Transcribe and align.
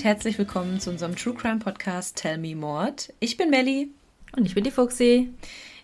Und 0.00 0.06
herzlich 0.06 0.38
willkommen 0.38 0.80
zu 0.80 0.88
unserem 0.88 1.14
True 1.14 1.34
Crime 1.34 1.58
Podcast 1.58 2.16
Tell 2.16 2.38
Me 2.38 2.56
Mord. 2.56 3.12
Ich 3.20 3.36
bin 3.36 3.50
Melli. 3.50 3.90
Und 4.34 4.46
ich 4.46 4.54
bin 4.54 4.64
die 4.64 4.70
Fuxi. 4.70 5.28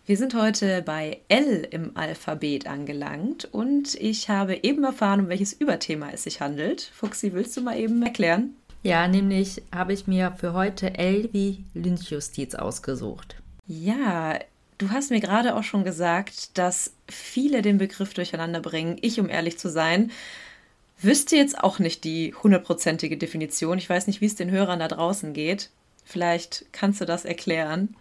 Wir 0.06 0.16
sind 0.16 0.32
heute 0.32 0.80
bei 0.80 1.20
L 1.28 1.68
im 1.70 1.94
Alphabet 1.98 2.66
angelangt 2.66 3.46
und 3.52 3.94
ich 3.96 4.30
habe 4.30 4.58
eben 4.62 4.84
erfahren, 4.84 5.20
um 5.20 5.28
welches 5.28 5.52
Überthema 5.52 6.08
es 6.14 6.22
sich 6.22 6.40
handelt. 6.40 6.90
Fuxi, 6.94 7.34
willst 7.34 7.58
du 7.58 7.60
mal 7.60 7.78
eben 7.78 8.02
erklären? 8.02 8.56
Ja, 8.82 9.06
nämlich 9.06 9.60
habe 9.70 9.92
ich 9.92 10.06
mir 10.06 10.32
für 10.40 10.54
heute 10.54 10.94
L 10.94 11.28
wie 11.32 11.62
Lynchjustiz 11.74 12.54
ausgesucht. 12.54 13.36
Ja, 13.66 14.38
du 14.78 14.88
hast 14.88 15.10
mir 15.10 15.20
gerade 15.20 15.54
auch 15.54 15.64
schon 15.64 15.84
gesagt, 15.84 16.56
dass 16.56 16.94
viele 17.06 17.60
den 17.60 17.76
Begriff 17.76 18.14
durcheinander 18.14 18.60
bringen. 18.60 18.96
Ich, 19.02 19.20
um 19.20 19.28
ehrlich 19.28 19.58
zu 19.58 19.68
sein, 19.68 20.10
wüsste 21.00 21.36
jetzt 21.36 21.58
auch 21.62 21.78
nicht 21.78 22.04
die 22.04 22.34
hundertprozentige 22.34 23.16
Definition. 23.16 23.78
Ich 23.78 23.88
weiß 23.88 24.06
nicht, 24.06 24.20
wie 24.20 24.26
es 24.26 24.34
den 24.34 24.50
Hörern 24.50 24.78
da 24.78 24.88
draußen 24.88 25.32
geht. 25.32 25.70
Vielleicht 26.04 26.66
kannst 26.72 27.00
du 27.00 27.04
das 27.04 27.24
erklären. 27.24 27.96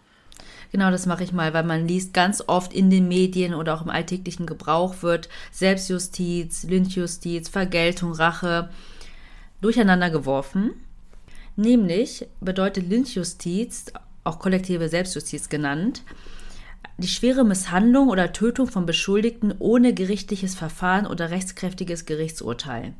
Genau, 0.72 0.90
das 0.90 1.06
mache 1.06 1.24
ich 1.24 1.32
mal, 1.32 1.54
weil 1.54 1.64
man 1.64 1.86
liest 1.86 2.12
ganz 2.12 2.42
oft 2.46 2.72
in 2.72 2.90
den 2.90 3.08
Medien 3.08 3.54
oder 3.54 3.74
auch 3.74 3.82
im 3.82 3.90
alltäglichen 3.90 4.46
Gebrauch 4.46 5.02
wird 5.02 5.28
Selbstjustiz, 5.52 6.64
Lynchjustiz, 6.64 7.48
Vergeltung, 7.48 8.12
Rache 8.12 8.70
durcheinander 9.60 10.10
geworfen. 10.10 10.72
Nämlich 11.56 12.26
bedeutet 12.40 12.88
Lynchjustiz, 12.88 13.86
auch 14.24 14.38
kollektive 14.38 14.88
Selbstjustiz 14.88 15.48
genannt, 15.48 16.02
die 16.98 17.08
schwere 17.08 17.44
Misshandlung 17.44 18.08
oder 18.08 18.32
Tötung 18.32 18.68
von 18.68 18.86
Beschuldigten 18.86 19.54
ohne 19.58 19.92
gerichtliches 19.92 20.54
Verfahren 20.54 21.06
oder 21.06 21.30
rechtskräftiges 21.30 22.06
Gerichtsurteil. 22.06 22.94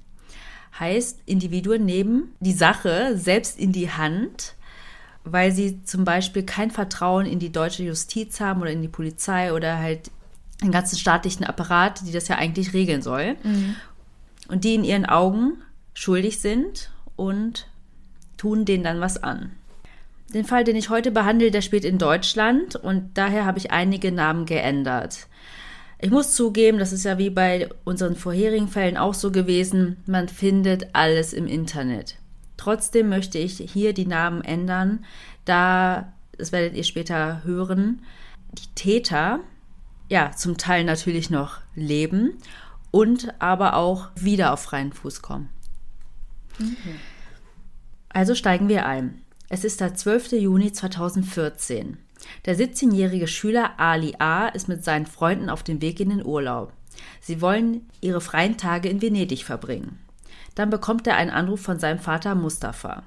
Heißt, 0.79 1.21
Individuen 1.25 1.87
nehmen 1.87 2.35
die 2.41 2.53
Sache 2.53 3.17
selbst 3.17 3.59
in 3.59 3.73
die 3.73 3.91
Hand, 3.91 4.55
weil 5.25 5.51
sie 5.53 5.83
zum 5.85 6.05
Beispiel 6.05 6.43
kein 6.43 6.71
Vertrauen 6.71 7.25
in 7.25 7.39
die 7.39 7.51
deutsche 7.51 7.83
Justiz 7.83 8.41
haben 8.41 8.61
oder 8.61 8.71
in 8.71 8.83
die 8.83 8.89
Polizei 8.89 9.53
oder 9.53 9.79
halt 9.79 10.11
den 10.63 10.73
ganzen 10.73 10.99
staatlichen 10.99 11.45
Apparat, 11.45 12.07
die 12.07 12.13
das 12.13 12.29
ja 12.29 12.37
eigentlich 12.37 12.75
regeln 12.75 13.03
soll. 13.03 13.37
Mhm. 13.43 13.77
Und 14.49 14.65
die 14.65 14.75
in 14.75 14.85
ihren 14.85 15.07
Augen 15.07 15.63
schuldig 15.95 16.41
sind 16.41 16.91
und 17.17 17.67
tun 18.37 18.65
denen 18.65 18.85
dann 18.85 19.01
was 19.01 19.23
an. 19.23 19.53
Den 20.35 20.45
Fall, 20.45 20.65
den 20.65 20.77
ich 20.77 20.91
heute 20.91 21.11
behandle, 21.11 21.51
der 21.51 21.63
spielt 21.63 21.85
in 21.85 21.99
Deutschland 21.99 22.77
und 22.77 23.11
daher 23.15 23.45
habe 23.45 23.59
ich 23.59 23.71
einige 23.71 24.11
Namen 24.11 24.45
geändert. 24.45 25.29
Ich 25.99 26.11
muss 26.11 26.35
zugeben, 26.35 26.79
das 26.79 26.93
ist 26.93 27.05
ja 27.05 27.17
wie 27.17 27.31
bei 27.31 27.69
unseren 27.85 28.17
vorherigen 28.17 28.69
Fällen 28.69 28.97
auch 28.97 29.15
so 29.15 29.31
gewesen, 29.31 29.97
man 30.07 30.29
findet 30.29 30.95
alles 30.95 31.33
im 31.33 31.47
Internet. 31.47 32.17
Trotzdem 32.57 33.09
möchte 33.09 33.39
ich 33.39 33.57
hier 33.59 33.93
die 33.95 34.07
Namen 34.07 34.43
ändern, 34.43 35.05
da, 35.45 36.13
das 36.37 36.53
werdet 36.53 36.77
ihr 36.77 36.85
später 36.85 37.45
hören, 37.45 38.03
die 38.53 38.75
Täter 38.75 39.41
ja 40.09 40.33
zum 40.33 40.57
Teil 40.57 40.85
natürlich 40.85 41.31
noch 41.31 41.59
leben 41.75 42.35
und 42.91 43.35
aber 43.41 43.77
auch 43.77 44.09
wieder 44.17 44.53
auf 44.53 44.61
freien 44.61 44.93
Fuß 44.93 45.23
kommen. 45.23 45.49
Mhm. 46.59 46.77
Also 48.09 48.35
steigen 48.35 48.69
wir 48.69 48.87
ein. 48.87 49.23
Es 49.49 49.63
ist 49.63 49.81
der 49.81 49.95
12. 49.95 50.33
Juni 50.33 50.73
2014. 50.73 51.99
Der 52.47 52.57
17-jährige 52.57 53.29
Schüler 53.29 53.79
Ali 53.79 54.15
A. 54.19 54.49
ist 54.49 54.67
mit 54.69 54.83
seinen 54.83 55.07
Freunden 55.07 55.51
auf 55.51 55.63
dem 55.63 55.81
Weg 55.81 56.01
in 56.01 56.11
den 56.11 56.27
Urlaub. 56.27 56.73
Sie 57.21 57.41
wollen 57.41 57.89
ihre 58.01 58.21
freien 58.21 58.57
Tage 58.57 58.89
in 58.89 59.01
Venedig 59.01 59.45
verbringen. 59.45 60.01
Dann 60.57 60.71
bekommt 60.71 61.07
er 61.07 61.17
einen 61.17 61.31
Anruf 61.31 61.61
von 61.61 61.79
seinem 61.79 62.01
Vater 62.01 62.35
Mustafa. 62.35 63.05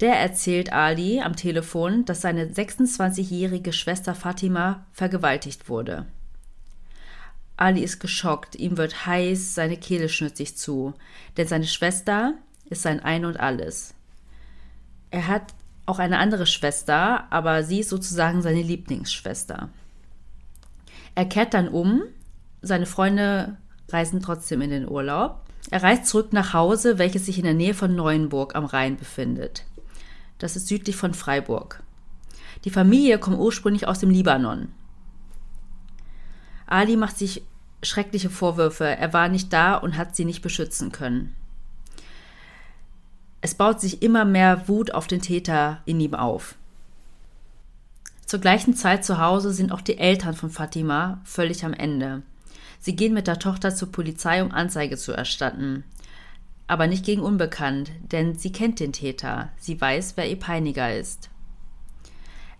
Der 0.00 0.16
erzählt 0.18 0.72
Ali 0.72 1.20
am 1.20 1.34
Telefon, 1.34 2.04
dass 2.04 2.20
seine 2.20 2.46
26-jährige 2.46 3.72
Schwester 3.72 4.14
Fatima 4.14 4.84
vergewaltigt 4.92 5.70
wurde. 5.70 6.04
Ali 7.56 7.82
ist 7.82 8.00
geschockt, 8.00 8.54
ihm 8.54 8.76
wird 8.76 9.06
heiß, 9.06 9.54
seine 9.54 9.78
Kehle 9.78 10.10
schnürt 10.10 10.36
sich 10.36 10.56
zu, 10.56 10.92
denn 11.38 11.48
seine 11.48 11.66
Schwester 11.66 12.34
ist 12.66 12.82
sein 12.82 13.00
Ein 13.00 13.24
und 13.24 13.40
alles. 13.40 13.94
Er 15.10 15.26
hat 15.26 15.54
auch 15.86 15.98
eine 15.98 16.18
andere 16.18 16.46
Schwester, 16.46 17.32
aber 17.32 17.62
sie 17.62 17.80
ist 17.80 17.88
sozusagen 17.88 18.42
seine 18.42 18.62
Lieblingsschwester. 18.62 19.70
Er 21.14 21.24
kehrt 21.24 21.54
dann 21.54 21.68
um, 21.68 22.02
seine 22.60 22.86
Freunde 22.86 23.56
reisen 23.88 24.20
trotzdem 24.20 24.60
in 24.60 24.70
den 24.70 24.88
Urlaub. 24.88 25.42
Er 25.70 25.82
reist 25.82 26.06
zurück 26.06 26.32
nach 26.32 26.52
Hause, 26.52 26.98
welches 26.98 27.26
sich 27.26 27.38
in 27.38 27.44
der 27.44 27.54
Nähe 27.54 27.74
von 27.74 27.94
Neuenburg 27.94 28.54
am 28.54 28.64
Rhein 28.64 28.96
befindet. 28.96 29.64
Das 30.38 30.56
ist 30.56 30.68
südlich 30.68 30.96
von 30.96 31.14
Freiburg. 31.14 31.82
Die 32.64 32.70
Familie 32.70 33.18
kommt 33.18 33.38
ursprünglich 33.38 33.86
aus 33.86 33.98
dem 33.98 34.10
Libanon. 34.10 34.68
Ali 36.66 36.96
macht 36.96 37.16
sich 37.16 37.42
schreckliche 37.82 38.30
Vorwürfe, 38.30 38.84
er 38.84 39.12
war 39.12 39.28
nicht 39.28 39.52
da 39.52 39.76
und 39.76 39.96
hat 39.96 40.16
sie 40.16 40.24
nicht 40.24 40.42
beschützen 40.42 40.92
können. 40.92 41.34
Es 43.48 43.54
baut 43.54 43.80
sich 43.80 44.02
immer 44.02 44.26
mehr 44.26 44.68
Wut 44.68 44.92
auf 44.92 45.06
den 45.06 45.22
Täter 45.22 45.80
in 45.86 45.98
ihm 46.00 46.14
auf. 46.14 46.56
Zur 48.26 48.40
gleichen 48.40 48.74
Zeit 48.74 49.06
zu 49.06 49.16
Hause 49.16 49.54
sind 49.54 49.72
auch 49.72 49.80
die 49.80 49.96
Eltern 49.96 50.34
von 50.34 50.50
Fatima 50.50 51.22
völlig 51.24 51.64
am 51.64 51.72
Ende. 51.72 52.20
Sie 52.78 52.94
gehen 52.94 53.14
mit 53.14 53.26
der 53.26 53.38
Tochter 53.38 53.74
zur 53.74 53.90
Polizei, 53.90 54.42
um 54.42 54.52
Anzeige 54.52 54.98
zu 54.98 55.12
erstatten. 55.12 55.84
Aber 56.66 56.86
nicht 56.86 57.06
gegen 57.06 57.22
Unbekannt, 57.22 57.90
denn 58.12 58.34
sie 58.34 58.52
kennt 58.52 58.80
den 58.80 58.92
Täter. 58.92 59.48
Sie 59.56 59.80
weiß, 59.80 60.18
wer 60.18 60.28
ihr 60.28 60.38
Peiniger 60.38 60.94
ist. 60.94 61.30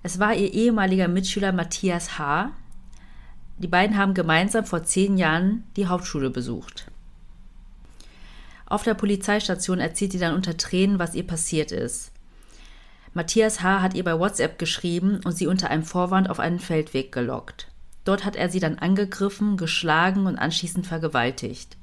Es 0.02 0.18
war 0.18 0.34
ihr 0.34 0.54
ehemaliger 0.54 1.08
Mitschüler 1.08 1.52
Matthias 1.52 2.18
H. 2.18 2.50
Die 3.58 3.68
beiden 3.68 3.98
haben 3.98 4.14
gemeinsam 4.14 4.64
vor 4.64 4.84
zehn 4.84 5.18
Jahren 5.18 5.64
die 5.76 5.86
Hauptschule 5.86 6.30
besucht. 6.30 6.90
Auf 8.68 8.82
der 8.82 8.94
Polizeistation 8.94 9.78
erzählt 9.78 10.12
sie 10.12 10.18
dann 10.18 10.34
unter 10.34 10.56
Tränen, 10.56 10.98
was 10.98 11.14
ihr 11.14 11.26
passiert 11.26 11.72
ist. 11.72 12.12
Matthias 13.14 13.62
H. 13.62 13.80
hat 13.80 13.94
ihr 13.94 14.04
bei 14.04 14.18
WhatsApp 14.18 14.58
geschrieben 14.58 15.20
und 15.24 15.32
sie 15.32 15.46
unter 15.46 15.70
einem 15.70 15.84
Vorwand 15.84 16.28
auf 16.28 16.38
einen 16.38 16.58
Feldweg 16.58 17.10
gelockt. 17.10 17.68
Dort 18.04 18.26
hat 18.26 18.36
er 18.36 18.50
sie 18.50 18.60
dann 18.60 18.78
angegriffen, 18.78 19.56
geschlagen 19.56 20.26
und 20.26 20.36
anschließend 20.36 20.86
vergewaltigt. 20.86 21.78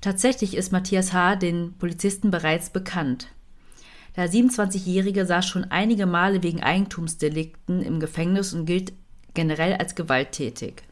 Tatsächlich 0.00 0.56
ist 0.56 0.70
Matthias 0.70 1.12
H. 1.12 1.36
den 1.36 1.74
Polizisten 1.76 2.30
bereits 2.30 2.70
bekannt. 2.70 3.28
Der 4.16 4.30
27-Jährige 4.30 5.26
saß 5.26 5.46
schon 5.46 5.64
einige 5.64 6.06
Male 6.06 6.42
wegen 6.42 6.62
Eigentumsdelikten 6.62 7.82
im 7.82 7.98
Gefängnis 8.00 8.54
und 8.54 8.64
gilt 8.64 8.92
generell 9.34 9.74
als 9.74 9.94
gewalttätig. 9.96 10.84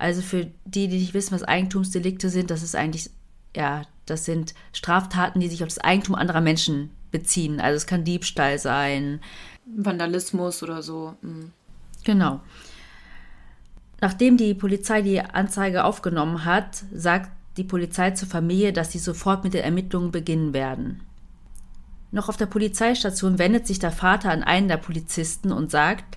Also 0.00 0.22
für 0.22 0.46
die, 0.64 0.88
die 0.88 0.98
nicht 0.98 1.12
wissen, 1.12 1.34
was 1.34 1.42
Eigentumsdelikte 1.42 2.30
sind, 2.30 2.50
das 2.50 2.62
ist 2.62 2.74
eigentlich, 2.74 3.10
ja, 3.54 3.82
das 4.06 4.24
sind 4.24 4.54
Straftaten, 4.72 5.40
die 5.40 5.48
sich 5.48 5.62
auf 5.62 5.68
das 5.68 5.78
Eigentum 5.78 6.14
anderer 6.14 6.40
Menschen 6.40 6.88
beziehen. 7.10 7.60
Also 7.60 7.76
es 7.76 7.86
kann 7.86 8.02
Diebstahl 8.02 8.58
sein. 8.58 9.20
Vandalismus 9.66 10.62
oder 10.62 10.82
so. 10.82 11.16
Mhm. 11.20 11.52
Genau. 12.02 12.40
Nachdem 14.00 14.38
die 14.38 14.54
Polizei 14.54 15.02
die 15.02 15.20
Anzeige 15.20 15.84
aufgenommen 15.84 16.46
hat, 16.46 16.82
sagt 16.94 17.30
die 17.58 17.64
Polizei 17.64 18.12
zur 18.12 18.28
Familie, 18.28 18.72
dass 18.72 18.92
sie 18.92 18.98
sofort 18.98 19.44
mit 19.44 19.52
den 19.52 19.64
Ermittlungen 19.64 20.12
beginnen 20.12 20.54
werden. 20.54 21.02
Noch 22.10 22.30
auf 22.30 22.38
der 22.38 22.46
Polizeistation 22.46 23.38
wendet 23.38 23.66
sich 23.66 23.78
der 23.78 23.92
Vater 23.92 24.30
an 24.30 24.42
einen 24.42 24.68
der 24.68 24.78
Polizisten 24.78 25.52
und 25.52 25.70
sagt, 25.70 26.16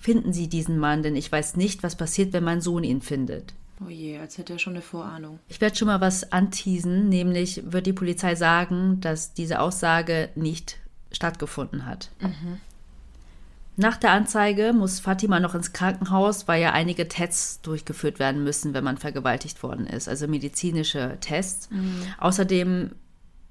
Finden 0.00 0.32
Sie 0.32 0.48
diesen 0.48 0.78
Mann, 0.78 1.02
denn 1.02 1.14
ich 1.14 1.30
weiß 1.30 1.56
nicht, 1.56 1.82
was 1.82 1.94
passiert, 1.94 2.32
wenn 2.32 2.42
mein 2.42 2.62
Sohn 2.62 2.84
ihn 2.84 3.02
findet. 3.02 3.52
Oh 3.84 3.90
je, 3.90 4.18
als 4.18 4.38
hätte 4.38 4.54
er 4.54 4.58
schon 4.58 4.72
eine 4.72 4.82
Vorahnung. 4.82 5.38
Ich 5.48 5.60
werde 5.60 5.76
schon 5.76 5.88
mal 5.88 6.00
was 6.00 6.32
anteasen, 6.32 7.10
nämlich 7.10 7.62
wird 7.66 7.86
die 7.86 7.92
Polizei 7.92 8.34
sagen, 8.34 9.00
dass 9.02 9.34
diese 9.34 9.60
Aussage 9.60 10.30
nicht 10.34 10.78
stattgefunden 11.12 11.84
hat. 11.84 12.10
Mhm. 12.20 12.60
Nach 13.76 13.98
der 13.98 14.12
Anzeige 14.12 14.72
muss 14.72 15.00
Fatima 15.00 15.38
noch 15.38 15.54
ins 15.54 15.74
Krankenhaus, 15.74 16.48
weil 16.48 16.62
ja 16.62 16.72
einige 16.72 17.06
Tests 17.06 17.60
durchgeführt 17.60 18.18
werden 18.18 18.42
müssen, 18.42 18.72
wenn 18.72 18.84
man 18.84 18.96
vergewaltigt 18.96 19.62
worden 19.62 19.86
ist, 19.86 20.08
also 20.08 20.26
medizinische 20.28 21.18
Tests. 21.20 21.70
Mhm. 21.70 22.02
Außerdem 22.18 22.92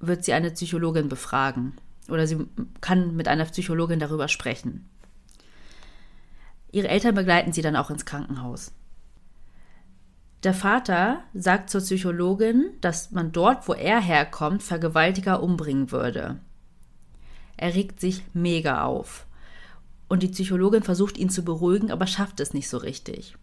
wird 0.00 0.24
sie 0.24 0.32
eine 0.32 0.50
Psychologin 0.50 1.08
befragen 1.08 1.74
oder 2.08 2.26
sie 2.26 2.46
kann 2.80 3.14
mit 3.14 3.28
einer 3.28 3.44
Psychologin 3.44 4.00
darüber 4.00 4.26
sprechen. 4.26 4.88
Ihre 6.72 6.88
Eltern 6.88 7.14
begleiten 7.14 7.52
sie 7.52 7.62
dann 7.62 7.76
auch 7.76 7.90
ins 7.90 8.04
Krankenhaus. 8.04 8.72
Der 10.42 10.54
Vater 10.54 11.22
sagt 11.34 11.68
zur 11.68 11.82
Psychologin, 11.82 12.70
dass 12.80 13.10
man 13.10 13.32
dort, 13.32 13.68
wo 13.68 13.74
er 13.74 14.00
herkommt, 14.00 14.62
Vergewaltiger 14.62 15.42
umbringen 15.42 15.90
würde. 15.90 16.38
Er 17.56 17.74
regt 17.74 18.00
sich 18.00 18.22
mega 18.32 18.84
auf. 18.84 19.26
Und 20.08 20.22
die 20.22 20.28
Psychologin 20.28 20.82
versucht 20.82 21.18
ihn 21.18 21.28
zu 21.28 21.44
beruhigen, 21.44 21.90
aber 21.90 22.06
schafft 22.06 22.40
es 22.40 22.54
nicht 22.54 22.68
so 22.68 22.78
richtig. 22.78 23.36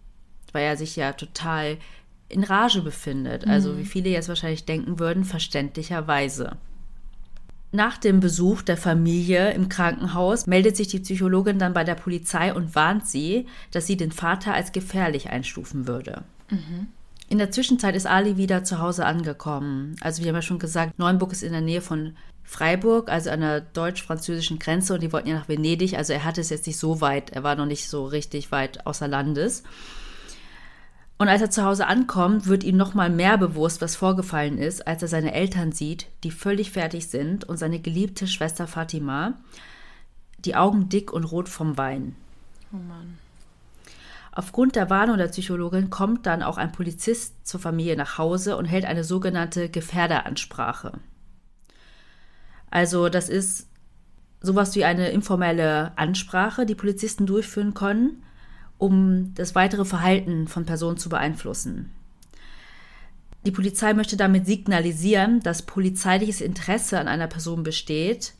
Weil 0.53 0.63
er 0.63 0.75
sich 0.75 0.95
ja 0.95 1.13
total 1.13 1.77
in 2.29 2.43
Rage 2.43 2.81
befindet. 2.81 3.45
Also 3.47 3.77
wie 3.77 3.85
viele 3.85 4.09
jetzt 4.09 4.27
wahrscheinlich 4.27 4.65
denken 4.65 4.99
würden, 4.99 5.23
verständlicherweise. 5.23 6.57
Nach 7.71 7.97
dem 7.97 8.21
Besuch 8.21 8.61
der 8.61 8.77
Familie 8.77 9.51
im 9.51 9.67
Krankenhaus 9.67 10.47
meldet 10.47 10.77
sich 10.77 10.87
die 10.87 10.99
Psychologin 10.99 11.59
dann 11.59 11.73
bei 11.73 11.83
der 11.83 11.95
Polizei 11.95 12.53
und 12.53 12.75
warnt 12.75 13.05
sie, 13.07 13.45
dass 13.71 13.85
sie 13.87 13.97
den 13.97 14.11
Vater 14.11 14.53
als 14.53 14.71
gefährlich 14.71 15.29
einstufen 15.29 15.87
würde. 15.87 16.23
In 17.29 17.39
der 17.39 17.51
Zwischenzeit 17.51 17.95
ist 17.95 18.07
Ali 18.07 18.37
wieder 18.37 18.63
zu 18.63 18.79
Hause 18.79 19.05
angekommen. 19.05 19.97
Also 19.99 20.23
wir 20.23 20.29
haben 20.29 20.35
ja 20.35 20.41
schon 20.41 20.59
gesagt, 20.59 20.97
Neuenburg 20.97 21.33
ist 21.33 21.43
in 21.43 21.51
der 21.51 21.61
Nähe 21.61 21.81
von 21.81 22.15
Freiburg, 22.43 23.09
also 23.09 23.29
an 23.29 23.41
der 23.41 23.59
deutsch-französischen 23.59 24.59
Grenze 24.59 24.93
und 24.93 25.03
die 25.03 25.11
wollten 25.11 25.27
ja 25.27 25.35
nach 25.35 25.49
Venedig. 25.49 25.97
Also 25.97 26.13
er 26.13 26.23
hatte 26.23 26.39
es 26.39 26.49
jetzt 26.49 26.65
nicht 26.65 26.79
so 26.79 27.01
weit, 27.01 27.31
er 27.31 27.43
war 27.43 27.55
noch 27.55 27.65
nicht 27.65 27.89
so 27.89 28.05
richtig 28.05 28.53
weit 28.53 28.87
außer 28.87 29.09
Landes. 29.09 29.63
Und 31.17 31.29
als 31.29 31.41
er 31.41 31.49
zu 31.49 31.63
Hause 31.63 31.87
ankommt, 31.87 32.45
wird 32.45 32.63
ihm 32.63 32.77
noch 32.77 32.93
mal 32.93 33.09
mehr 33.09 33.37
bewusst, 33.37 33.81
was 33.81 33.95
vorgefallen 33.95 34.59
ist, 34.59 34.85
als 34.85 35.01
er 35.01 35.07
seine 35.07 35.33
Eltern 35.33 35.71
sieht, 35.71 36.07
die 36.23 36.31
völlig 36.31 36.71
fertig 36.71 37.07
sind, 37.07 37.43
und 37.43 37.57
seine 37.57 37.79
geliebte 37.79 38.27
Schwester 38.27 38.67
Fatima, 38.67 39.33
die 40.37 40.55
Augen 40.55 40.89
dick 40.89 41.11
und 41.11 41.23
rot 41.23 41.49
vom 41.49 41.77
Wein. 41.77 42.15
Oh 42.71 42.77
Mann. 42.77 43.17
Aufgrund 44.31 44.75
der 44.75 44.91
Warnung 44.91 45.17
der 45.17 45.29
Psychologin 45.29 45.89
kommt 45.89 46.27
dann 46.27 46.43
auch 46.43 46.59
ein 46.59 46.71
Polizist 46.71 47.47
zur 47.47 47.59
Familie 47.59 47.97
nach 47.97 48.19
Hause 48.19 48.55
und 48.55 48.65
hält 48.65 48.85
eine 48.85 49.03
sogenannte 49.03 49.69
Gefährderansprache. 49.69 50.91
Also 52.69 53.09
das 53.09 53.29
ist 53.29 53.67
sowas 54.39 54.75
wie 54.75 54.85
eine 54.85 55.09
informelle 55.09 55.97
Ansprache, 55.97 56.67
die 56.67 56.75
Polizisten 56.75 57.25
durchführen 57.25 57.73
können, 57.73 58.23
um 58.77 59.33
das 59.35 59.55
weitere 59.55 59.85
Verhalten 59.85 60.47
von 60.47 60.65
Personen 60.65 60.97
zu 60.97 61.09
beeinflussen. 61.09 61.91
Die 63.45 63.51
Polizei 63.51 63.93
möchte 63.93 64.17
damit 64.17 64.45
signalisieren, 64.45 65.39
dass 65.41 65.61
polizeiliches 65.61 66.41
Interesse 66.41 66.99
an 66.99 67.07
einer 67.07 67.27
Person 67.27 67.63
besteht 67.63 68.33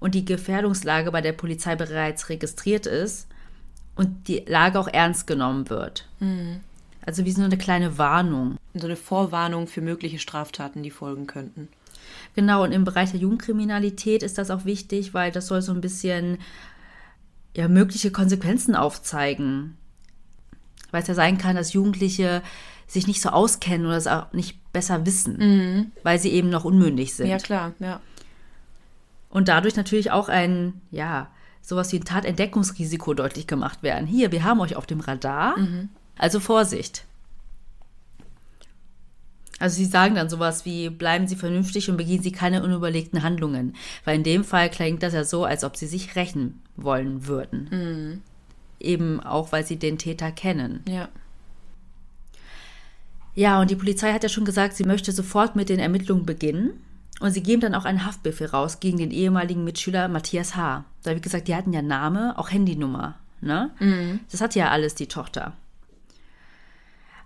und 0.00 0.14
die 0.14 0.24
Gefährdungslage 0.24 1.12
bei 1.12 1.20
der 1.20 1.32
Polizei 1.32 1.76
bereits 1.76 2.28
registriert 2.28 2.86
ist 2.86 3.28
und 3.94 4.28
die 4.28 4.44
Lage 4.46 4.78
auch 4.80 4.88
ernst 4.88 5.26
genommen 5.26 5.68
wird. 5.68 6.08
Also 7.04 7.24
wie 7.24 7.32
so 7.32 7.42
eine 7.42 7.58
kleine 7.58 7.98
Warnung. 7.98 8.56
So 8.74 8.86
eine 8.86 8.96
Vorwarnung 8.96 9.66
für 9.66 9.82
mögliche 9.82 10.18
Straftaten, 10.18 10.82
die 10.82 10.90
folgen 10.90 11.26
könnten. 11.26 11.68
Genau, 12.34 12.64
und 12.64 12.72
im 12.72 12.84
Bereich 12.84 13.10
der 13.10 13.20
Jugendkriminalität 13.20 14.22
ist 14.22 14.38
das 14.38 14.50
auch 14.50 14.64
wichtig, 14.64 15.12
weil 15.12 15.30
das 15.30 15.46
soll 15.46 15.62
so 15.62 15.72
ein 15.72 15.80
bisschen 15.80 16.38
ja, 17.54 17.68
mögliche 17.68 18.10
Konsequenzen 18.10 18.74
aufzeigen. 18.74 19.76
Weil 20.90 21.02
es 21.02 21.08
ja 21.08 21.14
sein 21.14 21.38
kann, 21.38 21.56
dass 21.56 21.72
Jugendliche 21.72 22.42
sich 22.86 23.06
nicht 23.06 23.22
so 23.22 23.30
auskennen 23.30 23.86
oder 23.86 23.96
es 23.96 24.06
auch 24.06 24.32
nicht 24.32 24.58
besser 24.72 25.06
wissen, 25.06 25.92
weil 26.02 26.18
sie 26.18 26.30
eben 26.30 26.50
noch 26.50 26.64
unmündig 26.64 27.14
sind. 27.14 27.28
Ja, 27.28 27.38
klar, 27.38 27.72
ja. 27.78 28.00
Und 29.30 29.48
dadurch 29.48 29.76
natürlich 29.76 30.10
auch 30.10 30.28
ein, 30.28 30.80
ja, 30.90 31.30
sowas 31.62 31.92
wie 31.92 31.96
ein 31.96 32.04
Tatentdeckungsrisiko 32.04 33.14
deutlich 33.14 33.46
gemacht 33.46 33.82
werden. 33.82 34.06
Hier, 34.06 34.32
wir 34.32 34.44
haben 34.44 34.60
euch 34.60 34.76
auf 34.76 34.84
dem 34.84 35.00
Radar, 35.00 35.56
also 36.18 36.40
Vorsicht. 36.40 37.06
Also 39.62 39.76
sie 39.76 39.84
sagen 39.84 40.16
dann 40.16 40.28
sowas 40.28 40.64
wie, 40.64 40.90
bleiben 40.90 41.28
Sie 41.28 41.36
vernünftig 41.36 41.88
und 41.88 41.96
begehen 41.96 42.20
Sie 42.20 42.32
keine 42.32 42.64
unüberlegten 42.64 43.22
Handlungen. 43.22 43.76
Weil 44.04 44.16
in 44.16 44.24
dem 44.24 44.42
Fall 44.42 44.68
klingt 44.68 45.04
das 45.04 45.14
ja 45.14 45.22
so, 45.22 45.44
als 45.44 45.62
ob 45.62 45.76
sie 45.76 45.86
sich 45.86 46.16
rächen 46.16 46.60
wollen 46.74 47.28
würden. 47.28 48.22
Eben 48.80 49.20
auch, 49.20 49.52
weil 49.52 49.64
sie 49.64 49.76
den 49.76 49.98
Täter 49.98 50.32
kennen. 50.32 50.80
Ja. 50.88 51.08
Ja, 53.36 53.60
und 53.60 53.70
die 53.70 53.76
Polizei 53.76 54.12
hat 54.12 54.24
ja 54.24 54.28
schon 54.28 54.44
gesagt, 54.44 54.74
sie 54.74 54.82
möchte 54.82 55.12
sofort 55.12 55.54
mit 55.54 55.68
den 55.68 55.78
Ermittlungen 55.78 56.26
beginnen. 56.26 56.72
Und 57.20 57.30
sie 57.30 57.44
geben 57.44 57.60
dann 57.60 57.76
auch 57.76 57.84
einen 57.84 58.04
Haftbefehl 58.04 58.48
raus 58.48 58.80
gegen 58.80 58.98
den 58.98 59.12
ehemaligen 59.12 59.62
Mitschüler 59.62 60.08
Matthias 60.08 60.56
H. 60.56 60.84
Da, 61.04 61.14
wie 61.14 61.20
gesagt, 61.20 61.46
die 61.46 61.54
hatten 61.54 61.72
ja 61.72 61.82
Name, 61.82 62.36
auch 62.36 62.50
Handynummer. 62.50 63.14
Ne? 63.40 63.70
Das 64.32 64.40
hat 64.40 64.56
ja 64.56 64.70
alles 64.70 64.96
die 64.96 65.06
Tochter. 65.06 65.52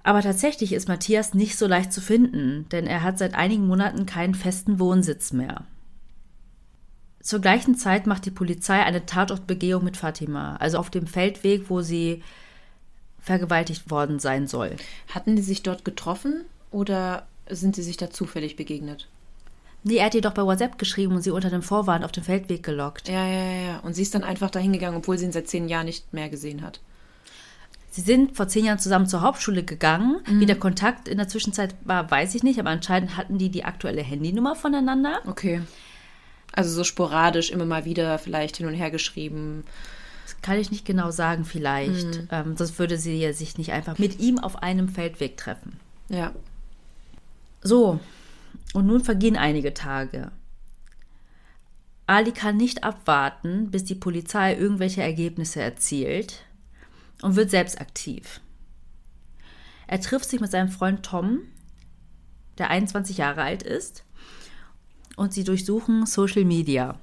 Aber 0.07 0.23
tatsächlich 0.23 0.73
ist 0.73 0.87
Matthias 0.87 1.35
nicht 1.35 1.59
so 1.59 1.67
leicht 1.67 1.93
zu 1.93 2.01
finden, 2.01 2.69
denn 2.71 2.87
er 2.87 3.03
hat 3.03 3.19
seit 3.19 3.35
einigen 3.35 3.67
Monaten 3.67 4.07
keinen 4.07 4.37
festen 4.37 4.79
Wohnsitz 4.79 5.33
mehr. 5.33 5.65
Zur 7.21 7.41
gleichen 7.41 7.75
Zeit 7.75 8.07
macht 8.07 8.25
die 8.25 8.31
Polizei 8.31 8.81
eine 8.85 9.05
Tatortbegehung 9.05 9.83
mit 9.83 9.97
Fatima, 9.97 10.55
also 10.59 10.79
auf 10.79 10.91
dem 10.91 11.09
Feldweg, 11.09 11.71
wo 11.71 11.83
sie 11.83 12.23
vergewaltigt 13.19 13.91
worden 13.91 14.21
sein 14.21 14.47
soll. 14.47 14.77
Hatten 15.13 15.35
die 15.35 15.43
sich 15.43 15.65
dort 15.65 15.85
getroffen 15.85 16.45
oder 16.71 17.27
sind 17.51 17.75
sie 17.75 17.83
sich 17.83 17.97
da 17.97 18.09
zufällig 18.09 18.55
begegnet? 18.55 19.09
Nee, 19.83 19.97
er 19.97 20.07
hat 20.07 20.15
ihr 20.15 20.21
doch 20.21 20.35
bei 20.35 20.45
WhatsApp 20.45 20.79
geschrieben 20.79 21.17
und 21.17 21.23
sie 21.23 21.33
unter 21.33 21.51
dem 21.51 21.63
Vorwand 21.63 22.05
auf 22.05 22.13
den 22.13 22.23
Feldweg 22.23 22.63
gelockt. 22.63 23.09
Ja, 23.09 23.27
ja, 23.27 23.43
ja, 23.43 23.67
ja. 23.73 23.79
Und 23.81 23.95
sie 23.95 24.03
ist 24.03 24.15
dann 24.15 24.23
einfach 24.23 24.51
dahin 24.51 24.73
gegangen, 24.73 24.99
obwohl 24.99 25.19
sie 25.19 25.25
ihn 25.25 25.33
seit 25.33 25.49
zehn 25.49 25.69
Jahren 25.69 25.87
nicht 25.87 26.13
mehr 26.13 26.29
gesehen 26.29 26.63
hat. 26.63 26.79
Sie 27.97 28.03
sind 28.03 28.37
vor 28.37 28.47
zehn 28.47 28.67
Jahren 28.67 28.79
zusammen 28.79 29.07
zur 29.07 29.23
Hauptschule 29.23 29.63
gegangen. 29.63 30.21
Wie 30.27 30.45
der 30.45 30.59
Kontakt 30.59 31.09
in 31.09 31.17
der 31.17 31.29
Zwischenzeit 31.29 31.75
war, 31.83 32.11
weiß 32.11 32.35
ich 32.35 32.43
nicht, 32.43 32.61
aber 32.61 32.69
anscheinend 32.69 33.17
hatten 33.17 33.39
die 33.39 33.49
die 33.49 33.65
aktuelle 33.65 34.03
Handynummer 34.03 34.55
voneinander. 34.55 35.23
Okay. 35.25 35.63
Also 36.53 36.69
so 36.69 36.85
sporadisch 36.85 37.51
immer 37.51 37.65
mal 37.65 37.87
wieder 37.87 38.19
vielleicht 38.19 38.59
hin 38.59 38.67
und 38.67 38.75
her 38.75 38.91
geschrieben. 38.91 39.65
Das 40.27 40.43
kann 40.43 40.59
ich 40.59 40.71
nicht 40.71 40.85
genau 40.85 41.11
sagen, 41.11 41.47
vielleicht. 41.47 42.25
Ähm, 42.31 42.55
sonst 42.59 42.79
würde 42.79 42.99
sie 42.99 43.19
ja 43.19 43.33
sich 43.33 43.57
nicht 43.57 43.73
einfach 43.73 43.97
mit 43.97 44.21
ihm 44.21 44.39
auf 44.41 44.63
einem 44.63 44.91
Feldweg 44.91 45.39
treffen. 45.39 45.81
Ja. 46.11 46.35
So, 47.63 47.99
und 48.75 48.87
nun 48.87 49.03
vergehen 49.03 49.39
einige 49.39 49.73
Tage. 49.73 50.33
Ali 52.07 52.33
kann 52.33 52.59
nicht 52.59 52.85
abwarten, 52.85 53.71
bis 53.71 53.85
die 53.85 53.95
Polizei 53.95 54.55
irgendwelche 54.55 55.03
Ergebnisse 55.03 55.63
erzielt 55.63 56.43
und 57.27 57.35
wird 57.35 57.51
selbst 57.51 57.81
aktiv. 57.81 58.41
Er 59.89 60.01
trifft 60.01 60.31
sich 60.31 60.39
mit 60.39 60.53
seinem 60.53 60.69
Freund 60.69 61.05
Tom, 61.05 61.41
der 62.57 62.71
21 62.71 63.17
Jahre 63.17 63.43
alt 63.43 63.65
ist, 63.65 64.05
und 65.17 65.35
sie 65.35 65.43
durchsuchen 65.43 66.07
Social 66.07 66.45
Media. 66.45 67.01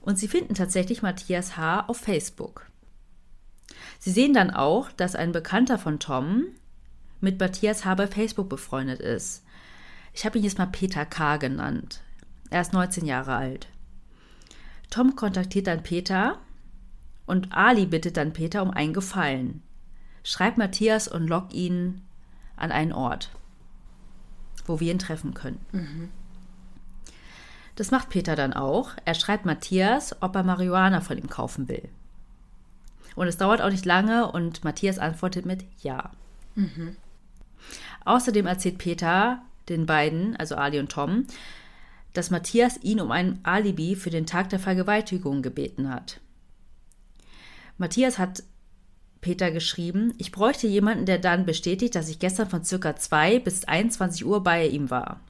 Und 0.00 0.18
sie 0.18 0.28
finden 0.28 0.54
tatsächlich 0.54 1.02
Matthias 1.02 1.58
H. 1.58 1.88
auf 1.88 1.98
Facebook. 1.98 2.70
Sie 3.98 4.12
sehen 4.12 4.32
dann 4.32 4.50
auch, 4.50 4.90
dass 4.92 5.14
ein 5.14 5.32
Bekannter 5.32 5.78
von 5.78 5.98
Tom 5.98 6.46
mit 7.20 7.38
Matthias 7.38 7.84
H. 7.84 7.96
bei 7.96 8.06
Facebook 8.06 8.48
befreundet 8.48 9.00
ist. 9.00 9.44
Ich 10.14 10.24
habe 10.24 10.38
ihn 10.38 10.44
jetzt 10.44 10.56
mal 10.56 10.64
Peter 10.64 11.04
K. 11.04 11.36
genannt. 11.36 12.00
Er 12.48 12.62
ist 12.62 12.72
19 12.72 13.04
Jahre 13.04 13.34
alt. 13.34 13.68
Tom 14.88 15.16
kontaktiert 15.16 15.66
dann 15.66 15.82
Peter 15.82 16.38
und 17.30 17.52
Ali 17.52 17.86
bittet 17.86 18.16
dann 18.16 18.32
Peter 18.32 18.62
um 18.62 18.70
einen 18.70 18.92
Gefallen. 18.92 19.62
Schreib 20.24 20.58
Matthias 20.58 21.08
und 21.08 21.28
lock 21.28 21.54
ihn 21.54 22.02
an 22.56 22.72
einen 22.72 22.92
Ort, 22.92 23.30
wo 24.66 24.80
wir 24.80 24.92
ihn 24.92 24.98
treffen 24.98 25.32
können. 25.32 25.64
Das 27.76 27.90
macht 27.90 28.10
Peter 28.10 28.36
dann 28.36 28.52
auch. 28.52 28.90
Er 29.04 29.14
schreibt 29.14 29.46
Matthias, 29.46 30.20
ob 30.20 30.34
er 30.34 30.42
Marihuana 30.42 31.00
von 31.00 31.16
ihm 31.16 31.30
kaufen 31.30 31.68
will. 31.68 31.88
Und 33.14 33.28
es 33.28 33.38
dauert 33.38 33.62
auch 33.62 33.70
nicht 33.70 33.86
lange 33.86 34.30
und 34.30 34.64
Matthias 34.64 34.98
antwortet 34.98 35.46
mit 35.46 35.64
Ja. 35.82 36.10
Außerdem 38.04 38.46
erzählt 38.46 38.78
Peter 38.78 39.40
den 39.68 39.86
beiden, 39.86 40.36
also 40.36 40.56
Ali 40.56 40.78
und 40.80 40.90
Tom, 40.90 41.26
dass 42.12 42.30
Matthias 42.30 42.76
ihn 42.82 43.00
um 43.00 43.12
ein 43.12 43.38
Alibi 43.44 43.94
für 43.94 44.10
den 44.10 44.26
Tag 44.26 44.48
der 44.50 44.58
Vergewaltigung 44.58 45.42
gebeten 45.42 45.88
hat. 45.88 46.20
Matthias 47.80 48.18
hat 48.18 48.42
Peter 49.22 49.50
geschrieben, 49.50 50.12
ich 50.18 50.32
bräuchte 50.32 50.66
jemanden, 50.66 51.06
der 51.06 51.18
dann 51.18 51.46
bestätigt, 51.46 51.94
dass 51.94 52.10
ich 52.10 52.18
gestern 52.18 52.48
von 52.48 52.62
circa 52.62 52.94
2 52.94 53.38
bis 53.38 53.64
21 53.64 54.26
Uhr 54.26 54.42
bei 54.42 54.66
ihm 54.68 54.90
war. 54.90 55.20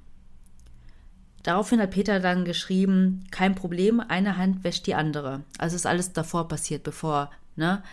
Daraufhin 1.45 1.81
hat 1.81 1.93
Peter 1.93 2.19
dann 2.19 2.45
geschrieben, 2.45 3.25
kein 3.31 3.55
Problem, 3.55 4.01
eine 4.01 4.37
Hand 4.37 4.65
wäscht 4.65 4.89
die 4.89 4.97
andere. 4.97 5.45
Also 5.59 5.77
ist 5.77 5.87
alles 5.87 6.13
davor 6.13 6.49
passiert, 6.49 6.83
bevor 6.83 7.31
ne, 7.55 7.85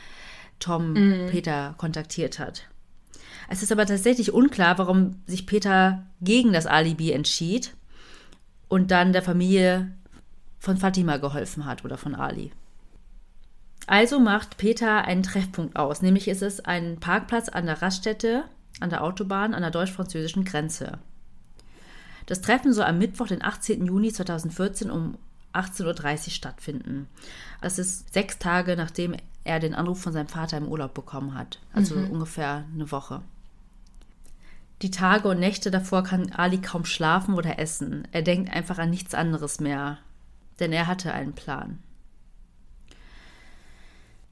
Tom 0.60 0.96
Peter 1.30 1.76
kontaktiert 1.78 2.40
hat. 2.40 2.64
Es 3.50 3.62
ist 3.62 3.72
aber 3.72 3.86
tatsächlich 3.86 4.34
unklar, 4.34 4.80
warum 4.80 5.22
sich 5.28 5.46
Peter 5.46 6.04
gegen 6.20 6.52
das 6.52 6.66
Alibi 6.66 7.12
entschied 7.12 7.76
und 8.70 8.90
dann 8.90 9.14
der 9.14 9.22
Familie 9.22 9.94
von 10.58 10.78
Fatima 10.78 11.18
geholfen 11.18 11.66
hat 11.66 11.86
oder 11.86 11.98
von 11.98 12.16
Ali. 12.16 12.52
Also 13.88 14.20
macht 14.20 14.58
Peter 14.58 15.06
einen 15.06 15.24
Treffpunkt 15.24 15.78
aus, 15.78 16.02
nämlich 16.02 16.28
ist 16.28 16.44
es 16.44 16.60
ein 16.60 16.98
Parkplatz 17.00 17.50
an 17.50 17.66
der 17.66 17.82
Raststätte 17.82 18.44
an 18.80 18.90
der 18.90 19.04
Autobahn 19.04 19.54
an 19.54 19.62
der 19.62 19.72
deutsch-französischen 19.72 20.46
Grenze. 20.46 21.00
Das 22.26 22.42
Treffen 22.42 22.74
soll 22.74 22.86
am 22.86 22.98
Mittwoch, 23.00 23.28
den 23.28 23.44
18. 23.44 23.86
Juni 23.86 24.12
2014 24.12 24.92
um 24.92 25.18
18.30 25.54 26.28
Uhr 26.28 26.32
stattfinden. 26.32 27.08
Das 27.62 27.80
ist 27.80 28.14
sechs 28.14 28.38
Tage, 28.38 28.76
nachdem 28.76 29.16
er 29.44 29.60
den 29.60 29.74
Anruf 29.74 30.02
von 30.02 30.14
seinem 30.14 30.28
Vater 30.28 30.58
im 30.58 30.68
Urlaub 30.68 30.94
bekommen 30.94 31.34
hat. 31.34 31.60
Also 31.74 31.96
ungefähr 31.96 32.66
eine 32.74 32.92
Woche. 32.92 33.22
Die 34.84 34.92
Tage 34.92 35.30
und 35.30 35.40
Nächte 35.40 35.72
davor 35.72 36.04
kann 36.04 36.32
Ali 36.34 36.60
kaum 36.60 36.86
schlafen 36.86 37.34
oder 37.34 37.58
essen. 37.58 38.08
Er 38.12 38.22
denkt 38.22 38.54
einfach 38.54 38.78
an 38.78 38.92
nichts 38.92 39.16
anderes 39.16 39.60
mehr, 39.60 39.98
denn 40.60 40.72
er 40.72 40.86
hatte 40.86 41.14
einen 41.14 41.34
Plan. 41.34 41.80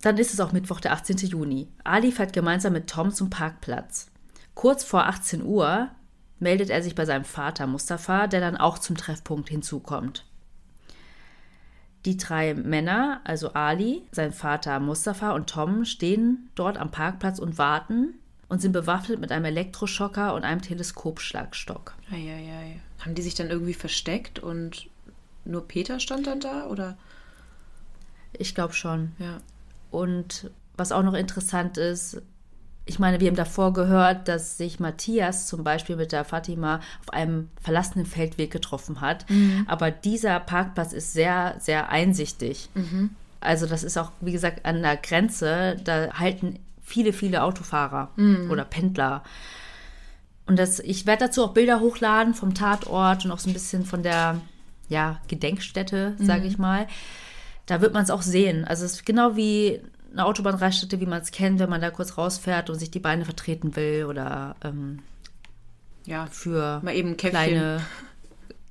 Dann 0.06 0.20
ist 0.20 0.32
es 0.32 0.40
auch 0.40 0.52
Mittwoch, 0.52 0.80
der 0.80 0.92
18. 0.92 1.18
Juni. 1.18 1.68
Ali 1.84 2.12
fährt 2.12 2.32
gemeinsam 2.32 2.74
mit 2.74 2.88
Tom 2.88 3.10
zum 3.10 3.32
Parkplatz. 3.32 4.12
Kurz 4.54 4.84
vor 4.84 5.08
18 5.08 5.42
Uhr 5.44 5.90
meldet 6.38 6.70
er 6.70 6.84
sich 6.84 6.94
bei 6.94 7.06
seinem 7.06 7.26
Vater 7.26 7.66
Mustafa, 7.66 8.28
der 8.28 8.40
dann 8.40 8.56
auch 8.56 8.78
zum 8.78 8.96
Treffpunkt 8.96 9.50
hinzukommt. 9.50 10.24
Die 12.06 12.18
drei 12.18 12.54
Männer, 12.54 13.22
also 13.24 13.54
Ali, 13.54 14.04
sein 14.12 14.32
Vater 14.32 14.80
Mustafa 14.80 15.32
und 15.32 15.50
Tom, 15.50 15.86
stehen 15.86 16.52
dort 16.54 16.78
am 16.78 16.92
Parkplatz 16.92 17.40
und 17.40 17.58
warten 17.58 18.14
und 18.48 18.62
sind 18.62 18.74
bewaffnet 18.74 19.20
mit 19.20 19.32
einem 19.32 19.46
Elektroschocker 19.46 20.36
und 20.36 20.44
einem 20.44 20.62
Teleskopschlagstock. 20.62 21.96
Eieiei. 22.12 22.80
Haben 23.00 23.16
die 23.16 23.24
sich 23.24 23.34
dann 23.34 23.50
irgendwie 23.50 23.74
versteckt 23.74 24.38
und 24.38 24.88
nur 25.46 25.68
Peter 25.68 26.00
stand 26.00 26.28
dann 26.28 26.42
da 26.42 26.68
oder? 26.68 26.96
Ich 28.34 28.54
glaube 28.54 28.76
schon. 28.76 29.14
Ja. 29.18 29.40
Und 29.96 30.52
was 30.76 30.92
auch 30.92 31.04
noch 31.04 31.14
interessant 31.14 31.78
ist, 31.78 32.22
ich 32.86 33.00
meine, 33.00 33.20
wir 33.22 33.30
haben 33.30 33.36
davor 33.36 33.72
gehört, 33.72 34.28
dass 34.28 34.58
sich 34.58 34.80
Matthias 34.80 35.48
zum 35.48 35.64
Beispiel 35.64 35.96
mit 35.96 36.12
der 36.12 36.26
Fatima 36.26 36.82
auf 37.02 37.14
einem 37.14 37.50
verlassenen 37.62 38.06
Feldweg 38.06 38.52
getroffen 38.52 39.00
hat. 39.00 39.28
Mhm. 39.30 39.64
Aber 39.68 39.90
dieser 39.90 40.40
Parkplatz 40.42 40.92
ist 40.92 41.14
sehr, 41.14 41.56
sehr 41.60 41.90
einsichtig. 41.90 42.70
Mhm. 42.76 43.12
Also 43.40 43.66
das 43.68 43.84
ist 43.84 43.98
auch, 43.98 44.12
wie 44.20 44.34
gesagt, 44.34 44.66
an 44.66 44.82
der 44.82 44.98
Grenze. 44.98 45.78
Da 45.84 46.10
halten 46.14 46.60
viele, 46.84 47.14
viele 47.14 47.42
Autofahrer 47.42 48.10
Mhm. 48.18 48.52
oder 48.52 48.66
Pendler. 48.66 49.24
Und 50.46 50.60
das, 50.60 50.80
ich 50.80 51.08
werde 51.08 51.26
dazu 51.26 51.44
auch 51.44 51.54
Bilder 51.54 51.80
hochladen 51.80 52.34
vom 52.34 52.54
Tatort 52.54 53.26
und 53.26 53.32
auch 53.32 53.40
so 53.40 53.50
ein 53.50 53.54
bisschen 53.54 53.86
von 53.86 54.04
der 54.04 54.42
ja, 54.90 55.20
Gedenkstätte, 55.28 56.16
sage 56.20 56.46
ich 56.46 56.60
mal. 56.60 56.86
Da 57.66 57.82
wird 57.82 57.94
man 57.94 58.04
es 58.04 58.10
auch 58.12 58.22
sehen. 58.22 58.66
Also 58.66 58.86
es 58.86 58.94
ist 58.94 59.06
genau 59.06 59.36
wie 59.36 59.82
eine 60.12 60.26
Autobahnraststätte, 60.26 61.00
wie 61.02 61.06
man 61.06 61.22
es 61.22 61.32
kennt, 61.32 61.60
wenn 61.60 61.70
man 61.70 61.82
da 61.82 61.90
kurz 61.92 62.18
rausfährt 62.18 62.70
und 62.70 62.80
sich 62.80 62.92
die 62.92 63.00
Beine 63.00 63.26
vertreten 63.26 63.76
will 63.76 64.06
oder 64.06 64.56
ähm, 64.64 65.00
Ja, 66.06 66.28
für 66.28 66.80
mal 66.84 66.96
eben 66.96 67.18
Käffchen 67.18 67.32
kleine. 67.32 67.82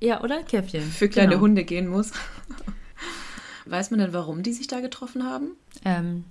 Ja, 0.01 0.21
oder 0.23 0.43
Käffchen. 0.43 0.81
für 0.83 1.07
kleine 1.09 1.31
Genau. 1.31 1.41
Hunde 1.41 1.63
gehen 1.63 1.87
muss. 1.87 2.11
Weiß 3.65 3.91
man 3.91 3.99
denn, 3.99 4.13
warum 4.13 4.43
die 4.43 4.53
sich 4.53 4.67
da 4.67 4.79
getroffen 4.79 5.23
haben? 5.23 5.51
Ähm, 5.83 6.23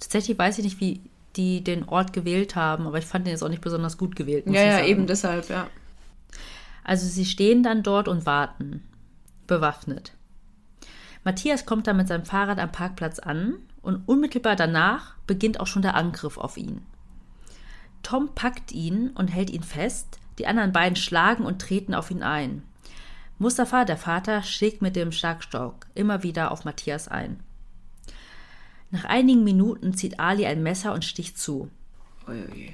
tatsächlich 0.00 0.38
weiß 0.38 0.58
ich 0.58 0.64
nicht, 0.64 0.80
wie 0.80 1.00
die 1.36 1.62
den 1.62 1.84
Ort 1.88 2.12
gewählt 2.12 2.56
haben, 2.56 2.86
aber 2.86 2.98
ich 2.98 3.04
fand 3.04 3.26
den 3.26 3.32
jetzt 3.32 3.42
auch 3.42 3.48
nicht 3.50 3.60
besonders 3.62 3.98
gut 3.98 4.16
gewählt. 4.16 4.44
ja, 4.46 4.62
ja, 4.62 4.84
eben 4.84 5.06
deshalb, 5.06 5.48
ja. 5.50 5.68
Also 6.84 7.06
sie 7.06 7.26
stehen 7.26 7.62
dann 7.62 7.82
dort 7.82 8.08
und 8.08 8.24
warten, 8.24 8.82
bewaffnet. 9.46 10.12
Matthias 11.28 11.66
kommt 11.66 11.86
dann 11.86 11.98
mit 11.98 12.08
seinem 12.08 12.24
Fahrrad 12.24 12.58
am 12.58 12.72
Parkplatz 12.72 13.18
an 13.18 13.56
und 13.82 14.08
unmittelbar 14.08 14.56
danach 14.56 15.14
beginnt 15.26 15.60
auch 15.60 15.66
schon 15.66 15.82
der 15.82 15.94
Angriff 15.94 16.38
auf 16.38 16.56
ihn. 16.56 16.80
Tom 18.02 18.34
packt 18.34 18.72
ihn 18.72 19.10
und 19.10 19.28
hält 19.28 19.50
ihn 19.50 19.62
fest, 19.62 20.20
die 20.38 20.46
anderen 20.46 20.72
beiden 20.72 20.96
schlagen 20.96 21.44
und 21.44 21.60
treten 21.60 21.92
auf 21.92 22.10
ihn 22.10 22.22
ein. 22.22 22.62
Mustafa, 23.38 23.84
der 23.84 23.98
Vater, 23.98 24.42
schlägt 24.42 24.80
mit 24.80 24.96
dem 24.96 25.12
Schlagstock 25.12 25.86
immer 25.94 26.22
wieder 26.22 26.50
auf 26.50 26.64
Matthias 26.64 27.08
ein. 27.08 27.40
Nach 28.90 29.04
einigen 29.04 29.44
Minuten 29.44 29.92
zieht 29.92 30.18
Ali 30.18 30.46
ein 30.46 30.62
Messer 30.62 30.94
und 30.94 31.04
sticht 31.04 31.38
zu. 31.38 31.70
Uiui. 32.26 32.72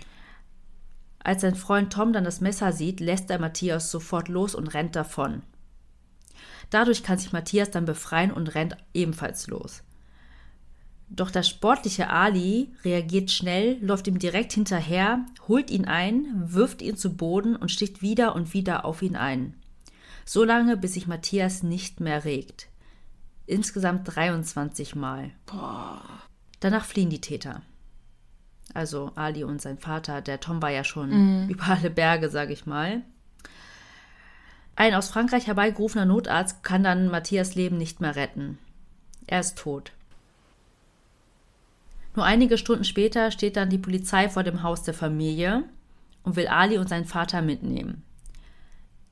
Als 1.19 1.41
sein 1.41 1.57
Freund 1.57 1.93
Tom 1.93 2.13
dann 2.13 2.23
das 2.23 2.41
Messer 2.41 2.71
sieht, 2.71 3.01
lässt 3.01 3.31
er 3.31 3.41
Matthias 3.41 3.91
sofort 3.91 4.29
los 4.29 4.55
und 4.55 4.69
rennt 4.69 4.95
davon. 4.95 5.43
Dadurch 6.71 7.03
kann 7.03 7.19
sich 7.19 7.33
Matthias 7.33 7.71
dann 7.71 7.85
befreien 7.85 8.33
und 8.33 8.55
rennt 8.55 8.77
ebenfalls 8.93 9.47
los. 9.47 9.83
Doch 11.09 11.31
der 11.31 11.43
sportliche 11.43 12.11
Ali 12.11 12.73
reagiert 12.85 13.31
schnell, 13.31 13.79
läuft 13.81 14.07
ihm 14.09 14.19
direkt 14.19 14.53
hinterher, 14.53 15.25
holt 15.47 15.71
ihn 15.71 15.85
ein, 15.85 16.27
wirft 16.35 16.83
ihn 16.83 16.97
zu 16.97 17.17
Boden 17.17 17.57
und 17.57 17.71
sticht 17.71 18.03
wieder 18.03 18.35
und 18.35 18.55
wieder 18.55 18.85
auf 18.85 19.03
ihn 19.03 19.15
ein. 19.15 19.55
So 20.25 20.43
lange, 20.45 20.77
bis 20.77 20.95
sich 20.95 21.07
Matthias 21.07 21.63
nicht 21.63 22.01
mehr 22.01 22.25
regt. 22.25 22.69
Insgesamt 23.47 24.15
23 24.15 24.95
Mal. 24.95 25.31
Danach 26.61 26.85
fliehen 26.85 27.11
die 27.11 27.21
Täter. 27.21 27.61
Also 28.73 29.13
Ali 29.15 29.45
und 29.45 29.61
sein 29.61 29.79
Vater, 29.79 30.23
der 30.23 30.41
Tom 30.41 30.63
war 30.63 30.71
ja 30.71 30.83
schon 30.83 31.49
über 31.49 31.65
alle 31.69 31.91
Berge, 31.91 32.31
sage 32.31 32.55
ich 32.55 32.65
mal. 32.65 33.03
Ein 34.77 34.95
aus 34.95 35.09
Frankreich 35.09 35.47
herbeigerufener 35.47 36.05
Notarzt 36.05 36.63
kann 36.65 36.83
dann 36.83 37.09
Matthias 37.09 37.55
Leben 37.55 37.79
nicht 37.79 38.01
mehr 38.01 38.17
retten. 38.17 38.59
Er 39.27 39.41
ist 39.41 39.57
tot. 39.57 39.93
Nur 42.17 42.25
einige 42.25 42.59
Stunden 42.59 42.85
später 42.85 43.31
steht 43.31 43.57
dann 43.57 43.71
die 43.71 43.79
Polizei 43.79 44.29
vor 44.29 44.43
dem 44.43 44.63
Haus 44.63 44.83
der 44.83 44.95
Familie 44.95 45.65
und 46.23 46.37
will 46.37 46.49
Ali 46.49 46.79
und 46.79 46.89
seinen 46.89 47.05
Vater 47.05 47.43
mitnehmen. 47.43 48.03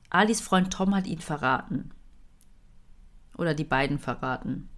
Alis 0.09 0.41
Freund 0.41 0.71
Tom 0.71 0.95
hat 0.95 1.07
ihn 1.07 1.19
verraten. 1.19 1.91
Oder 3.37 3.53
die 3.53 3.63
beiden 3.63 3.99
verraten. 3.99 4.69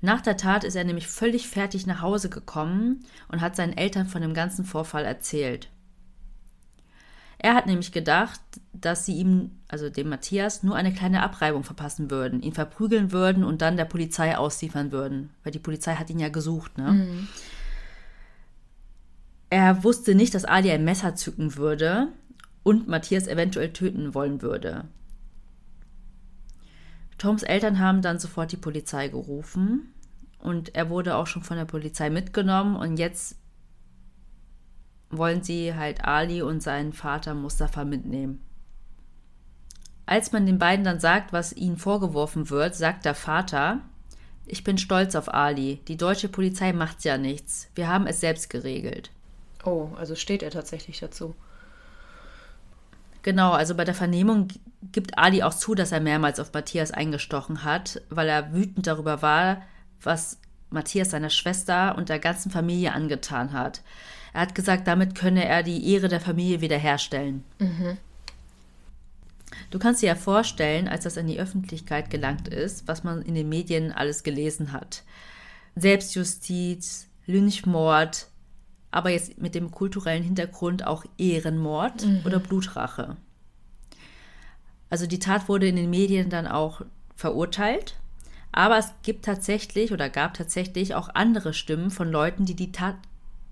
Nach 0.00 0.20
der 0.20 0.36
Tat 0.36 0.62
ist 0.62 0.76
er 0.76 0.84
nämlich 0.84 1.08
völlig 1.08 1.48
fertig 1.48 1.86
nach 1.86 2.00
Hause 2.00 2.28
gekommen 2.28 3.04
und 3.28 3.40
hat 3.40 3.56
seinen 3.56 3.76
Eltern 3.76 4.06
von 4.06 4.22
dem 4.22 4.34
ganzen 4.34 4.64
Vorfall 4.64 5.04
erzählt. 5.04 5.68
Er 7.38 7.54
hat 7.54 7.66
nämlich 7.66 7.92
gedacht, 7.92 8.40
dass 8.72 9.04
sie 9.04 9.14
ihm, 9.14 9.50
also 9.68 9.90
dem 9.90 10.08
Matthias, 10.08 10.62
nur 10.62 10.74
eine 10.74 10.92
kleine 10.92 11.22
Abreibung 11.22 11.64
verpassen 11.64 12.10
würden, 12.10 12.42
ihn 12.42 12.54
verprügeln 12.54 13.12
würden 13.12 13.44
und 13.44 13.62
dann 13.62 13.76
der 13.76 13.84
Polizei 13.84 14.36
ausliefern 14.36 14.90
würden, 14.90 15.30
weil 15.42 15.52
die 15.52 15.58
Polizei 15.58 15.94
hat 15.94 16.10
ihn 16.10 16.18
ja 16.18 16.28
gesucht. 16.28 16.78
Ne? 16.78 17.26
Er 19.50 19.84
wusste 19.84 20.14
nicht, 20.14 20.34
dass 20.34 20.44
Ali 20.44 20.70
ein 20.70 20.84
Messer 20.84 21.14
zücken 21.14 21.56
würde 21.56 22.08
und 22.62 22.88
Matthias 22.88 23.28
eventuell 23.28 23.72
töten 23.72 24.14
wollen 24.14 24.42
würde. 24.42 24.86
Toms 27.18 27.42
Eltern 27.42 27.78
haben 27.78 28.02
dann 28.02 28.18
sofort 28.18 28.52
die 28.52 28.56
Polizei 28.56 29.08
gerufen 29.08 29.94
und 30.38 30.74
er 30.74 30.90
wurde 30.90 31.16
auch 31.16 31.26
schon 31.26 31.42
von 31.42 31.56
der 31.56 31.64
Polizei 31.64 32.10
mitgenommen 32.10 32.76
und 32.76 32.98
jetzt 32.98 33.36
wollen 35.10 35.42
sie 35.42 35.74
halt 35.74 36.04
Ali 36.04 36.42
und 36.42 36.62
seinen 36.62 36.92
Vater 36.92 37.34
Mustafa 37.34 37.84
mitnehmen. 37.84 38.42
Als 40.04 40.32
man 40.32 40.46
den 40.46 40.58
beiden 40.58 40.84
dann 40.84 41.00
sagt, 41.00 41.32
was 41.32 41.52
ihnen 41.52 41.76
vorgeworfen 41.76 42.48
wird, 42.50 42.74
sagt 42.74 43.04
der 43.04 43.14
Vater, 43.14 43.80
ich 44.46 44.62
bin 44.62 44.78
stolz 44.78 45.16
auf 45.16 45.32
Ali, 45.32 45.80
die 45.88 45.96
deutsche 45.96 46.28
Polizei 46.28 46.72
macht 46.72 47.04
ja 47.04 47.18
nichts, 47.18 47.68
wir 47.74 47.88
haben 47.88 48.06
es 48.06 48.20
selbst 48.20 48.48
geregelt. 48.48 49.10
Oh, 49.64 49.88
also 49.96 50.14
steht 50.14 50.44
er 50.44 50.50
tatsächlich 50.50 51.00
dazu. 51.00 51.34
Genau, 53.22 53.50
also 53.50 53.74
bei 53.74 53.84
der 53.84 53.94
Vernehmung 53.94 54.46
gibt 54.92 55.18
Ali 55.18 55.42
auch 55.42 55.54
zu, 55.54 55.74
dass 55.74 55.90
er 55.90 55.98
mehrmals 55.98 56.38
auf 56.38 56.52
Matthias 56.52 56.92
eingestochen 56.92 57.64
hat, 57.64 58.00
weil 58.08 58.28
er 58.28 58.52
wütend 58.52 58.86
darüber 58.86 59.20
war, 59.22 59.62
was 60.00 60.38
Matthias 60.70 61.10
seiner 61.10 61.30
Schwester 61.30 61.96
und 61.96 62.08
der 62.08 62.18
ganzen 62.18 62.50
Familie 62.50 62.92
angetan 62.92 63.52
hat. 63.52 63.82
Er 64.32 64.42
hat 64.42 64.54
gesagt, 64.54 64.86
damit 64.86 65.14
könne 65.14 65.44
er 65.44 65.62
die 65.62 65.92
Ehre 65.92 66.08
der 66.08 66.20
Familie 66.20 66.60
wiederherstellen. 66.60 67.44
Du 69.70 69.78
kannst 69.78 70.02
dir 70.02 70.08
ja 70.08 70.14
vorstellen, 70.14 70.88
als 70.88 71.04
das 71.04 71.16
in 71.16 71.26
die 71.26 71.40
Öffentlichkeit 71.40 72.10
gelangt 72.10 72.48
ist, 72.48 72.86
was 72.86 73.04
man 73.04 73.22
in 73.22 73.34
den 73.34 73.48
Medien 73.48 73.92
alles 73.92 74.22
gelesen 74.22 74.72
hat. 74.72 75.04
Selbstjustiz, 75.74 77.08
Lynchmord, 77.26 78.26
aber 78.90 79.10
jetzt 79.10 79.38
mit 79.38 79.54
dem 79.54 79.70
kulturellen 79.70 80.22
Hintergrund 80.22 80.86
auch 80.86 81.04
Ehrenmord 81.18 82.06
oder 82.24 82.38
Blutrache. 82.38 83.16
Also 84.88 85.06
die 85.06 85.18
Tat 85.18 85.48
wurde 85.48 85.68
in 85.68 85.76
den 85.76 85.90
Medien 85.90 86.30
dann 86.30 86.46
auch 86.46 86.82
verurteilt, 87.14 87.96
aber 88.56 88.78
es 88.78 88.90
gibt 89.02 89.26
tatsächlich 89.26 89.92
oder 89.92 90.08
gab 90.08 90.32
tatsächlich 90.32 90.94
auch 90.94 91.10
andere 91.12 91.52
Stimmen 91.52 91.90
von 91.90 92.10
Leuten, 92.10 92.46
die 92.46 92.54
die 92.54 92.72
Tat 92.72 92.96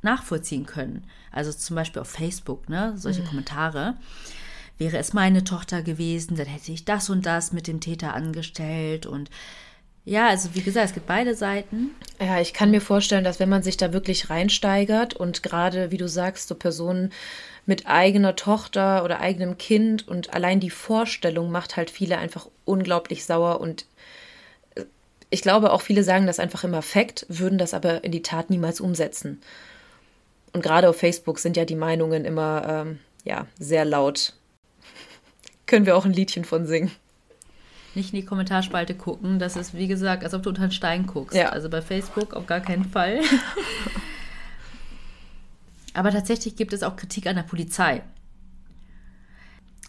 nachvollziehen 0.00 0.64
können. 0.64 1.04
Also 1.30 1.52
zum 1.52 1.76
Beispiel 1.76 2.00
auf 2.00 2.08
Facebook, 2.08 2.70
ne, 2.70 2.94
solche 2.96 3.22
Kommentare. 3.22 3.96
Wäre 4.78 4.96
es 4.96 5.12
meine 5.12 5.44
Tochter 5.44 5.82
gewesen, 5.82 6.36
dann 6.36 6.46
hätte 6.46 6.72
ich 6.72 6.86
das 6.86 7.10
und 7.10 7.26
das 7.26 7.52
mit 7.52 7.66
dem 7.66 7.80
Täter 7.80 8.14
angestellt 8.14 9.04
und 9.04 9.28
ja, 10.06 10.28
also 10.28 10.54
wie 10.54 10.60
gesagt, 10.60 10.86
es 10.86 10.94
gibt 10.94 11.06
beide 11.06 11.34
Seiten. 11.34 11.90
Ja, 12.20 12.40
ich 12.40 12.52
kann 12.52 12.70
mir 12.70 12.82
vorstellen, 12.82 13.24
dass 13.24 13.40
wenn 13.40 13.48
man 13.48 13.62
sich 13.62 13.78
da 13.78 13.92
wirklich 13.92 14.28
reinsteigert 14.28 15.14
und 15.14 15.42
gerade, 15.42 15.90
wie 15.90 15.96
du 15.96 16.08
sagst, 16.08 16.48
so 16.48 16.54
Personen 16.54 17.10
mit 17.66 17.86
eigener 17.86 18.36
Tochter 18.36 19.04
oder 19.04 19.20
eigenem 19.20 19.56
Kind 19.58 20.06
und 20.06 20.34
allein 20.34 20.60
die 20.60 20.70
Vorstellung 20.70 21.50
macht 21.50 21.76
halt 21.76 21.90
viele 21.90 22.18
einfach 22.18 22.48
unglaublich 22.64 23.24
sauer 23.24 23.60
und 23.60 23.86
ich 25.34 25.42
glaube 25.42 25.72
auch 25.72 25.82
viele 25.82 26.04
sagen 26.04 26.28
das 26.28 26.38
einfach 26.38 26.62
im 26.62 26.74
Affekt, 26.74 27.26
würden 27.28 27.58
das 27.58 27.74
aber 27.74 28.04
in 28.04 28.12
die 28.12 28.22
Tat 28.22 28.50
niemals 28.50 28.80
umsetzen. 28.80 29.40
Und 30.52 30.62
gerade 30.62 30.88
auf 30.88 30.96
Facebook 30.96 31.40
sind 31.40 31.56
ja 31.56 31.64
die 31.64 31.74
Meinungen 31.74 32.24
immer 32.24 32.64
ähm, 32.68 33.00
ja, 33.24 33.48
sehr 33.58 33.84
laut. 33.84 34.34
Können 35.66 35.86
wir 35.86 35.96
auch 35.96 36.04
ein 36.04 36.12
Liedchen 36.12 36.44
von 36.44 36.66
singen. 36.66 36.92
Nicht 37.96 38.12
in 38.12 38.20
die 38.20 38.24
Kommentarspalte 38.24 38.94
gucken. 38.94 39.40
Das 39.40 39.56
ist, 39.56 39.74
wie 39.74 39.88
gesagt, 39.88 40.22
als 40.22 40.34
ob 40.34 40.44
du 40.44 40.50
unter 40.50 40.62
einen 40.62 40.70
Stein 40.70 41.06
guckst. 41.06 41.36
Ja. 41.36 41.48
Also 41.48 41.68
bei 41.68 41.82
Facebook 41.82 42.34
auf 42.34 42.46
gar 42.46 42.60
keinen 42.60 42.84
Fall. 42.84 43.20
Aber 45.94 46.12
tatsächlich 46.12 46.54
gibt 46.54 46.72
es 46.72 46.84
auch 46.84 46.94
Kritik 46.94 47.26
an 47.26 47.34
der 47.34 47.42
Polizei. 47.42 48.04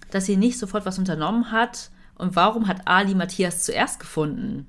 Dass 0.10 0.25
sie 0.25 0.38
nicht 0.38 0.58
sofort 0.58 0.88
was 0.88 0.98
unternommen 0.98 1.52
hat. 1.52 1.92
Und 2.16 2.36
warum 2.36 2.68
hat 2.68 2.88
Ali 2.88 3.14
Matthias 3.14 3.64
zuerst 3.64 4.00
gefunden? 4.00 4.68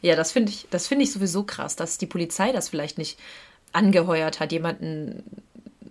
Ja, 0.00 0.16
das 0.16 0.32
finde 0.32 0.50
ich, 0.52 0.66
das 0.70 0.86
finde 0.86 1.04
ich 1.04 1.12
sowieso 1.12 1.42
krass, 1.44 1.76
dass 1.76 1.98
die 1.98 2.06
Polizei 2.06 2.52
das 2.52 2.68
vielleicht 2.68 2.98
nicht 2.98 3.18
angeheuert 3.72 4.40
hat, 4.40 4.52
jemanden, 4.52 5.22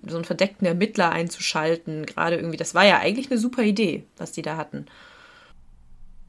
so 0.07 0.15
einen 0.15 0.25
verdeckten 0.25 0.65
Ermittler 0.65 1.11
einzuschalten. 1.11 2.05
Gerade 2.05 2.37
irgendwie, 2.37 2.57
das 2.57 2.73
war 2.73 2.85
ja 2.85 2.99
eigentlich 2.99 3.29
eine 3.29 3.39
super 3.39 3.63
Idee, 3.63 4.05
was 4.17 4.31
die 4.31 4.41
da 4.41 4.55
hatten. 4.57 4.85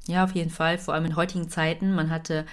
Ja, 0.07 0.25
auf 0.25 0.33
jeden 0.33 0.51
Fall. 0.51 0.79
Vor 0.79 0.95
allem 0.95 1.05
in 1.05 1.17
heutigen 1.17 1.49
Zeiten. 1.49 1.95
Man 1.95 2.11
hatte 2.11 2.47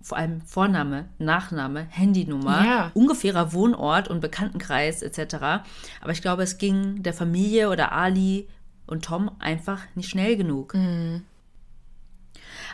vor 0.00 0.18
allem 0.18 0.42
Vorname, 0.42 1.08
Nachname, 1.18 1.86
Handynummer, 1.90 2.64
Ja. 2.64 2.90
ungefährer 2.94 3.52
Wohnort 3.52 4.08
und 4.08 4.20
Bekanntenkreis 4.20 5.02
etc. 5.02 5.64
Aber 6.00 6.12
ich 6.12 6.22
glaube, 6.22 6.42
es 6.42 6.58
ging 6.58 7.02
der 7.02 7.14
Familie 7.14 7.70
oder 7.70 7.92
Ali 7.92 8.48
und 8.86 9.04
Tom 9.04 9.30
einfach 9.38 9.80
nicht 9.94 10.10
schnell 10.10 10.36
genug. 10.36 10.74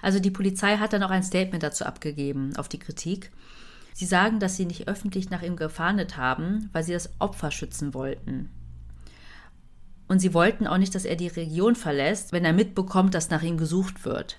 Also 0.03 0.19
die 0.19 0.31
Polizei 0.31 0.77
hat 0.77 0.93
dann 0.93 1.03
auch 1.03 1.11
ein 1.11 1.23
Statement 1.23 1.63
dazu 1.63 1.85
abgegeben 1.85 2.57
auf 2.57 2.69
die 2.69 2.79
Kritik. 2.79 3.31
Sie 3.93 4.07
sagen, 4.07 4.41
dass 4.41 4.57
sie 4.57 4.67
nicht 4.67 4.89
öffentlich 4.89 5.31
nach 5.31 5.43
ihm 5.43 5.57
gefahndet 5.57 6.17
haben, 6.17 6.71
weil 6.73 6.85
sie 6.85 6.93
das 6.93 7.11
Opfer 7.19 7.51
schützen 7.51 7.93
wollten. 7.93 8.51
Und 10.09 10.19
sie 10.19 10.35
wollten 10.35 10.67
auch 10.67 10.79
nicht, 10.79 10.95
dass 10.95 11.05
er 11.05 11.17
die 11.17 11.29
Region 11.29 11.77
verlässt, 11.77 12.33
wenn 12.33 12.45
er 12.45 12.53
mitbekommt, 12.53 13.15
dass 13.15 13.31
nach 13.31 13.43
ihm 13.43 13.59
gesucht 13.59 14.05
wird. 14.05 14.39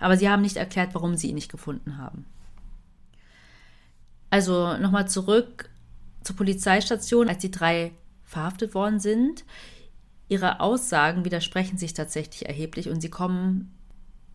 Aber 0.00 0.16
sie 0.16 0.28
haben 0.28 0.42
nicht 0.42 0.56
erklärt, 0.56 0.94
warum 0.94 1.16
sie 1.16 1.28
ihn 1.28 1.34
nicht 1.34 1.50
gefunden 1.50 1.98
haben. 1.98 2.24
Also 4.30 4.76
nochmal 4.78 5.08
zurück 5.08 5.68
zur 6.22 6.36
Polizeistation, 6.36 7.28
als 7.28 7.38
die 7.38 7.50
drei 7.50 7.92
verhaftet 8.24 8.74
worden 8.74 9.00
sind. 9.00 9.44
Ihre 10.28 10.60
Aussagen 10.60 11.24
widersprechen 11.26 11.76
sich 11.76 11.92
tatsächlich 11.92 12.46
erheblich 12.46 12.88
und 12.88 13.02
sie 13.02 13.10
kommen 13.10 13.74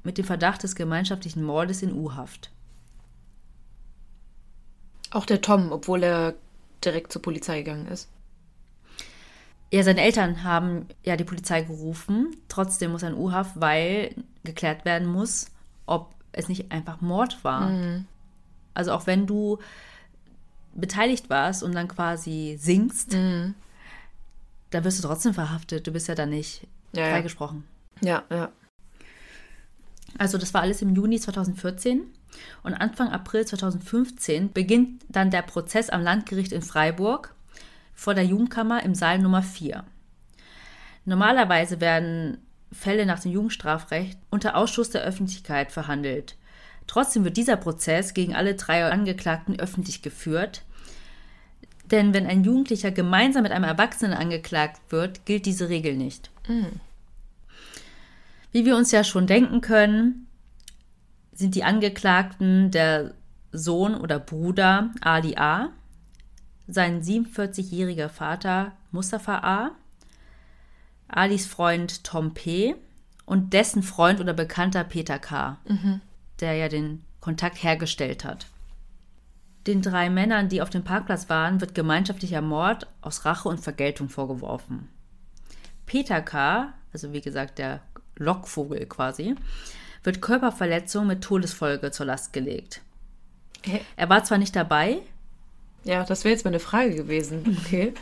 mit 0.08 0.18
dem 0.18 0.24
Verdacht 0.24 0.64
des 0.64 0.74
gemeinschaftlichen 0.74 1.44
Mordes 1.44 1.82
in 1.82 1.92
U-Haft. 1.92 2.50
Auch 5.12 5.26
der 5.26 5.42
Tom, 5.42 5.74
obwohl 5.74 6.02
er 6.02 6.34
direkt 6.82 7.12
zur 7.12 7.22
Polizei 7.22 7.58
gegangen 7.62 7.88
ist. 7.88 8.08
Ja, 9.70 9.84
seine 9.84 10.00
Eltern 10.00 10.46
haben 10.46 10.86
ja 11.04 11.18
die 11.18 11.26
Polizei 11.26 11.62
gerufen. 11.62 12.38
Trotzdem 12.48 12.92
muss 12.92 13.04
er 13.04 13.10
in 13.10 13.18
U-Haft, 13.18 13.60
weil 13.60 14.16
geklärt 14.46 14.86
werden 14.86 15.10
muss, 15.10 15.48
ob 15.88 16.16
es 16.32 16.48
nicht 16.48 16.72
einfach 16.72 17.02
Mord 17.02 17.44
war. 17.44 17.70
Also 18.74 18.94
auch 18.94 19.08
wenn 19.08 19.28
du 19.28 19.60
beteiligt 20.74 21.30
warst 21.30 21.64
und 21.64 21.76
dann 21.76 21.90
quasi 21.90 22.56
singst, 22.58 23.12
dann 23.12 23.56
wirst 24.72 25.04
du 25.04 25.08
trotzdem 25.08 25.34
verhaftet. 25.34 25.86
Du 25.86 25.92
bist 25.92 26.08
ja 26.08 26.16
dann 26.16 26.30
nicht 26.30 26.66
Ja, 26.94 27.08
ja. 27.08 27.12
freigesprochen. 27.12 27.66
Ja, 28.00 28.24
ja. 28.30 28.52
Also 30.18 30.38
das 30.38 30.54
war 30.54 30.62
alles 30.62 30.82
im 30.82 30.96
Juni 30.96 31.20
2014 31.20 32.02
und 32.64 32.74
Anfang 32.74 33.10
April 33.10 33.46
2015 33.46 34.54
beginnt 34.54 35.04
dann 35.10 35.32
der 35.32 35.42
Prozess 35.42 35.90
am 35.90 36.02
Landgericht 36.02 36.52
in 36.52 36.62
Freiburg 36.62 37.36
vor 37.94 38.14
der 38.14 38.26
Jugendkammer 38.26 38.84
im 38.84 38.96
Saal 38.96 39.20
Nummer 39.20 39.42
4. 39.44 39.84
Normalerweise 41.06 41.82
werden 41.82 42.38
Fälle 42.72 43.06
nach 43.06 43.20
dem 43.20 43.32
Jugendstrafrecht 43.32 44.20
unter 44.30 44.56
Ausschuss 44.56 44.90
der 44.90 45.04
Öffentlichkeit 45.04 45.72
verhandelt. 45.72 46.36
Trotzdem 46.86 47.24
wird 47.24 47.38
dieser 47.38 47.58
Prozess 47.58 48.14
gegen 48.14 48.36
alle 48.36 48.56
drei 48.56 48.86
Angeklagten 48.86 49.60
öffentlich 49.60 50.02
geführt. 50.02 50.64
Denn 51.86 52.14
wenn 52.14 52.28
ein 52.28 52.44
Jugendlicher 52.44 52.92
gemeinsam 52.92 53.44
mit 53.44 53.52
einem 53.52 53.64
Erwachsenen 53.64 54.14
angeklagt 54.14 54.82
wird, 54.90 55.26
gilt 55.26 55.46
diese 55.46 55.70
Regel 55.70 55.96
nicht. 55.96 56.30
Wie 58.58 58.66
wir 58.66 58.76
uns 58.76 58.92
ja 58.92 59.04
schon 59.04 59.28
denken 59.28 59.62
können, 59.62 60.26
sind 61.32 61.54
die 61.54 61.64
Angeklagten 61.64 62.72
der 62.72 63.14
Sohn 63.52 63.94
oder 63.94 64.18
Bruder 64.18 64.90
Ali 65.00 65.36
A., 65.38 65.70
sein 66.68 67.04
47-jähriger 67.04 68.10
Vater 68.10 68.72
Mustafa 68.90 69.38
A., 69.44 69.72
Alis 71.08 71.46
Freund 71.46 72.04
Tom 72.04 72.34
P. 72.34 72.74
und 73.28 73.54
dessen 73.54 73.84
Freund 73.84 74.20
oder 74.20 74.34
Bekannter 74.34 74.84
Peter 74.84 75.20
K., 75.20 75.60
der 76.40 76.54
ja 76.54 76.68
den 76.68 77.04
Kontakt 77.20 77.62
hergestellt 77.62 78.26
hat. 78.26 78.48
Den 79.68 79.84
drei 79.84 80.10
Männern, 80.10 80.50
die 80.50 80.64
auf 80.64 80.72
dem 80.72 80.84
Parkplatz 80.84 81.30
waren, 81.30 81.62
wird 81.62 81.76
gemeinschaftlicher 81.76 82.42
Mord 82.42 82.88
aus 83.02 83.24
Rache 83.24 83.50
und 83.50 83.60
Vergeltung 83.60 84.10
vorgeworfen. 84.10 84.90
Peter 85.86 86.24
K., 86.24 86.74
also 86.92 87.14
wie 87.14 87.22
gesagt 87.22 87.60
der 87.60 87.82
Lockvogel 88.18 88.86
quasi, 88.86 89.36
wird 90.04 90.22
Körperverletzung 90.22 91.08
mit 91.08 91.22
Todesfolge 91.24 91.92
zur 91.92 92.06
Last 92.06 92.34
gelegt. 92.34 92.82
Hä? 93.64 93.82
Er 93.96 94.10
war 94.10 94.24
zwar 94.24 94.38
nicht 94.38 94.56
dabei, 94.56 95.00
Ja, 95.84 96.04
das 96.04 96.24
wäre 96.24 96.34
jetzt 96.34 96.46
meine 96.46 96.60
Frage 96.60 96.96
gewesen. 96.96 97.58
Okay. 97.66 97.94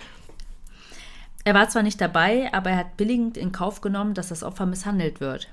er 1.43 1.53
war 1.53 1.69
zwar 1.69 1.83
nicht 1.83 2.01
dabei, 2.01 2.51
aber 2.53 2.71
er 2.71 2.77
hat 2.77 2.97
billigend 2.97 3.37
in 3.37 3.51
Kauf 3.51 3.81
genommen, 3.81 4.13
dass 4.15 4.29
das 4.29 4.43
Opfer 4.43 4.65
misshandelt 4.65 5.19
wird. 5.19 5.47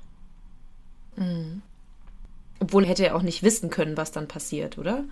Obwohl 2.59 2.87
hätte 2.87 3.05
er 3.07 3.17
auch 3.17 3.23
nicht 3.23 3.43
wissen 3.43 3.71
können, 3.71 3.97
was 3.97 4.13
dann 4.13 4.29
passiert, 4.29 4.79
oder? 4.79 5.05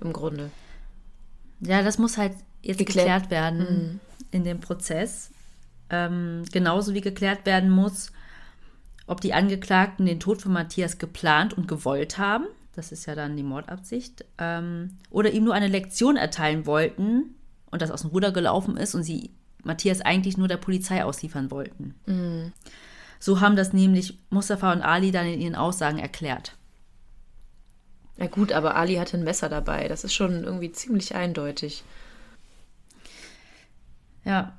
Im 0.00 0.12
Grunde. 0.12 0.50
Ja, 1.60 1.82
das 1.82 1.98
muss 1.98 2.16
halt 2.16 2.32
jetzt 2.62 2.78
Geklärt. 2.78 3.06
geklärt 3.24 3.30
werden 3.30 4.00
in 4.30 4.44
dem 4.44 4.60
Prozess. 4.60 5.30
Ähm, 5.90 6.44
genauso 6.52 6.94
wie 6.94 7.00
geklärt 7.02 7.44
werden 7.44 7.68
muss, 7.70 8.12
ob 9.10 9.20
die 9.20 9.34
Angeklagten 9.34 10.06
den 10.06 10.20
Tod 10.20 10.40
von 10.40 10.52
Matthias 10.52 10.98
geplant 10.98 11.52
und 11.52 11.66
gewollt 11.66 12.16
haben. 12.16 12.46
Das 12.76 12.92
ist 12.92 13.06
ja 13.06 13.16
dann 13.16 13.36
die 13.36 13.42
Mordabsicht. 13.42 14.24
Ähm, 14.38 14.98
oder 15.10 15.32
ihm 15.32 15.42
nur 15.42 15.52
eine 15.52 15.66
Lektion 15.66 16.16
erteilen 16.16 16.64
wollten 16.64 17.34
und 17.72 17.82
das 17.82 17.90
aus 17.90 18.02
dem 18.02 18.10
Ruder 18.10 18.30
gelaufen 18.30 18.76
ist 18.76 18.94
und 18.94 19.02
sie 19.02 19.30
Matthias 19.64 20.00
eigentlich 20.00 20.38
nur 20.38 20.46
der 20.46 20.58
Polizei 20.58 21.04
ausliefern 21.04 21.50
wollten. 21.50 21.96
So 23.18 23.40
haben 23.40 23.56
das 23.56 23.72
nämlich 23.72 24.16
Mustafa 24.30 24.72
und 24.72 24.80
Ali 24.80 25.10
dann 25.10 25.26
in 25.26 25.40
ihren 25.40 25.56
Aussagen 25.56 25.98
erklärt. 25.98 26.56
Ja 28.16 28.28
gut, 28.28 28.52
aber 28.52 28.76
Ali 28.76 28.94
hatte 28.94 29.16
ein 29.16 29.24
Messer 29.24 29.48
dabei. 29.48 29.88
Das 29.88 30.04
ist 30.04 30.14
schon 30.14 30.44
irgendwie 30.44 30.70
ziemlich 30.70 31.16
eindeutig. 31.16 31.82
Ja. 34.24 34.56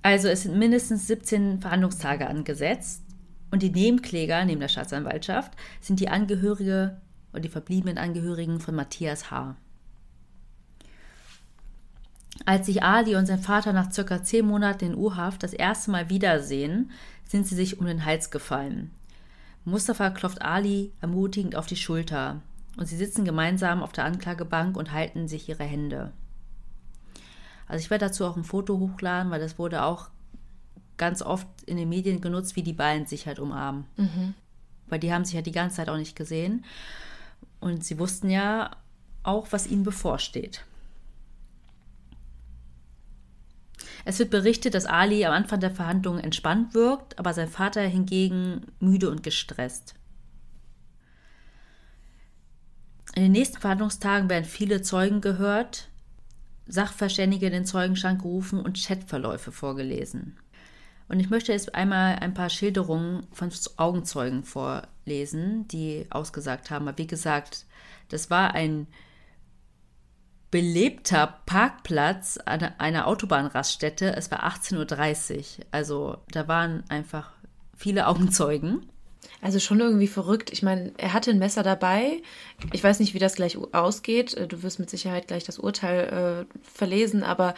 Also 0.00 0.28
es 0.28 0.44
sind 0.44 0.56
mindestens 0.58 1.06
17 1.06 1.60
Verhandlungstage 1.60 2.26
angesetzt 2.26 3.02
und 3.50 3.62
die 3.62 3.70
Nebenkläger 3.70 4.44
neben 4.44 4.60
der 4.60 4.68
Staatsanwaltschaft 4.68 5.52
sind 5.80 6.00
die 6.00 6.08
Angehörige 6.08 7.00
und 7.32 7.44
die 7.44 7.48
verbliebenen 7.48 7.98
Angehörigen 7.98 8.60
von 8.60 8.74
Matthias 8.74 9.30
H. 9.30 9.56
Als 12.44 12.66
sich 12.66 12.82
Ali 12.82 13.16
und 13.16 13.26
sein 13.26 13.38
Vater 13.38 13.72
nach 13.72 13.90
circa 13.90 14.22
zehn 14.22 14.46
Monaten 14.46 14.84
in 14.84 14.94
U-Haft 14.94 15.42
das 15.42 15.52
erste 15.52 15.90
Mal 15.90 16.10
wiedersehen, 16.10 16.90
sind 17.24 17.46
sie 17.46 17.54
sich 17.54 17.78
um 17.78 17.86
den 17.86 18.04
Hals 18.04 18.30
gefallen. 18.30 18.90
Mustafa 19.64 20.10
klopft 20.10 20.42
Ali 20.42 20.92
ermutigend 21.00 21.56
auf 21.56 21.66
die 21.66 21.76
Schulter 21.76 22.40
und 22.76 22.86
sie 22.86 22.96
sitzen 22.96 23.24
gemeinsam 23.24 23.82
auf 23.82 23.92
der 23.92 24.04
Anklagebank 24.04 24.76
und 24.76 24.92
halten 24.92 25.28
sich 25.28 25.48
ihre 25.48 25.64
Hände. 25.64 26.12
Also 27.66 27.82
ich 27.82 27.90
werde 27.90 28.06
dazu 28.06 28.24
auch 28.24 28.36
ein 28.36 28.44
Foto 28.44 28.78
hochladen, 28.78 29.30
weil 29.30 29.40
das 29.40 29.58
wurde 29.58 29.82
auch 29.82 30.08
ganz 30.96 31.22
oft 31.22 31.46
in 31.64 31.76
den 31.76 31.88
Medien 31.88 32.20
genutzt, 32.20 32.56
wie 32.56 32.62
die 32.62 32.72
beiden 32.72 33.06
sich 33.06 33.26
halt 33.26 33.38
umarmen. 33.38 33.84
Weil 34.88 35.00
die 35.00 35.12
haben 35.12 35.24
sich 35.24 35.34
ja 35.34 35.42
die 35.42 35.52
ganze 35.52 35.76
Zeit 35.76 35.88
auch 35.88 35.96
nicht 35.96 36.16
gesehen. 36.16 36.64
Und 37.60 37.84
sie 37.84 37.98
wussten 37.98 38.30
ja 38.30 38.70
auch, 39.22 39.48
was 39.50 39.66
ihnen 39.66 39.82
bevorsteht. 39.82 40.64
Es 44.04 44.20
wird 44.20 44.30
berichtet, 44.30 44.74
dass 44.74 44.86
Ali 44.86 45.24
am 45.24 45.32
Anfang 45.32 45.58
der 45.58 45.72
Verhandlungen 45.72 46.22
entspannt 46.22 46.74
wirkt, 46.74 47.18
aber 47.18 47.34
sein 47.34 47.48
Vater 47.48 47.82
hingegen 47.82 48.66
müde 48.78 49.10
und 49.10 49.24
gestresst. 49.24 49.94
In 53.16 53.22
den 53.22 53.32
nächsten 53.32 53.58
Verhandlungstagen 53.58 54.28
werden 54.30 54.44
viele 54.44 54.82
Zeugen 54.82 55.20
gehört, 55.20 55.88
Sachverständige 56.68 57.46
in 57.46 57.52
den 57.52 57.64
Zeugenstand 57.64 58.22
gerufen 58.22 58.60
und 58.60 58.80
Chatverläufe 58.80 59.50
vorgelesen. 59.50 60.36
Und 61.08 61.20
ich 61.20 61.30
möchte 61.30 61.52
jetzt 61.52 61.74
einmal 61.74 62.16
ein 62.16 62.34
paar 62.34 62.50
Schilderungen 62.50 63.26
von 63.32 63.50
Augenzeugen 63.76 64.42
vorlesen, 64.42 65.68
die 65.68 66.06
ausgesagt 66.10 66.70
haben. 66.70 66.88
Aber 66.88 66.98
wie 66.98 67.06
gesagt, 67.06 67.64
das 68.08 68.30
war 68.30 68.54
ein 68.54 68.86
belebter 70.50 71.40
Parkplatz 71.46 72.38
an 72.44 72.62
einer 72.78 73.06
Autobahnraststätte. 73.06 74.16
Es 74.16 74.30
war 74.30 74.44
18.30 74.44 75.38
Uhr. 75.38 75.44
Also 75.70 76.18
da 76.30 76.48
waren 76.48 76.84
einfach 76.88 77.32
viele 77.76 78.06
Augenzeugen. 78.06 78.86
Also 79.42 79.58
schon 79.58 79.80
irgendwie 79.80 80.06
verrückt. 80.06 80.52
Ich 80.52 80.62
meine, 80.62 80.92
er 80.96 81.12
hatte 81.12 81.30
ein 81.30 81.38
Messer 81.38 81.62
dabei. 81.62 82.22
Ich 82.72 82.82
weiß 82.82 83.00
nicht, 83.00 83.14
wie 83.14 83.18
das 83.18 83.34
gleich 83.34 83.58
ausgeht. 83.74 84.36
Du 84.50 84.62
wirst 84.62 84.78
mit 84.78 84.88
Sicherheit 84.88 85.28
gleich 85.28 85.44
das 85.44 85.58
Urteil 85.58 86.46
äh, 86.48 86.58
verlesen, 86.62 87.22
aber 87.22 87.54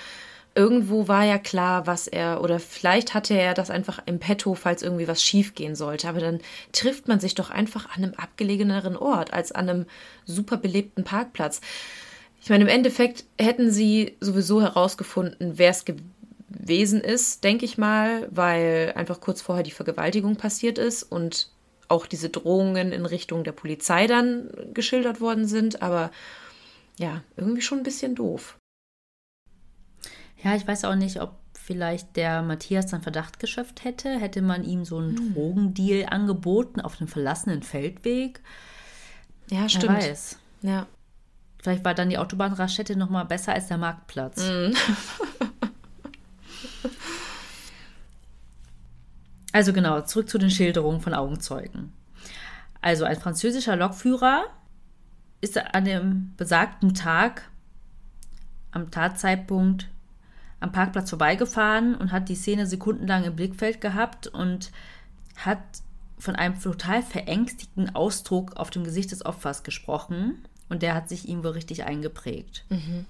irgendwo 0.55 1.09
war 1.09 1.25
ja 1.25 1.39
klar, 1.39 1.87
was 1.87 2.09
er, 2.09 2.43
oder 2.43 2.59
vielleicht 2.59 3.15
hatte 3.15 3.35
er 3.35 3.55
das 3.55 3.71
einfach 3.71 4.01
im 4.07 4.19
Petto, 4.19 4.55
falls 4.55 4.83
irgendwie 4.83 5.09
was 5.09 5.23
schief 5.23 5.55
gehen 5.55 5.75
sollte. 5.75 6.09
Aber 6.09 6.21
dann 6.21 6.41
trifft 6.73 7.09
man 7.09 7.21
sich 7.21 7.35
doch 7.35 7.51
einfach 7.51 7.89
an 7.91 8.05
einem 8.05 8.15
abgelegeneren 8.15 8.97
Ort 8.97 9.33
als 9.33 9.53
an 9.53 9.69
einem 9.69 9.87
super 10.25 10.57
belebten 10.57 11.05
Parkplatz. 11.05 11.61
Ich 12.41 12.51
meine, 12.51 12.65
im 12.65 12.71
Endeffekt 12.71 13.25
hätten 13.39 13.71
sie 13.71 14.17
sowieso 14.21 14.61
herausgefunden, 14.61 15.59
wer 15.59 15.71
es 15.71 15.85
gewesen 15.85 17.01
ist, 17.01 17.45
denke 17.45 17.65
ich 17.65 17.79
mal, 17.79 18.29
weil 18.31 18.93
einfach 18.97 19.21
kurz 19.21 19.41
vorher 19.43 19.65
die 19.65 19.71
Vergewaltigung 19.71 20.37
passiert 20.37 20.79
ist 20.79 21.03
und 21.03 21.51
auch 21.89 22.07
diese 22.07 22.29
Drohungen 22.29 22.93
in 22.93 23.07
Richtung 23.07 23.45
der 23.45 23.53
Polizei 23.53 24.07
dann 24.07 24.51
geschildert 24.75 25.21
worden 25.21 25.47
sind. 25.47 25.83
Aber 25.83 26.11
ja, 26.99 27.23
irgendwie 27.37 27.63
schon 27.63 27.79
ein 27.79 27.85
bisschen 27.85 28.15
doof. 28.15 28.58
Ja, 30.43 30.55
ich 30.55 30.67
weiß 30.67 30.85
auch 30.85 30.95
nicht, 30.95 31.21
ob 31.21 31.35
vielleicht 31.55 32.17
der 32.17 32.43
Matthias 32.43 32.87
dann 32.87 33.03
Verdacht 33.03 33.39
geschöpft 33.41 33.85
hätte. 33.85 34.19
Hätte 34.19 34.41
man 34.41 34.65
ihm 34.65 34.85
so 34.85 34.99
einen 34.99 35.17
hm. 35.17 35.35
Drogendeal 35.35 36.09
angeboten 36.09 36.81
auf 36.81 37.01
einem 37.01 37.09
verlassenen 37.09 37.63
Feldweg? 37.63 38.41
Ja, 39.51 39.69
stimmt. 39.69 39.99
Wer 39.99 40.11
weiß. 40.11 40.39
Ja. 40.63 40.87
Vielleicht 41.61 41.85
war 41.85 41.95
dann 41.95 42.09
die 42.09 42.19
Autobahnraststätte 42.19 42.97
noch 42.97 43.11
mal 43.11 43.25
besser 43.25 43.53
als 43.53 43.67
der 43.67 43.79
Marktplatz. 43.79 44.49
Mm. 44.49 44.73
also 49.53 49.73
genau, 49.73 50.01
zurück 50.03 50.29
zu 50.31 50.39
den 50.39 50.51
Schilderungen 50.51 51.01
von 51.01 51.15
Augenzeugen. 51.15 51.93
Also 52.81 53.05
ein 53.05 53.21
französischer 53.21 53.75
Lokführer 53.77 54.45
ist 55.41 55.59
an 55.59 55.85
dem 55.85 56.33
besagten 56.37 56.95
Tag 56.95 57.51
am 58.71 58.91
Tatzeitpunkt 58.91 59.89
am 60.61 60.73
Parkplatz 60.73 61.11
vorbeigefahren 61.11 61.95
und 61.95 62.13
hat 62.13 62.29
die 62.29 62.35
Szene 62.35 62.67
sekundenlang 62.67 63.25
im 63.25 63.37
Blickfeld 63.37 63.81
gehabt 63.81 64.27
und 64.27 64.73
hat 65.37 65.61
von 66.19 66.35
einem 66.35 66.61
total 66.61 67.03
verängstigten 67.03 67.95
Ausdruck 67.95 68.57
auf 68.57 68.71
dem 68.71 68.85
Gesicht 68.85 69.13
des 69.13 69.25
Opfers 69.25 69.63
gesprochen. 69.63 70.45
Und 70.69 70.83
der 70.83 70.95
hat 70.95 71.09
sich 71.09 71.29
ihm 71.29 71.45
wohl 71.45 71.53
richtig 71.53 71.85
eingeprägt. 71.85 72.65
Mhm. 72.69 73.07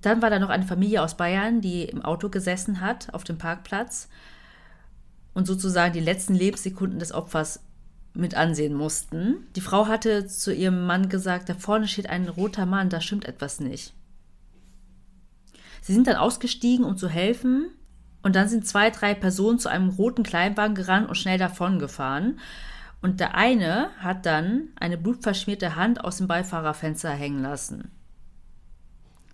Dann 0.00 0.22
war 0.22 0.30
da 0.30 0.38
noch 0.38 0.48
eine 0.48 0.64
Familie 0.64 1.02
aus 1.02 1.16
Bayern, 1.16 1.60
die 1.60 1.84
im 1.84 2.02
Auto 2.02 2.28
gesessen 2.28 2.80
hat 2.80 3.12
auf 3.14 3.24
dem 3.24 3.38
Parkplatz 3.38 4.08
und 5.34 5.46
sozusagen 5.46 5.92
die 5.92 6.00
letzten 6.00 6.34
Lebenssekunden 6.34 6.98
des 6.98 7.12
Opfers 7.12 7.60
mit 8.14 8.34
ansehen 8.34 8.74
mussten. 8.74 9.46
Die 9.54 9.60
Frau 9.60 9.86
hatte 9.86 10.26
zu 10.26 10.52
ihrem 10.52 10.86
Mann 10.86 11.08
gesagt, 11.08 11.48
da 11.48 11.54
vorne 11.54 11.88
steht 11.88 12.10
ein 12.10 12.28
roter 12.28 12.66
Mann, 12.66 12.90
da 12.90 13.00
stimmt 13.00 13.26
etwas 13.26 13.60
nicht. 13.60 13.94
Sie 15.82 15.92
sind 15.92 16.06
dann 16.06 16.16
ausgestiegen, 16.16 16.86
um 16.86 16.96
zu 16.96 17.08
helfen, 17.08 17.66
und 18.22 18.36
dann 18.36 18.48
sind 18.48 18.66
zwei, 18.66 18.90
drei 18.90 19.14
Personen 19.14 19.58
zu 19.58 19.68
einem 19.68 19.90
roten 19.90 20.22
Kleinwagen 20.22 20.74
gerannt 20.74 21.08
und 21.08 21.16
schnell 21.16 21.38
davon 21.38 21.78
gefahren. 21.78 22.38
Und 23.00 23.18
der 23.18 23.34
eine 23.34 23.90
hat 23.98 24.26
dann 24.26 24.68
eine 24.78 24.96
blutverschmierte 24.96 25.74
Hand 25.74 26.04
aus 26.04 26.18
dem 26.18 26.28
Beifahrerfenster 26.28 27.10
hängen 27.10 27.42
lassen. 27.42 27.90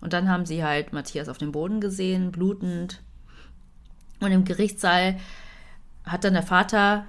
Und 0.01 0.13
dann 0.13 0.27
haben 0.27 0.45
sie 0.45 0.63
halt 0.63 0.91
Matthias 0.91 1.29
auf 1.29 1.37
dem 1.37 1.51
Boden 1.51 1.81
gesehen, 1.81 2.31
blutend. 2.31 3.01
Und 4.19 4.31
im 4.31 4.43
Gerichtssaal 4.43 5.17
hat 6.03 6.23
dann 6.23 6.33
der 6.33 6.43
Vater 6.43 7.05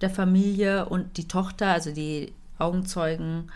der 0.00 0.10
Familie 0.10 0.88
und 0.88 1.16
die 1.16 1.26
Tochter, 1.26 1.68
also 1.68 1.90
die 1.90 2.32
Augenzeugen, 2.58 3.50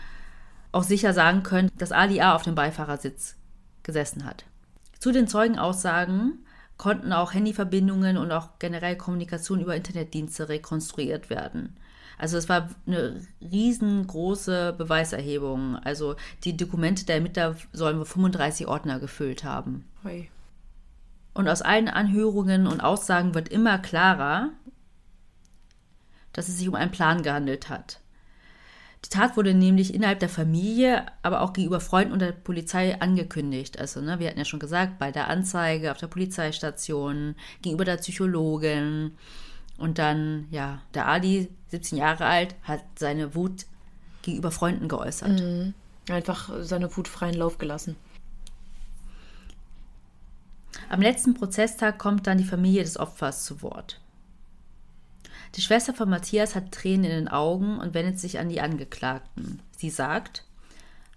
auch 0.73 0.83
sicher 0.83 1.13
sagen 1.13 1.43
können, 1.43 1.71
dass 1.77 1.91
Ali 1.91 2.19
A. 2.19 2.35
auf 2.35 2.43
dem 2.43 2.55
Beifahrersitz 2.55 3.35
gesessen 3.83 4.25
hat. 4.25 4.45
Zu 5.01 5.11
den 5.11 5.27
Zeugenaussagen 5.27 6.45
konnten 6.77 7.11
auch 7.11 7.33
Handyverbindungen 7.33 8.17
und 8.17 8.31
auch 8.31 8.59
generell 8.59 8.95
Kommunikation 8.95 9.59
über 9.59 9.75
Internetdienste 9.75 10.47
rekonstruiert 10.47 11.31
werden. 11.31 11.75
Also 12.19 12.37
es 12.37 12.47
war 12.49 12.69
eine 12.85 13.19
riesengroße 13.41 14.75
Beweiserhebung. 14.77 15.75
Also 15.77 16.17
die 16.43 16.55
Dokumente 16.55 17.03
der 17.03 17.15
Ermittler 17.15 17.55
sollen 17.73 17.97
wir 17.97 18.05
35 18.05 18.67
Ordner 18.67 18.99
gefüllt 18.99 19.43
haben. 19.43 19.85
Hoi. 20.03 20.29
Und 21.33 21.49
aus 21.49 21.63
allen 21.63 21.87
Anhörungen 21.87 22.67
und 22.67 22.81
Aussagen 22.81 23.33
wird 23.33 23.49
immer 23.49 23.79
klarer, 23.79 24.49
dass 26.31 26.47
es 26.47 26.59
sich 26.59 26.69
um 26.69 26.75
einen 26.75 26.91
Plan 26.91 27.23
gehandelt 27.23 27.69
hat. 27.69 28.00
Die 29.05 29.09
Tat 29.09 29.35
wurde 29.35 29.53
nämlich 29.53 29.93
innerhalb 29.93 30.19
der 30.19 30.29
Familie, 30.29 31.05
aber 31.23 31.41
auch 31.41 31.53
gegenüber 31.53 31.79
Freunden 31.79 32.13
und 32.13 32.19
der 32.19 32.33
Polizei 32.33 32.99
angekündigt. 33.01 33.79
Also, 33.79 33.99
ne, 33.99 34.19
wir 34.19 34.27
hatten 34.27 34.37
ja 34.39 34.45
schon 34.45 34.59
gesagt, 34.59 34.99
bei 34.99 35.11
der 35.11 35.27
Anzeige 35.27 35.91
auf 35.91 35.97
der 35.97 36.07
Polizeistation, 36.07 37.35
gegenüber 37.61 37.85
der 37.85 37.97
Psychologin, 37.97 39.13
und 39.81 39.97
dann, 39.97 40.47
ja, 40.51 40.79
der 40.93 41.07
Adi, 41.07 41.49
17 41.69 41.97
Jahre 41.97 42.25
alt, 42.25 42.55
hat 42.61 42.83
seine 42.99 43.33
Wut 43.33 43.65
gegenüber 44.21 44.51
Freunden 44.51 44.87
geäußert. 44.87 45.41
Mhm. 45.41 45.73
Einfach 46.07 46.51
seine 46.61 46.95
Wut 46.95 47.07
freien 47.07 47.33
Lauf 47.33 47.57
gelassen. 47.57 47.95
Am 50.89 51.01
letzten 51.01 51.33
Prozesstag 51.33 51.97
kommt 51.97 52.27
dann 52.27 52.37
die 52.37 52.43
Familie 52.43 52.83
des 52.83 52.99
Opfers 52.99 53.43
zu 53.45 53.63
Wort. 53.63 53.99
Die 55.55 55.61
Schwester 55.61 55.93
von 55.93 56.09
Matthias 56.09 56.55
hat 56.55 56.71
Tränen 56.71 57.05
in 57.05 57.11
den 57.11 57.27
Augen 57.27 57.79
und 57.79 57.93
wendet 57.93 58.19
sich 58.19 58.39
an 58.39 58.49
die 58.49 58.61
Angeklagten. 58.61 59.59
Sie 59.77 59.89
sagt: 59.89 60.45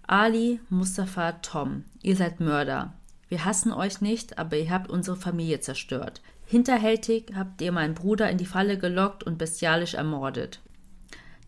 Ali, 0.05 0.59
Mustafa, 0.69 1.33
Tom, 1.33 1.85
ihr 2.01 2.15
seid 2.15 2.39
Mörder. 2.39 2.93
Wir 3.29 3.45
hassen 3.45 3.71
euch 3.71 4.01
nicht, 4.01 4.37
aber 4.37 4.57
ihr 4.57 4.69
habt 4.69 4.89
unsere 4.89 5.15
Familie 5.15 5.61
zerstört. 5.61 6.21
Hinterhältig 6.45 7.33
habt 7.35 7.61
ihr 7.61 7.71
meinen 7.71 7.95
Bruder 7.95 8.29
in 8.29 8.37
die 8.37 8.45
Falle 8.45 8.77
gelockt 8.77 9.23
und 9.23 9.37
bestialisch 9.37 9.95
ermordet. 9.95 10.59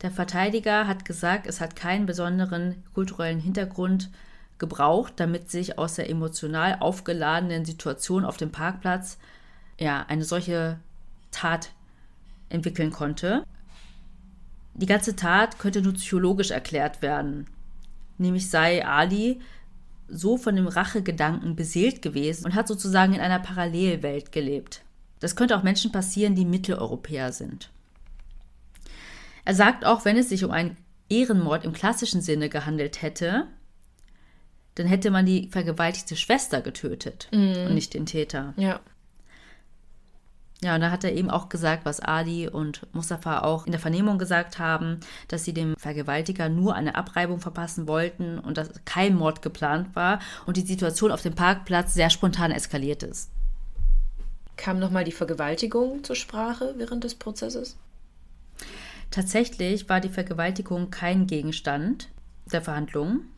Der 0.02 0.12
Verteidiger 0.12 0.88
hat 0.88 1.06
gesagt, 1.06 1.46
es 1.46 1.62
hat 1.62 1.76
keinen 1.76 2.06
besonderen 2.06 2.84
kulturellen 2.94 3.40
Hintergrund 3.40 4.10
gebraucht, 4.58 5.14
damit 5.18 5.52
sich 5.52 5.78
aus 5.78 5.96
der 5.96 6.10
emotional 6.10 6.78
aufgeladenen 6.80 7.66
Situation 7.66 8.26
auf 8.26 8.38
dem 8.38 8.52
Parkplatz 8.52 9.18
ja 9.80 10.06
eine 10.08 10.24
solche 10.24 10.80
Tat 11.32 11.72
entwickeln 12.50 12.92
konnte. 12.92 13.44
Die 14.74 14.86
ganze 14.86 15.16
Tat 15.16 15.60
könnte 15.60 15.82
nur 15.82 15.94
psychologisch 15.94 16.52
erklärt 16.52 17.02
werden. 17.02 17.48
Nämlich 18.18 18.50
sei 18.50 18.86
Ali 18.86 19.40
so 20.08 20.38
von 20.38 20.56
dem 20.56 20.68
Rachegedanken 20.68 21.56
beseelt 21.56 22.02
gewesen 22.02 22.46
und 22.46 22.56
hat 22.56 22.68
sozusagen 22.68 23.14
in 23.14 23.20
einer 23.20 23.40
Parallelwelt 23.40 24.32
gelebt. 24.32 24.84
Das 25.20 25.36
könnte 25.36 25.58
auch 25.58 25.64
Menschen 25.64 25.92
passieren, 25.92 26.36
die 26.36 26.46
Mitteleuropäer 26.46 27.32
sind. 27.32 27.72
Er 29.46 29.56
sagt 29.56 29.86
auch, 29.86 30.06
wenn 30.06 30.18
es 30.18 30.30
sich 30.30 30.44
um 30.44 30.52
einen 30.52 30.78
Ehrenmord 31.10 31.66
im 31.66 31.74
klassischen 31.74 32.22
Sinne 32.22 32.50
gehandelt 32.50 33.02
hätte, 33.02 33.48
dann 34.76 34.88
hätte 34.88 35.10
man 35.10 35.26
die 35.26 35.50
vergewaltigte 35.50 36.16
Schwester 36.16 36.62
getötet 36.62 37.30
mm. 37.32 37.66
und 37.68 37.74
nicht 37.74 37.94
den 37.94 38.06
Täter. 38.06 38.54
Ja. 38.58 38.80
Ja, 40.64 40.74
und 40.74 40.82
da 40.82 40.90
hat 40.90 41.04
er 41.04 41.14
eben 41.14 41.30
auch 41.30 41.50
gesagt, 41.50 41.86
was 41.86 42.00
Ali 42.00 42.48
und 42.48 42.82
Mustafa 42.94 43.42
auch 43.42 43.68
in 43.68 43.72
der 43.72 43.80
Vernehmung 43.80 44.18
gesagt 44.18 44.58
haben, 44.58 45.00
dass 45.28 45.44
sie 45.44 45.54
dem 45.54 45.76
Vergewaltiger 45.78 46.50
nur 46.50 46.74
eine 46.74 46.96
Abreibung 46.96 47.40
verpassen 47.40 47.88
wollten 47.88 48.40
und 48.40 48.58
dass 48.58 48.72
kein 48.84 49.16
Mord 49.16 49.44
geplant 49.44 49.96
war 49.96 50.20
und 50.48 50.58
die 50.58 50.66
Situation 50.66 51.12
auf 51.12 51.22
dem 51.22 51.36
Parkplatz 51.36 51.94
sehr 51.94 52.10
spontan 52.10 52.52
eskaliert 52.52 53.04
ist. 53.04 53.30
Kam 54.56 54.80
nochmal 54.80 55.04
die 55.04 55.12
Vergewaltigung 55.12 56.04
zur 56.04 56.16
Sprache 56.16 56.74
während 56.78 57.04
des 57.04 57.14
Prozesses? 57.14 57.78
Tatsächlich 59.12 59.88
war 59.88 60.02
die 60.02 60.10
Vergewaltigung 60.10 60.90
kein 60.90 61.28
Gegenstand 61.28 62.10
der 62.52 62.64
Verhandlungen. 62.64 63.30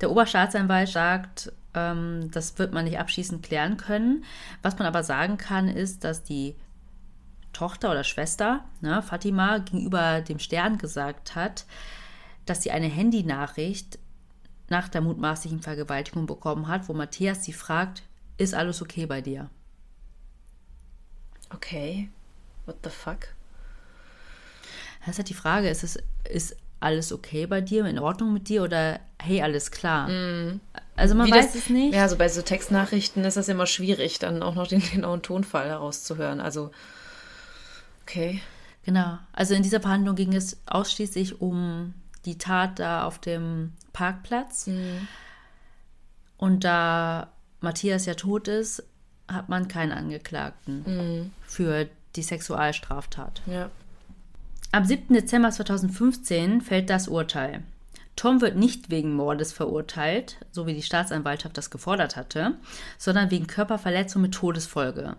Der 0.00 0.10
Oberstaatsanwalt 0.10 0.88
sagt, 0.88 1.52
das 1.76 2.58
wird 2.58 2.72
man 2.72 2.84
nicht 2.84 2.98
abschließend 2.98 3.42
klären 3.42 3.76
können. 3.76 4.24
Was 4.62 4.78
man 4.78 4.86
aber 4.86 5.02
sagen 5.02 5.36
kann, 5.36 5.68
ist, 5.68 6.04
dass 6.04 6.22
die 6.22 6.56
Tochter 7.52 7.90
oder 7.90 8.04
Schwester, 8.04 8.64
ne, 8.80 9.02
Fatima, 9.02 9.58
gegenüber 9.58 10.20
dem 10.20 10.38
Stern 10.38 10.78
gesagt 10.78 11.34
hat, 11.34 11.66
dass 12.44 12.62
sie 12.62 12.70
eine 12.70 12.88
Handynachricht 12.88 13.98
nach 14.68 14.88
der 14.88 15.00
mutmaßlichen 15.00 15.60
Vergewaltigung 15.60 16.26
bekommen 16.26 16.68
hat, 16.68 16.88
wo 16.88 16.92
Matthias 16.92 17.44
sie 17.44 17.52
fragt, 17.52 18.02
ist 18.36 18.54
alles 18.54 18.82
okay 18.82 19.06
bei 19.06 19.20
dir? 19.20 19.48
Okay, 21.50 22.08
what 22.66 22.76
the 22.82 22.90
fuck? 22.90 23.28
Das 25.00 25.10
ist 25.10 25.18
halt 25.18 25.28
die 25.28 25.34
Frage, 25.34 25.68
ist, 25.68 25.84
es, 25.84 25.98
ist 26.28 26.56
alles 26.80 27.12
okay 27.12 27.46
bei 27.46 27.60
dir, 27.60 27.84
in 27.86 27.98
Ordnung 27.98 28.32
mit 28.32 28.48
dir 28.48 28.62
oder 28.62 29.00
hey, 29.20 29.42
alles 29.42 29.70
klar. 29.70 30.08
Mm. 30.08 30.60
Also 30.94 31.14
man 31.14 31.26
Wie 31.26 31.32
weiß 31.32 31.52
das, 31.52 31.64
es 31.64 31.70
nicht. 31.70 31.94
Ja, 31.94 32.08
so 32.08 32.16
bei 32.16 32.28
so 32.28 32.42
Textnachrichten 32.42 33.24
ist 33.24 33.36
das 33.36 33.48
immer 33.48 33.66
schwierig, 33.66 34.18
dann 34.18 34.42
auch 34.42 34.54
noch 34.54 34.66
den 34.66 34.80
genauen 34.80 35.22
Tonfall 35.22 35.68
herauszuhören. 35.68 36.40
Also, 36.40 36.70
okay. 38.02 38.40
Genau. 38.84 39.18
Also 39.32 39.54
in 39.54 39.62
dieser 39.62 39.80
Verhandlung 39.80 40.14
ging 40.14 40.34
es 40.34 40.58
ausschließlich 40.66 41.40
um 41.40 41.94
die 42.24 42.38
Tat 42.38 42.78
da 42.78 43.04
auf 43.04 43.18
dem 43.18 43.72
Parkplatz. 43.92 44.68
Mm. 44.68 45.06
Und 46.38 46.64
da 46.64 47.32
Matthias 47.60 48.06
ja 48.06 48.14
tot 48.14 48.48
ist, 48.48 48.84
hat 49.28 49.48
man 49.48 49.68
keinen 49.68 49.92
Angeklagten 49.92 50.82
mm. 50.82 51.32
für 51.46 51.88
die 52.14 52.22
Sexualstraftat. 52.22 53.42
Ja. 53.46 53.70
Am 54.72 54.84
7. 54.84 55.14
Dezember 55.14 55.50
2015 55.50 56.60
fällt 56.60 56.90
das 56.90 57.08
Urteil. 57.08 57.62
Tom 58.16 58.40
wird 58.40 58.56
nicht 58.56 58.90
wegen 58.90 59.14
Mordes 59.14 59.52
verurteilt, 59.52 60.38
so 60.50 60.66
wie 60.66 60.74
die 60.74 60.82
Staatsanwaltschaft 60.82 61.56
das 61.56 61.70
gefordert 61.70 62.16
hatte, 62.16 62.56
sondern 62.98 63.30
wegen 63.30 63.46
Körperverletzung 63.46 64.22
mit 64.22 64.32
Todesfolge. 64.32 65.16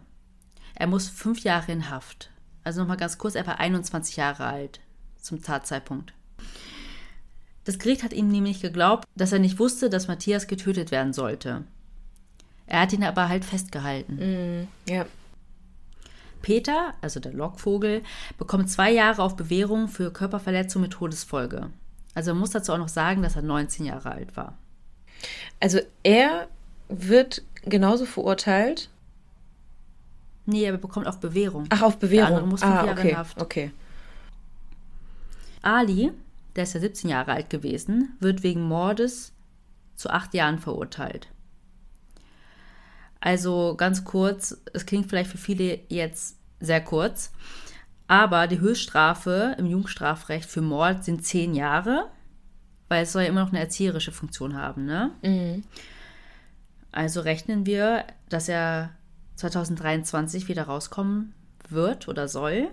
Er 0.74 0.88
muss 0.88 1.08
fünf 1.08 1.42
Jahre 1.44 1.72
in 1.72 1.90
Haft. 1.90 2.32
Also 2.64 2.82
nochmal 2.82 2.98
ganz 2.98 3.18
kurz, 3.18 3.36
er 3.36 3.48
war 3.48 3.60
21 3.60 4.18
Jahre 4.18 4.46
alt 4.46 4.80
zum 5.22 5.42
Tatzeitpunkt. 5.42 6.14
Das 7.64 7.80
Gericht 7.80 8.04
hat 8.04 8.14
ihm 8.14 8.30
nämlich 8.30 8.62
geglaubt, 8.62 9.06
dass 9.16 9.32
er 9.32 9.40
nicht 9.40 9.60
wusste, 9.60 9.90
dass 9.90 10.08
Matthias 10.08 10.48
getötet 10.48 10.92
werden 10.92 11.14
sollte. 11.14 11.64
Er 12.66 12.82
hat 12.82 12.94
ihn 12.94 13.04
aber 13.04 13.30
halt 13.30 13.46
festgehalten. 13.46 14.16
Mm, 14.16 14.68
ja. 14.90 15.06
Peter, 16.42 16.94
also 17.02 17.20
der 17.20 17.34
Lockvogel, 17.34 18.04
bekommt 18.38 18.70
zwei 18.70 18.92
Jahre 18.92 19.22
auf 19.22 19.36
Bewährung 19.36 19.88
für 19.88 20.12
Körperverletzung 20.12 20.82
mit 20.82 20.92
Todesfolge. 20.92 21.70
Also 22.16 22.32
man 22.32 22.40
muss 22.40 22.52
dazu 22.52 22.74
auch 22.74 22.78
noch 22.78 22.90
sagen, 22.90 23.22
dass 23.22 23.36
er 23.36 23.44
19 23.44 23.86
Jahre 23.86 24.12
alt 24.12 24.36
war. 24.36 24.58
Also 25.60 25.80
er 26.04 26.48
wird 26.90 27.44
genauso 27.64 28.06
verurteilt. 28.06 28.90
Nee, 30.46 30.64
er 30.64 30.78
bekommt 30.78 31.08
auf 31.08 31.20
Bewährung. 31.20 31.66
Ach, 31.70 31.82
auf 31.82 31.98
Bewährung. 31.98 32.38
Der 32.38 32.46
muss 32.46 32.62
fünf 32.62 32.74
ah, 32.74 32.86
Jahre 32.86 33.00
okay. 33.00 33.16
Haft. 33.16 33.42
Okay. 33.42 33.72
Ali, 35.62 36.12
der 36.56 36.64
ist 36.64 36.74
ja 36.74 36.80
17 36.80 37.10
Jahre 37.10 37.34
alt 37.34 37.50
gewesen, 37.50 38.16
wird 38.20 38.44
wegen 38.44 38.62
Mordes 38.62 39.34
zu 39.96 40.10
acht 40.10 40.34
Jahren 40.34 40.60
verurteilt. 40.60 41.28
Also 43.20 43.76
ganz 43.76 44.04
kurz, 44.04 44.62
es 44.74 44.86
klingt 44.86 45.08
vielleicht 45.08 45.32
für 45.32 45.38
viele 45.38 45.80
jetzt 45.90 46.38
sehr 46.60 46.82
kurz, 46.82 47.32
aber 48.08 48.48
die 48.48 48.60
Höchststrafe 48.60 49.56
im 49.58 49.66
Jugendstrafrecht 49.66 50.50
für 50.50 50.62
Mord 50.62 51.04
sind 51.04 51.26
zehn 51.26 51.54
Jahre, 51.56 52.10
weil 52.90 53.04
es 53.04 53.12
soll 53.12 53.24
ja 53.24 53.28
immer 53.28 53.42
noch 53.42 53.50
eine 53.50 53.60
erzieherische 53.60 54.12
Funktion 54.12 54.56
haben, 54.56 54.86
ne? 54.86 55.12
Mhm. 55.22 55.64
Also 56.92 57.22
rechnen 57.22 57.66
wir, 57.66 58.06
dass 58.30 58.50
er 58.50 58.92
2023 59.36 60.48
wieder 60.48 60.64
rauskommen 60.64 61.34
wird 61.70 62.08
oder 62.08 62.28
soll. 62.28 62.70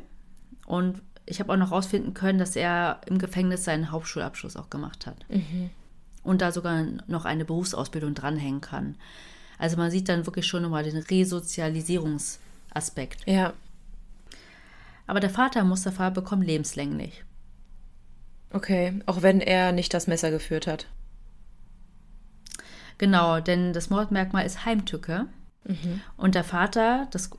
Und 0.66 1.02
ich 1.26 1.40
habe 1.40 1.52
auch 1.52 1.56
noch 1.56 1.72
rausfinden 1.72 2.14
können, 2.14 2.38
dass 2.38 2.56
er 2.56 3.00
im 3.06 3.18
Gefängnis 3.18 3.64
seinen 3.64 3.90
Hauptschulabschluss 3.90 4.56
auch 4.56 4.70
gemacht 4.70 5.06
hat. 5.06 5.26
Mhm. 5.28 5.70
Und 6.22 6.40
da 6.40 6.52
sogar 6.52 6.84
noch 7.06 7.24
eine 7.24 7.44
Berufsausbildung 7.44 8.14
dranhängen 8.14 8.60
kann. 8.60 8.96
Also 9.58 9.76
man 9.76 9.90
sieht 9.90 10.08
dann 10.08 10.24
wirklich 10.26 10.46
schon 10.46 10.62
nochmal 10.62 10.84
den 10.84 10.96
Resozialisierungsaspekt. 10.96 13.26
Ja. 13.26 13.52
Aber 15.06 15.20
der 15.20 15.30
Vater 15.30 15.64
Mustafa 15.64 16.10
bekommt 16.10 16.46
lebenslänglich. 16.46 17.24
Okay, 18.50 19.00
auch 19.06 19.22
wenn 19.22 19.40
er 19.40 19.72
nicht 19.72 19.94
das 19.94 20.06
Messer 20.06 20.30
geführt 20.30 20.66
hat. 20.66 20.86
Genau, 22.98 23.40
denn 23.40 23.72
das 23.72 23.90
Mordmerkmal 23.90 24.46
ist 24.46 24.64
Heimtücke. 24.64 25.26
Mhm. 25.64 26.00
Und 26.16 26.36
der 26.36 26.44
Vater, 26.44 27.08
das 27.10 27.30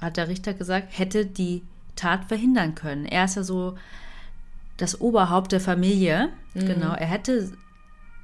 hat 0.00 0.16
der 0.16 0.28
Richter 0.28 0.54
gesagt, 0.54 0.96
hätte 0.96 1.26
die 1.26 1.62
Tat 1.96 2.26
verhindern 2.26 2.74
können. 2.74 3.06
Er 3.06 3.24
ist 3.24 3.36
ja 3.36 3.42
so 3.42 3.76
das 4.76 5.00
Oberhaupt 5.00 5.52
der 5.52 5.60
Familie. 5.60 6.28
Mhm. 6.54 6.66
Genau, 6.66 6.92
er 6.92 7.06
hätte 7.06 7.52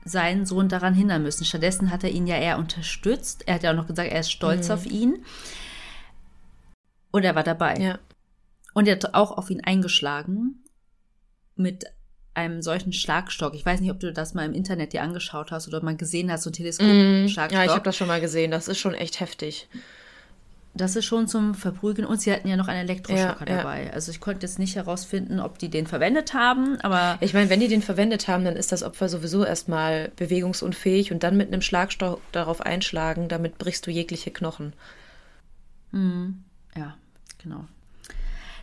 seinen 0.04 0.46
Sohn 0.46 0.68
daran 0.68 0.94
hindern 0.94 1.22
müssen. 1.22 1.44
Stattdessen 1.44 1.90
hat 1.90 2.04
er 2.04 2.10
ihn 2.10 2.26
ja 2.26 2.36
eher 2.36 2.58
unterstützt. 2.58 3.44
Er 3.46 3.54
hat 3.54 3.62
ja 3.62 3.70
auch 3.70 3.76
noch 3.76 3.86
gesagt, 3.86 4.10
er 4.10 4.20
ist 4.20 4.32
stolz 4.32 4.68
mhm. 4.68 4.74
auf 4.74 4.86
ihn. 4.86 5.24
Und 7.10 7.24
er 7.24 7.34
war 7.34 7.44
dabei. 7.44 7.76
Ja. 7.76 7.98
Und 8.74 8.88
er 8.88 8.96
hat 8.96 9.14
auch 9.14 9.36
auf 9.36 9.50
ihn 9.50 9.62
eingeschlagen 9.62 10.64
mit 11.54 11.84
einem 12.34 12.62
solchen 12.62 12.92
Schlagstock. 12.92 13.54
Ich 13.54 13.64
weiß 13.64 13.80
nicht, 13.80 13.90
ob 13.90 14.00
du 14.00 14.12
das 14.12 14.34
mal 14.34 14.46
im 14.46 14.54
Internet 14.54 14.92
dir 14.92 15.02
angeschaut 15.02 15.50
hast 15.50 15.68
oder 15.68 15.82
mal 15.82 15.96
gesehen 15.96 16.32
hast, 16.32 16.44
so 16.44 16.50
ein 16.50 16.54
Teleskop-Schlagstock. 16.54 17.50
Mm, 17.50 17.54
ja, 17.54 17.64
ich 17.64 17.70
habe 17.70 17.84
das 17.84 17.96
schon 17.96 18.08
mal 18.08 18.20
gesehen. 18.20 18.50
Das 18.50 18.68
ist 18.68 18.78
schon 18.78 18.94
echt 18.94 19.20
heftig. 19.20 19.68
Das 20.74 20.96
ist 20.96 21.04
schon 21.04 21.28
zum 21.28 21.54
Verprügeln. 21.54 22.06
Und 22.06 22.20
sie 22.20 22.32
hatten 22.32 22.48
ja 22.48 22.56
noch 22.56 22.68
einen 22.68 22.88
Elektroschocker 22.88 23.48
ja, 23.48 23.56
dabei. 23.56 23.87
Ja. 23.87 23.90
Also 23.92 24.11
ich 24.11 24.20
konnte 24.20 24.46
jetzt 24.46 24.58
nicht 24.58 24.76
herausfinden, 24.76 25.38
ob 25.38 25.58
die 25.58 25.68
den 25.68 25.87
verwendet 25.87 26.32
haben, 26.32 26.80
aber. 26.80 27.18
Ich 27.20 27.35
meine, 27.35 27.50
wenn 27.50 27.61
die 27.61 27.68
den 27.68 27.82
verwendet 27.82 28.26
haben, 28.26 28.44
dann 28.44 28.56
ist 28.56 28.72
das 28.72 28.82
Opfer 28.82 29.08
sowieso 29.08 29.44
erstmal 29.44 30.11
bewegungsunfähig 30.16 31.12
und 31.12 31.22
dann 31.22 31.37
mit 31.37 31.48
einem 31.48 31.61
Schlagstock 31.61 32.20
darauf 32.32 32.62
einschlagen, 32.62 33.28
damit 33.28 33.58
brichst 33.58 33.87
du 33.87 33.90
jegliche 33.90 34.30
Knochen. 34.30 34.72
Mhm. 35.90 36.42
Ja, 36.74 36.96
genau. 37.42 37.66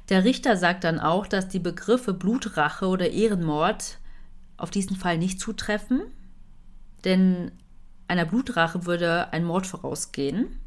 Der 0.09 0.23
Richter 0.23 0.57
sagt 0.57 0.83
dann 0.83 0.99
auch, 0.99 1.27
dass 1.27 1.47
die 1.47 1.59
Begriffe 1.59 2.13
Blutrache 2.13 2.87
oder 2.87 3.11
Ehrenmord 3.11 3.99
auf 4.57 4.71
diesen 4.71 4.95
Fall 4.95 5.19
nicht 5.19 5.39
zutreffen, 5.39 6.01
denn 7.05 7.51
einer 8.07 8.25
Blutrache 8.25 8.87
würde 8.87 9.31
ein 9.31 9.45
Mord 9.45 9.67
vorausgehen. 9.67 10.58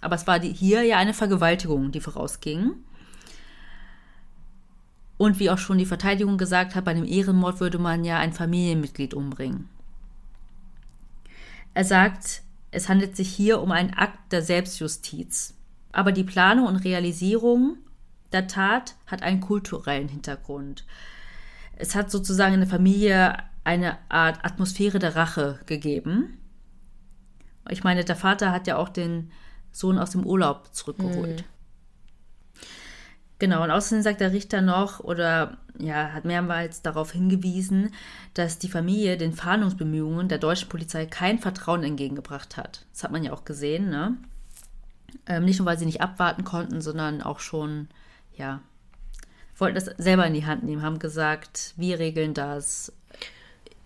Aber 0.00 0.14
es 0.14 0.26
war 0.26 0.38
die, 0.38 0.52
hier 0.52 0.82
ja 0.82 0.98
eine 0.98 1.14
Vergewaltigung, 1.14 1.92
die 1.92 2.00
vorausging. 2.00 2.72
Und 5.16 5.38
wie 5.38 5.50
auch 5.50 5.58
schon 5.58 5.78
die 5.78 5.86
Verteidigung 5.86 6.38
gesagt 6.38 6.74
hat, 6.74 6.84
bei 6.86 6.92
einem 6.92 7.04
Ehrenmord 7.04 7.60
würde 7.60 7.78
man 7.78 8.04
ja 8.04 8.18
ein 8.18 8.32
Familienmitglied 8.32 9.12
umbringen. 9.12 9.68
Er 11.74 11.84
sagt, 11.84 12.42
es 12.70 12.88
handelt 12.88 13.16
sich 13.16 13.28
hier 13.28 13.60
um 13.60 13.70
einen 13.70 13.92
Akt 13.92 14.32
der 14.32 14.42
Selbstjustiz. 14.42 15.54
Aber 15.92 16.12
die 16.12 16.24
Planung 16.24 16.66
und 16.66 16.76
Realisierung 16.76 17.76
der 18.32 18.46
Tat 18.46 18.94
hat 19.06 19.22
einen 19.22 19.40
kulturellen 19.40 20.08
Hintergrund. 20.08 20.86
Es 21.76 21.94
hat 21.94 22.10
sozusagen 22.10 22.54
in 22.54 22.60
der 22.60 22.68
Familie 22.68 23.36
eine 23.64 23.98
Art 24.08 24.44
Atmosphäre 24.44 24.98
der 24.98 25.16
Rache 25.16 25.60
gegeben. 25.66 26.38
Ich 27.68 27.84
meine, 27.84 28.04
der 28.04 28.16
Vater 28.16 28.52
hat 28.52 28.66
ja 28.66 28.76
auch 28.76 28.88
den 28.88 29.30
Sohn 29.72 29.98
aus 29.98 30.10
dem 30.10 30.24
Urlaub 30.24 30.68
zurückgeholt. 30.72 31.42
Mhm. 31.42 32.60
Genau, 33.38 33.62
und 33.62 33.70
außerdem 33.70 34.02
sagt 34.02 34.20
der 34.20 34.32
Richter 34.32 34.60
noch 34.60 35.00
oder 35.00 35.56
ja, 35.78 36.12
hat 36.12 36.26
mehrmals 36.26 36.82
darauf 36.82 37.12
hingewiesen, 37.12 37.90
dass 38.34 38.58
die 38.58 38.68
Familie 38.68 39.16
den 39.16 39.32
Fahndungsbemühungen 39.32 40.28
der 40.28 40.36
deutschen 40.36 40.68
Polizei 40.68 41.06
kein 41.06 41.38
Vertrauen 41.38 41.82
entgegengebracht 41.82 42.58
hat. 42.58 42.84
Das 42.92 43.02
hat 43.02 43.12
man 43.12 43.24
ja 43.24 43.32
auch 43.32 43.46
gesehen, 43.46 43.88
ne? 43.88 44.18
Ähm, 45.26 45.46
nicht 45.46 45.58
nur, 45.58 45.66
weil 45.66 45.78
sie 45.78 45.86
nicht 45.86 46.02
abwarten 46.02 46.44
konnten, 46.44 46.82
sondern 46.82 47.22
auch 47.22 47.40
schon 47.40 47.88
ja, 48.34 48.60
wollten 49.56 49.74
das 49.74 49.86
selber 49.98 50.26
in 50.26 50.34
die 50.34 50.46
Hand 50.46 50.64
nehmen, 50.64 50.82
haben 50.82 50.98
gesagt, 50.98 51.74
wir 51.76 51.98
regeln 51.98 52.34
das. 52.34 52.92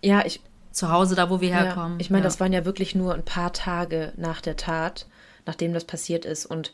Ja, 0.01 0.25
ich. 0.25 0.41
Zu 0.71 0.91
Hause, 0.91 1.15
da 1.15 1.29
wo 1.29 1.39
wir 1.39 1.55
herkommen. 1.55 1.93
Ja, 1.93 2.01
ich 2.01 2.09
meine, 2.09 2.23
ja. 2.23 2.25
das 2.25 2.41
waren 2.41 2.51
ja 2.51 2.65
wirklich 2.65 2.95
nur 2.95 3.13
ein 3.13 3.23
paar 3.23 3.53
Tage 3.53 4.11
nach 4.17 4.41
der 4.41 4.57
Tat, 4.57 5.07
nachdem 5.45 5.73
das 5.73 5.85
passiert 5.85 6.25
ist. 6.25 6.45
Und 6.45 6.71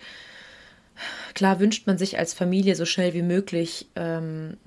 klar 1.34 1.60
wünscht 1.60 1.88
man 1.88 1.98
sich 1.98 2.18
als 2.18 2.34
Familie 2.34 2.76
so 2.76 2.86
schnell 2.86 3.14
wie 3.14 3.22
möglich, 3.22 3.88
ähm, 3.96 4.58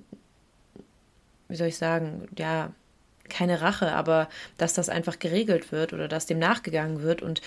wie 1.48 1.56
soll 1.56 1.68
ich 1.68 1.76
sagen, 1.76 2.28
ja, 2.38 2.72
keine 3.28 3.60
Rache, 3.60 3.92
aber 3.92 4.28
dass 4.58 4.74
das 4.74 4.88
einfach 4.88 5.18
geregelt 5.18 5.72
wird 5.72 5.92
oder 5.92 6.08
dass 6.08 6.26
dem 6.26 6.38
nachgegangen 6.38 7.02
wird. 7.02 7.22
Und 7.22 7.40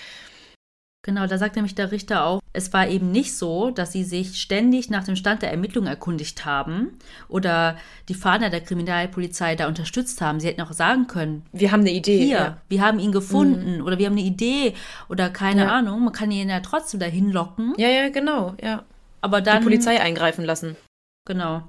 Genau, 1.07 1.25
da 1.25 1.37
sagt 1.37 1.55
nämlich 1.55 1.73
der 1.73 1.93
Richter 1.93 2.25
auch, 2.25 2.41
es 2.51 2.73
war 2.73 2.89
eben 2.89 3.13
nicht 3.13 3.33
so, 3.33 3.71
dass 3.71 3.93
sie 3.93 4.03
sich 4.03 4.41
ständig 4.41 4.89
nach 4.89 5.05
dem 5.05 5.15
Stand 5.15 5.41
der 5.41 5.51
Ermittlungen 5.51 5.87
erkundigt 5.87 6.43
haben 6.43 6.99
oder 7.29 7.77
die 8.09 8.13
Fahnder 8.13 8.49
der 8.49 8.59
Kriminalpolizei 8.59 9.55
da 9.55 9.69
unterstützt 9.69 10.19
haben. 10.19 10.41
Sie 10.41 10.47
hätten 10.47 10.59
auch 10.59 10.73
sagen 10.73 11.07
können, 11.07 11.45
wir 11.53 11.71
haben 11.71 11.79
eine 11.79 11.91
Idee. 11.91 12.25
Hier, 12.25 12.37
ja. 12.37 12.57
wir 12.67 12.81
haben 12.81 12.99
ihn 12.99 13.13
gefunden 13.13 13.77
mhm. 13.77 13.85
oder 13.85 13.97
wir 13.99 14.07
haben 14.07 14.17
eine 14.17 14.27
Idee 14.27 14.73
oder 15.07 15.29
keine 15.29 15.61
ja. 15.61 15.71
Ahnung. 15.71 16.03
Man 16.03 16.11
kann 16.11 16.29
ihn 16.29 16.49
ja 16.49 16.59
trotzdem 16.59 16.99
dahin 16.99 17.31
locken. 17.31 17.73
Ja, 17.77 17.87
ja, 17.87 18.09
genau, 18.09 18.55
ja. 18.61 18.83
Aber 19.21 19.39
dann. 19.39 19.59
Die 19.59 19.63
Polizei 19.63 20.01
eingreifen 20.01 20.43
lassen. 20.43 20.75
Genau. 21.23 21.63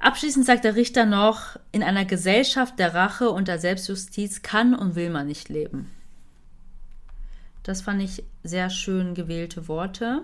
Abschließend 0.00 0.44
sagt 0.44 0.64
der 0.64 0.74
Richter 0.74 1.06
noch, 1.06 1.56
in 1.70 1.84
einer 1.84 2.04
Gesellschaft 2.04 2.80
der 2.80 2.94
Rache 2.94 3.30
und 3.30 3.46
der 3.46 3.60
Selbstjustiz 3.60 4.42
kann 4.42 4.74
und 4.74 4.96
will 4.96 5.10
man 5.10 5.28
nicht 5.28 5.48
leben. 5.48 5.92
Das 7.66 7.80
fand 7.80 8.00
ich 8.00 8.22
sehr 8.44 8.70
schön 8.70 9.14
gewählte 9.14 9.66
Worte. 9.66 10.22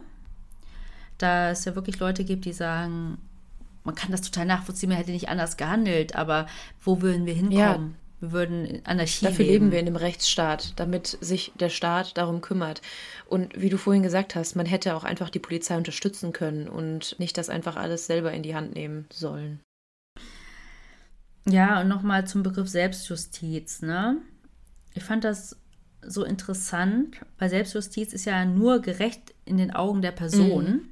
Da 1.19 1.51
es 1.51 1.65
ja 1.65 1.75
wirklich 1.75 1.99
Leute 1.99 2.23
gibt, 2.23 2.45
die 2.45 2.53
sagen, 2.53 3.19
man 3.83 3.97
kann 3.97 4.13
das 4.13 4.23
total 4.23 4.47
nachvollziehen, 4.47 4.91
man 4.91 4.99
hätte 4.99 5.11
nicht 5.11 5.29
anders 5.29 5.57
gehandelt, 5.57 6.15
aber 6.15 6.47
wo 6.81 7.03
würden 7.03 7.27
wir 7.27 7.35
hinkommen? 7.35 7.57
Ja. 7.59 8.21
Wir 8.21 8.31
würden 8.31 8.65
in 8.65 8.87
Anarchie 8.87 9.25
Dafür 9.25 9.45
leben. 9.45 9.55
leben 9.55 9.73
wir 9.73 9.81
in 9.81 9.89
einem 9.89 9.97
Rechtsstaat, 9.97 10.75
damit 10.77 11.19
sich 11.21 11.51
der 11.59 11.69
Staat 11.69 12.17
darum 12.17 12.43
kümmert. 12.43 12.81
Und 13.27 13.61
wie 13.61 13.71
du 13.71 13.77
vorhin 13.77 14.05
gesagt 14.05 14.37
hast, 14.37 14.55
man 14.55 14.67
hätte 14.67 14.95
auch 14.95 15.03
einfach 15.03 15.29
die 15.29 15.41
Polizei 15.41 15.77
unterstützen 15.77 16.33
können 16.33 16.69
und 16.69 17.19
nicht 17.19 17.37
das 17.37 17.49
einfach 17.49 17.75
alles 17.75 18.07
selber 18.07 18.33
in 18.33 18.45
die 18.45 18.55
Hand 18.55 18.77
nehmen 18.77 19.07
sollen. 19.13 19.59
Ja, 21.45 21.81
und 21.81 21.89
nochmal 21.89 22.25
zum 22.25 22.45
Begriff 22.45 22.69
Selbstjustiz, 22.69 23.83
ne? 23.83 24.19
Ich 24.95 25.03
fand 25.03 25.25
das 25.25 25.57
so 26.07 26.25
interessant, 26.25 27.17
weil 27.39 27.51
Selbstjustiz 27.51 28.13
ist 28.13 28.25
ja 28.25 28.45
nur 28.45 28.81
gerecht 28.81 29.35
in 29.45 29.57
den 29.57 29.71
Augen 29.71 30.03
der 30.03 30.13
Person, 30.13 30.89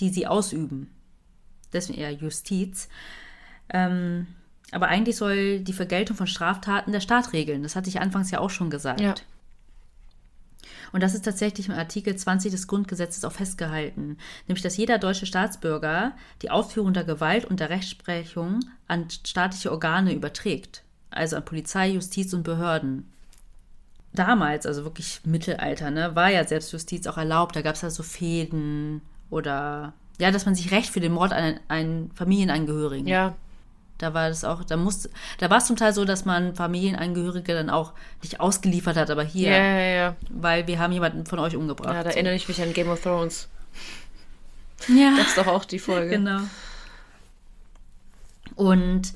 die 0.00 0.08
sie 0.10 0.26
ausüben. 0.26 0.90
Deswegen 1.72 1.98
eher 1.98 2.12
Justiz. 2.12 2.88
Ähm, 3.70 4.26
aber 4.70 4.88
eigentlich 4.88 5.16
soll 5.16 5.60
die 5.60 5.72
Vergeltung 5.72 6.16
von 6.16 6.26
Straftaten 6.26 6.92
der 6.92 7.00
Staat 7.00 7.32
regeln. 7.32 7.62
Das 7.62 7.76
hatte 7.76 7.88
ich 7.88 8.00
anfangs 8.00 8.30
ja 8.30 8.40
auch 8.40 8.50
schon 8.50 8.70
gesagt. 8.70 9.00
Ja. 9.00 9.14
Und 10.92 11.02
das 11.02 11.14
ist 11.14 11.24
tatsächlich 11.24 11.68
im 11.68 11.74
Artikel 11.74 12.16
20 12.16 12.50
des 12.50 12.66
Grundgesetzes 12.66 13.24
auch 13.24 13.32
festgehalten, 13.32 14.16
nämlich 14.46 14.62
dass 14.62 14.76
jeder 14.76 14.98
deutsche 14.98 15.26
Staatsbürger 15.26 16.12
die 16.42 16.50
Ausführung 16.50 16.94
der 16.94 17.04
Gewalt 17.04 17.44
und 17.44 17.60
der 17.60 17.70
Rechtsprechung 17.70 18.60
an 18.86 19.08
staatliche 19.10 19.70
Organe 19.70 20.14
überträgt, 20.14 20.82
also 21.10 21.36
an 21.36 21.44
Polizei, 21.44 21.90
Justiz 21.90 22.32
und 22.32 22.42
Behörden. 22.42 23.10
Damals, 24.18 24.66
also 24.66 24.82
wirklich 24.82 25.20
Mittelalter, 25.24 25.92
ne, 25.92 26.16
war 26.16 26.28
ja 26.28 26.44
Selbstjustiz 26.44 27.06
auch 27.06 27.18
erlaubt. 27.18 27.54
Da 27.54 27.62
gab 27.62 27.76
es 27.76 27.82
ja 27.82 27.90
so 27.90 28.02
Fäden 28.02 29.00
oder 29.30 29.92
ja, 30.18 30.32
dass 30.32 30.44
man 30.44 30.56
sich 30.56 30.72
Recht 30.72 30.90
für 30.90 30.98
den 30.98 31.12
Mord 31.12 31.32
an 31.32 31.60
einen 31.68 32.10
Familienangehörigen 32.16 33.06
Ja, 33.06 33.36
da 33.98 34.14
war 34.14 34.28
das 34.28 34.42
auch, 34.42 34.64
da 34.64 34.76
musste, 34.76 35.08
da 35.38 35.50
war 35.50 35.58
es 35.58 35.66
zum 35.66 35.76
Teil 35.76 35.92
so, 35.92 36.04
dass 36.04 36.24
man 36.24 36.56
Familienangehörige 36.56 37.54
dann 37.54 37.70
auch 37.70 37.92
nicht 38.22 38.40
ausgeliefert 38.40 38.96
hat, 38.96 39.08
aber 39.10 39.22
hier, 39.22 39.50
ja, 39.50 39.56
ja, 39.56 39.96
ja. 39.96 40.16
weil 40.30 40.66
wir 40.66 40.80
haben 40.80 40.92
jemanden 40.92 41.24
von 41.24 41.38
euch 41.38 41.54
umgebracht. 41.54 41.94
Ja, 41.94 42.02
da 42.02 42.10
erinnere 42.10 42.34
ich 42.34 42.48
mich 42.48 42.60
an 42.60 42.72
Game 42.72 42.88
of 42.88 43.00
Thrones. 43.00 43.48
ja. 44.88 45.14
Das 45.16 45.28
ist 45.28 45.38
doch 45.38 45.46
auch 45.46 45.64
die 45.64 45.78
Folge. 45.78 46.10
genau. 46.10 46.40
Und 48.56 49.12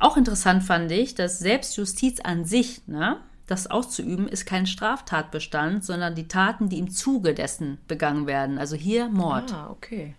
auch 0.00 0.16
interessant 0.16 0.64
fand 0.64 0.90
ich, 0.90 1.14
dass 1.14 1.38
Selbstjustiz 1.38 2.18
an 2.18 2.44
sich, 2.44 2.82
ne, 2.88 3.18
das 3.46 3.66
auszuüben, 3.66 4.28
ist 4.28 4.46
kein 4.46 4.66
Straftatbestand, 4.66 5.84
sondern 5.84 6.14
die 6.14 6.28
Taten, 6.28 6.68
die 6.68 6.78
im 6.78 6.90
Zuge 6.90 7.34
dessen 7.34 7.78
begangen 7.86 8.26
werden. 8.26 8.58
Also 8.58 8.76
hier 8.76 9.08
Mord. 9.08 9.52
Ah, 9.52 9.70
okay. 9.70 10.14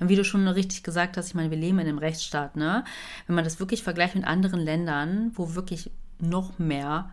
Und 0.00 0.08
wie 0.08 0.16
du 0.16 0.24
schon 0.24 0.48
richtig 0.48 0.82
gesagt 0.82 1.16
hast, 1.16 1.28
ich 1.28 1.34
meine, 1.34 1.50
wir 1.50 1.58
leben 1.58 1.78
in 1.78 1.86
einem 1.86 1.98
Rechtsstaat, 1.98 2.56
ne? 2.56 2.84
Wenn 3.26 3.36
man 3.36 3.44
das 3.44 3.60
wirklich 3.60 3.82
vergleicht 3.82 4.14
mit 4.14 4.26
anderen 4.26 4.60
Ländern, 4.60 5.32
wo 5.34 5.54
wirklich 5.54 5.90
noch 6.18 6.58
mehr 6.58 7.10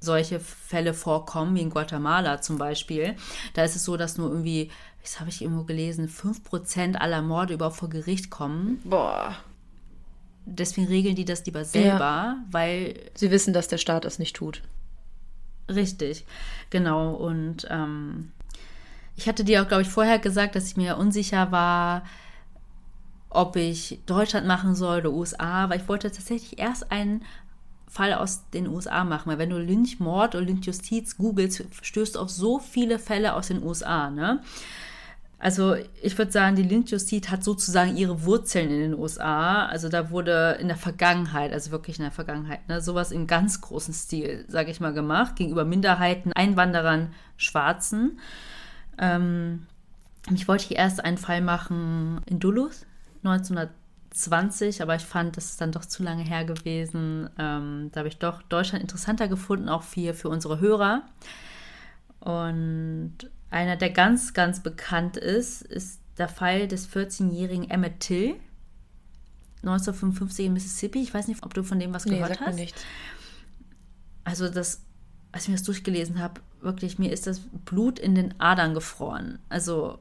solche 0.00 0.40
Fälle 0.40 0.94
vorkommen, 0.94 1.54
wie 1.56 1.60
in 1.60 1.70
Guatemala 1.70 2.40
zum 2.40 2.56
Beispiel, 2.56 3.16
da 3.54 3.64
ist 3.64 3.76
es 3.76 3.84
so, 3.84 3.96
dass 3.96 4.16
nur 4.16 4.30
irgendwie, 4.30 4.70
das 5.02 5.20
habe 5.20 5.28
ich 5.28 5.42
irgendwo 5.42 5.64
gelesen, 5.64 6.08
5% 6.08 6.96
aller 6.96 7.20
Morde 7.20 7.54
überhaupt 7.54 7.76
vor 7.76 7.90
Gericht 7.90 8.30
kommen. 8.30 8.80
Boah. 8.84 9.36
Deswegen 10.54 10.86
regeln 10.86 11.16
die 11.16 11.24
das 11.24 11.44
lieber 11.46 11.64
selber, 11.64 12.36
weil 12.50 12.94
Sie 13.14 13.30
wissen, 13.30 13.52
dass 13.52 13.68
der 13.68 13.78
Staat 13.78 14.04
es 14.04 14.18
nicht 14.18 14.36
tut. 14.36 14.62
Richtig, 15.68 16.24
genau. 16.70 17.14
Und 17.14 17.66
ähm, 17.70 18.32
ich 19.16 19.28
hatte 19.28 19.44
dir 19.44 19.62
auch, 19.62 19.68
glaube 19.68 19.82
ich, 19.82 19.88
vorher 19.88 20.18
gesagt, 20.18 20.54
dass 20.54 20.66
ich 20.66 20.76
mir 20.76 20.96
unsicher 20.96 21.52
war, 21.52 22.04
ob 23.30 23.56
ich 23.56 24.00
Deutschland 24.06 24.46
machen 24.46 24.74
soll 24.74 25.00
oder 25.00 25.12
USA, 25.12 25.68
weil 25.68 25.80
ich 25.80 25.88
wollte 25.88 26.10
tatsächlich 26.10 26.58
erst 26.58 26.90
einen 26.90 27.22
Fall 27.88 28.14
aus 28.14 28.48
den 28.50 28.68
USA 28.68 29.04
machen, 29.04 29.28
weil 29.30 29.38
wenn 29.38 29.50
du 29.50 29.58
Lynchmord 29.58 30.34
oder 30.34 30.44
Lynchjustiz 30.44 31.16
googelst, 31.16 31.64
stößt 31.82 32.16
du 32.16 32.20
auf 32.20 32.30
so 32.30 32.58
viele 32.58 32.98
Fälle 32.98 33.34
aus 33.34 33.48
den 33.48 33.62
USA, 33.62 34.10
ne? 34.10 34.42
Also 35.40 35.76
ich 36.02 36.18
würde 36.18 36.32
sagen, 36.32 36.56
die 36.56 36.64
Lynchjustiz 36.64 37.28
hat 37.28 37.44
sozusagen 37.44 37.96
ihre 37.96 38.24
Wurzeln 38.24 38.70
in 38.70 38.80
den 38.80 38.94
USA. 38.98 39.66
Also 39.66 39.88
da 39.88 40.10
wurde 40.10 40.58
in 40.60 40.66
der 40.66 40.76
Vergangenheit, 40.76 41.52
also 41.52 41.70
wirklich 41.70 41.98
in 41.98 42.02
der 42.02 42.12
Vergangenheit, 42.12 42.68
ne, 42.68 42.80
sowas 42.80 43.12
im 43.12 43.28
ganz 43.28 43.60
großen 43.60 43.94
Stil, 43.94 44.44
sage 44.48 44.72
ich 44.72 44.80
mal, 44.80 44.92
gemacht 44.92 45.36
gegenüber 45.36 45.64
Minderheiten, 45.64 46.32
Einwanderern, 46.32 47.14
Schwarzen. 47.36 48.18
Ähm, 48.98 49.66
ich 50.34 50.48
wollte 50.48 50.66
hier 50.66 50.76
erst 50.76 51.04
einen 51.04 51.18
Fall 51.18 51.40
machen 51.40 52.20
in 52.26 52.40
Duluth 52.40 52.84
1920, 53.22 54.82
aber 54.82 54.96
ich 54.96 55.04
fand, 55.04 55.36
das 55.36 55.50
ist 55.50 55.60
dann 55.60 55.70
doch 55.70 55.84
zu 55.84 56.02
lange 56.02 56.24
her 56.24 56.44
gewesen. 56.44 57.30
Ähm, 57.38 57.90
da 57.92 58.00
habe 58.00 58.08
ich 58.08 58.18
doch 58.18 58.42
Deutschland 58.42 58.82
interessanter 58.82 59.28
gefunden, 59.28 59.68
auch 59.68 59.84
für, 59.84 60.14
für 60.14 60.30
unsere 60.30 60.58
Hörer. 60.58 61.02
Und 62.18 63.30
einer, 63.50 63.76
der 63.76 63.90
ganz, 63.90 64.34
ganz 64.34 64.62
bekannt 64.62 65.16
ist, 65.16 65.62
ist 65.62 66.00
der 66.18 66.28
Fall 66.28 66.68
des 66.68 66.88
14-jährigen 66.88 67.70
Emmett 67.70 68.00
Till, 68.00 68.34
1955 69.62 70.46
in 70.46 70.52
Mississippi. 70.52 71.00
Ich 71.02 71.12
weiß 71.12 71.28
nicht, 71.28 71.42
ob 71.44 71.54
du 71.54 71.62
von 71.62 71.80
dem 71.80 71.92
was 71.92 72.04
Nee, 72.04 72.18
gehört 72.18 72.40
hast. 72.40 72.54
nichts. 72.56 72.84
Also 74.24 74.48
das, 74.48 74.82
als 75.32 75.44
ich 75.44 75.48
mir 75.48 75.56
das 75.56 75.64
durchgelesen 75.64 76.18
habe, 76.20 76.40
wirklich, 76.60 76.98
mir 76.98 77.12
ist 77.12 77.26
das 77.26 77.40
Blut 77.64 77.98
in 77.98 78.14
den 78.14 78.38
Adern 78.40 78.74
gefroren. 78.74 79.38
Also, 79.48 79.98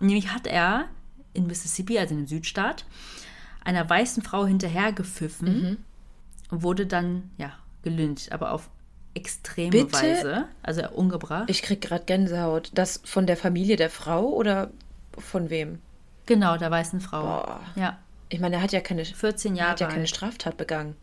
nämlich 0.00 0.32
hat 0.32 0.46
er 0.46 0.86
in 1.32 1.46
Mississippi, 1.46 1.98
also 1.98 2.14
in 2.14 2.20
dem 2.20 2.26
Südstaat, 2.26 2.84
einer 3.64 3.88
weißen 3.88 4.22
Frau 4.22 4.46
hinterhergepfiffen 4.46 5.78
und 6.50 6.62
wurde 6.62 6.86
dann, 6.86 7.30
ja, 7.38 7.52
gelyncht, 7.82 8.32
aber 8.32 8.52
auf 8.52 8.70
extreme 9.14 9.70
Bitte? 9.70 9.92
Weise. 9.92 10.44
Also 10.62 10.88
umgebracht. 10.90 11.48
Ich 11.48 11.62
krieg 11.62 11.80
gerade 11.80 12.04
Gänsehaut. 12.04 12.70
Das 12.74 13.00
von 13.04 13.26
der 13.26 13.36
Familie 13.36 13.76
der 13.76 13.90
Frau 13.90 14.26
oder 14.28 14.70
von 15.18 15.50
wem? 15.50 15.80
genau, 16.26 16.56
der 16.56 16.70
weißen 16.70 17.00
Frau. 17.00 17.22
Boah. 17.22 17.60
Ja, 17.76 17.98
Ich 18.30 18.40
meine, 18.40 18.56
er 18.56 18.62
hat 18.62 18.72
ja 18.72 18.80
keine, 18.80 19.04
14 19.04 19.52
er 19.52 19.58
Jahre 19.58 19.70
hat 19.72 19.80
ja 19.80 19.88
keine. 19.88 20.06
Straftat 20.06 20.56
begangen. 20.56 20.96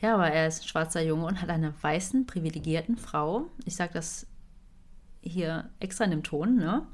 Ja, 0.00 0.14
aber 0.14 0.28
er 0.30 0.46
ist 0.46 0.62
ein 0.62 0.68
schwarzer 0.68 1.02
Junge 1.02 1.24
und 1.24 1.40
hat 1.40 1.48
einer 1.48 1.72
weißen, 1.80 2.26
privilegierten 2.26 2.98
Frau, 2.98 3.46
ich 3.64 3.76
sage 3.76 3.94
das 3.94 4.26
hier 5.22 5.70
extra 5.80 6.04
in 6.04 6.10
dem 6.10 6.22
Ton, 6.22 6.56
ne, 6.56 6.86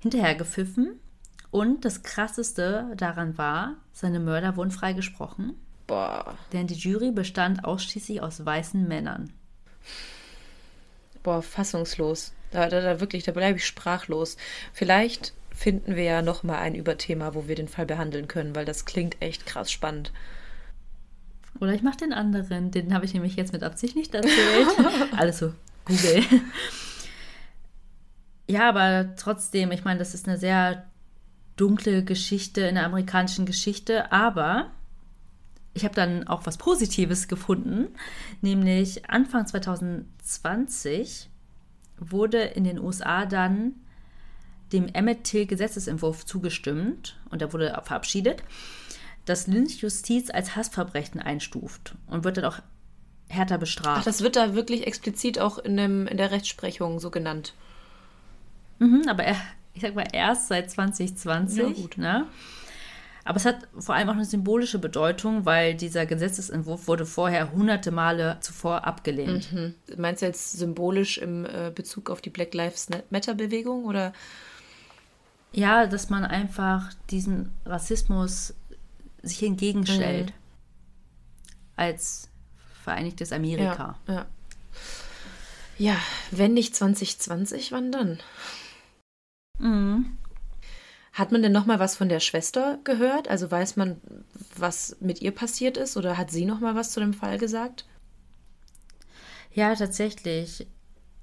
hinterhergepfiffen. 0.00 1.00
Und 1.50 1.84
das 1.84 2.02
Krasseste 2.02 2.92
daran 2.96 3.38
war, 3.38 3.74
seine 3.92 4.20
Mörder 4.20 4.56
wurden 4.56 4.70
freigesprochen, 4.70 5.54
Boah. 5.86 6.36
denn 6.52 6.66
die 6.66 6.74
Jury 6.74 7.10
bestand 7.10 7.64
ausschließlich 7.64 8.22
aus 8.22 8.44
weißen 8.44 8.86
Männern. 8.86 9.32
Boah, 11.22 11.42
fassungslos. 11.42 12.32
Da, 12.50 12.68
da, 12.68 12.80
da 12.80 13.00
wirklich, 13.00 13.24
da 13.24 13.32
bleibe 13.32 13.58
ich 13.58 13.66
sprachlos. 13.66 14.36
Vielleicht 14.72 15.34
finden 15.50 15.96
wir 15.96 16.04
ja 16.04 16.22
noch 16.22 16.42
mal 16.42 16.58
ein 16.58 16.74
Überthema, 16.74 17.34
wo 17.34 17.48
wir 17.48 17.54
den 17.54 17.68
Fall 17.68 17.86
behandeln 17.86 18.28
können, 18.28 18.54
weil 18.54 18.64
das 18.64 18.84
klingt 18.84 19.20
echt 19.20 19.46
krass 19.46 19.70
spannend. 19.70 20.12
Oder 21.60 21.72
ich 21.72 21.82
mache 21.82 21.98
den 21.98 22.12
anderen, 22.12 22.70
den 22.70 22.92
habe 22.92 23.04
ich 23.04 23.14
nämlich 23.14 23.36
jetzt 23.36 23.52
mit 23.52 23.62
Absicht 23.62 23.94
nicht 23.94 24.14
erzählt. 24.14 24.68
Alles 25.16 25.38
so, 25.38 25.52
Google. 25.84 26.24
Ja, 28.46 28.68
aber 28.68 29.14
trotzdem, 29.16 29.72
ich 29.72 29.84
meine, 29.84 29.98
das 29.98 30.14
ist 30.14 30.28
eine 30.28 30.36
sehr 30.36 30.84
dunkle 31.56 32.04
Geschichte 32.04 32.62
in 32.62 32.74
der 32.74 32.84
amerikanischen 32.84 33.46
Geschichte, 33.46 34.10
aber 34.12 34.70
ich 35.74 35.84
habe 35.84 35.94
dann 35.94 36.26
auch 36.26 36.46
was 36.46 36.56
Positives 36.56 37.28
gefunden, 37.28 37.88
nämlich 38.40 39.10
Anfang 39.10 39.46
2020 39.46 41.28
wurde 41.98 42.38
in 42.38 42.64
den 42.64 42.78
USA 42.78 43.26
dann 43.26 43.74
dem 44.72 44.88
Emmett 44.88 45.24
Till 45.24 45.46
Gesetzesentwurf 45.46 46.24
zugestimmt 46.24 47.18
und 47.30 47.40
der 47.40 47.52
wurde 47.52 47.80
verabschiedet, 47.84 48.42
das 49.24 49.46
Lynchjustiz 49.46 50.30
als 50.30 50.56
Hassverbrechen 50.56 51.20
einstuft 51.20 51.94
und 52.06 52.24
wird 52.24 52.36
dann 52.36 52.44
auch 52.44 52.60
härter 53.28 53.58
bestraft. 53.58 54.00
Ach, 54.00 54.04
das 54.04 54.22
wird 54.22 54.36
da 54.36 54.54
wirklich 54.54 54.86
explizit 54.86 55.38
auch 55.38 55.58
in, 55.58 55.76
dem, 55.76 56.06
in 56.06 56.16
der 56.16 56.30
Rechtsprechung 56.30 57.00
so 57.00 57.10
genannt. 57.10 57.54
Mhm, 58.78 59.04
aber 59.08 59.24
er, 59.24 59.36
ich 59.72 59.82
sag 59.82 59.94
mal 59.94 60.06
erst 60.12 60.48
seit 60.48 60.70
2020. 60.70 61.58
Ja, 61.58 61.82
gut. 61.82 61.98
Ne? 61.98 62.26
Aber 63.24 63.36
es 63.38 63.46
hat 63.46 63.66
vor 63.78 63.94
allem 63.94 64.08
auch 64.10 64.14
eine 64.14 64.24
symbolische 64.26 64.78
Bedeutung, 64.78 65.46
weil 65.46 65.74
dieser 65.74 66.04
Gesetzesentwurf 66.04 66.86
wurde 66.88 67.06
vorher 67.06 67.52
hunderte 67.52 67.90
Male 67.90 68.36
zuvor 68.40 68.84
abgelehnt. 68.86 69.50
Hm. 69.50 69.74
Meinst 69.96 70.20
du 70.22 70.26
jetzt 70.26 70.52
symbolisch 70.52 71.16
im 71.18 71.46
äh, 71.46 71.72
Bezug 71.74 72.10
auf 72.10 72.20
die 72.20 72.28
Black 72.30 72.52
Lives 72.52 72.88
Matter-Bewegung 73.10 73.84
oder? 73.86 74.12
Ja, 75.52 75.86
dass 75.86 76.10
man 76.10 76.24
einfach 76.24 76.92
diesen 77.10 77.50
Rassismus 77.64 78.54
sich 79.22 79.42
entgegenstellt 79.42 80.30
Mhm. 80.30 80.34
als 81.76 82.28
Vereinigtes 82.82 83.32
Amerika. 83.32 83.96
Ja, 84.06 84.14
ja. 84.14 84.26
Ja, 85.78 85.96
wenn 86.30 86.52
nicht 86.52 86.76
2020, 86.76 87.72
wann 87.72 87.90
dann? 87.90 88.18
Mhm. 89.58 90.18
Hat 91.14 91.30
man 91.30 91.42
denn 91.42 91.52
noch 91.52 91.64
mal 91.64 91.78
was 91.78 91.96
von 91.96 92.08
der 92.08 92.18
Schwester 92.18 92.80
gehört? 92.82 93.28
Also 93.28 93.48
weiß 93.48 93.76
man, 93.76 94.00
was 94.56 94.96
mit 94.98 95.22
ihr 95.22 95.30
passiert 95.30 95.76
ist 95.76 95.96
oder 95.96 96.18
hat 96.18 96.32
sie 96.32 96.44
noch 96.44 96.58
mal 96.58 96.74
was 96.74 96.90
zu 96.90 96.98
dem 96.98 97.14
Fall 97.14 97.38
gesagt? 97.38 97.86
Ja, 99.52 99.76
tatsächlich. 99.76 100.66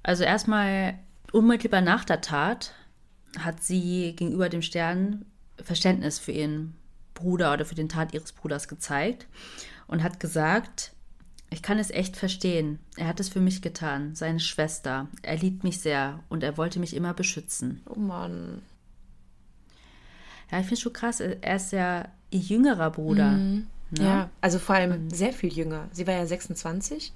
Also 0.02 0.24
erstmal 0.24 0.98
unmittelbar 1.30 1.82
nach 1.82 2.06
der 2.06 2.22
Tat 2.22 2.72
hat 3.38 3.62
sie 3.62 4.14
gegenüber 4.16 4.48
dem 4.48 4.62
Stern 4.62 5.26
Verständnis 5.62 6.18
für 6.18 6.32
ihren 6.32 6.74
Bruder 7.12 7.52
oder 7.52 7.66
für 7.66 7.74
den 7.74 7.90
Tat 7.90 8.14
ihres 8.14 8.32
Bruders 8.32 8.68
gezeigt 8.68 9.26
und 9.88 10.02
hat 10.02 10.20
gesagt, 10.20 10.92
ich 11.50 11.62
kann 11.62 11.78
es 11.78 11.90
echt 11.90 12.16
verstehen. 12.16 12.78
Er 12.96 13.08
hat 13.08 13.20
es 13.20 13.28
für 13.28 13.40
mich 13.40 13.60
getan, 13.60 14.14
seine 14.14 14.40
Schwester. 14.40 15.08
Er 15.20 15.36
liebt 15.36 15.64
mich 15.64 15.80
sehr 15.80 16.20
und 16.30 16.42
er 16.42 16.56
wollte 16.56 16.80
mich 16.80 16.96
immer 16.96 17.12
beschützen. 17.12 17.82
Oh 17.86 17.98
Mann. 17.98 18.62
Ja, 20.52 20.58
ich 20.58 20.66
finde 20.66 20.74
es 20.74 20.80
schon 20.80 20.92
krass. 20.92 21.20
Er 21.20 21.56
ist 21.56 21.72
ja 21.72 22.08
ihr 22.30 22.40
jüngerer 22.40 22.90
Bruder. 22.90 23.32
Mhm. 23.32 23.66
Ne? 23.90 24.04
Ja, 24.04 24.30
also 24.40 24.58
vor 24.58 24.74
allem 24.74 24.92
und 24.92 25.16
sehr 25.16 25.32
viel 25.32 25.52
jünger. 25.52 25.88
Sie 25.92 26.06
war 26.06 26.14
ja 26.14 26.26
26. 26.26 27.12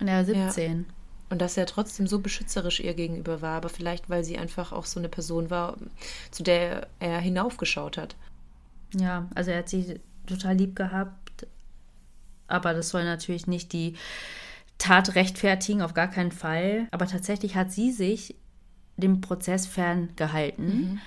Und 0.00 0.08
er 0.08 0.24
17. 0.24 0.78
Ja. 0.78 0.84
Und 1.28 1.40
dass 1.40 1.56
er 1.56 1.66
trotzdem 1.66 2.06
so 2.06 2.18
beschützerisch 2.18 2.80
ihr 2.80 2.94
gegenüber 2.94 3.40
war, 3.40 3.56
aber 3.56 3.68
vielleicht, 3.68 4.10
weil 4.10 4.24
sie 4.24 4.38
einfach 4.38 4.72
auch 4.72 4.84
so 4.84 4.98
eine 4.98 5.08
Person 5.08 5.50
war, 5.50 5.76
zu 6.30 6.42
der 6.42 6.88
er 6.98 7.20
hinaufgeschaut 7.20 7.98
hat. 7.98 8.16
Ja, 8.94 9.28
also 9.34 9.52
er 9.52 9.58
hat 9.58 9.68
sie 9.68 10.00
total 10.26 10.56
lieb 10.56 10.74
gehabt, 10.74 11.46
aber 12.48 12.74
das 12.74 12.88
soll 12.88 13.04
natürlich 13.04 13.46
nicht 13.46 13.72
die 13.72 13.94
Tat 14.78 15.14
rechtfertigen, 15.14 15.82
auf 15.82 15.94
gar 15.94 16.08
keinen 16.08 16.32
Fall. 16.32 16.88
Aber 16.90 17.06
tatsächlich 17.06 17.54
hat 17.54 17.70
sie 17.70 17.92
sich 17.92 18.34
dem 18.96 19.20
Prozess 19.20 19.66
ferngehalten. 19.66 20.66
Mhm. 20.66 21.00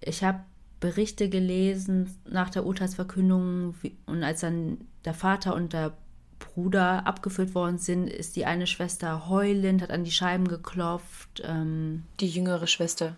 Ich 0.00 0.22
habe 0.22 0.40
Berichte 0.80 1.28
gelesen 1.28 2.14
nach 2.28 2.50
der 2.50 2.66
Urteilsverkündung 2.66 3.74
und 4.06 4.22
als 4.22 4.40
dann 4.40 4.78
der 5.04 5.14
Vater 5.14 5.54
und 5.54 5.72
der 5.72 5.96
Bruder 6.38 7.06
abgeführt 7.06 7.54
worden 7.54 7.78
sind, 7.78 8.08
ist 8.08 8.36
die 8.36 8.44
eine 8.44 8.66
Schwester 8.66 9.28
heulend, 9.28 9.82
hat 9.82 9.90
an 9.90 10.04
die 10.04 10.10
Scheiben 10.10 10.48
geklopft. 10.48 11.42
Ähm, 11.44 12.04
die 12.20 12.28
jüngere 12.28 12.66
Schwester. 12.66 13.16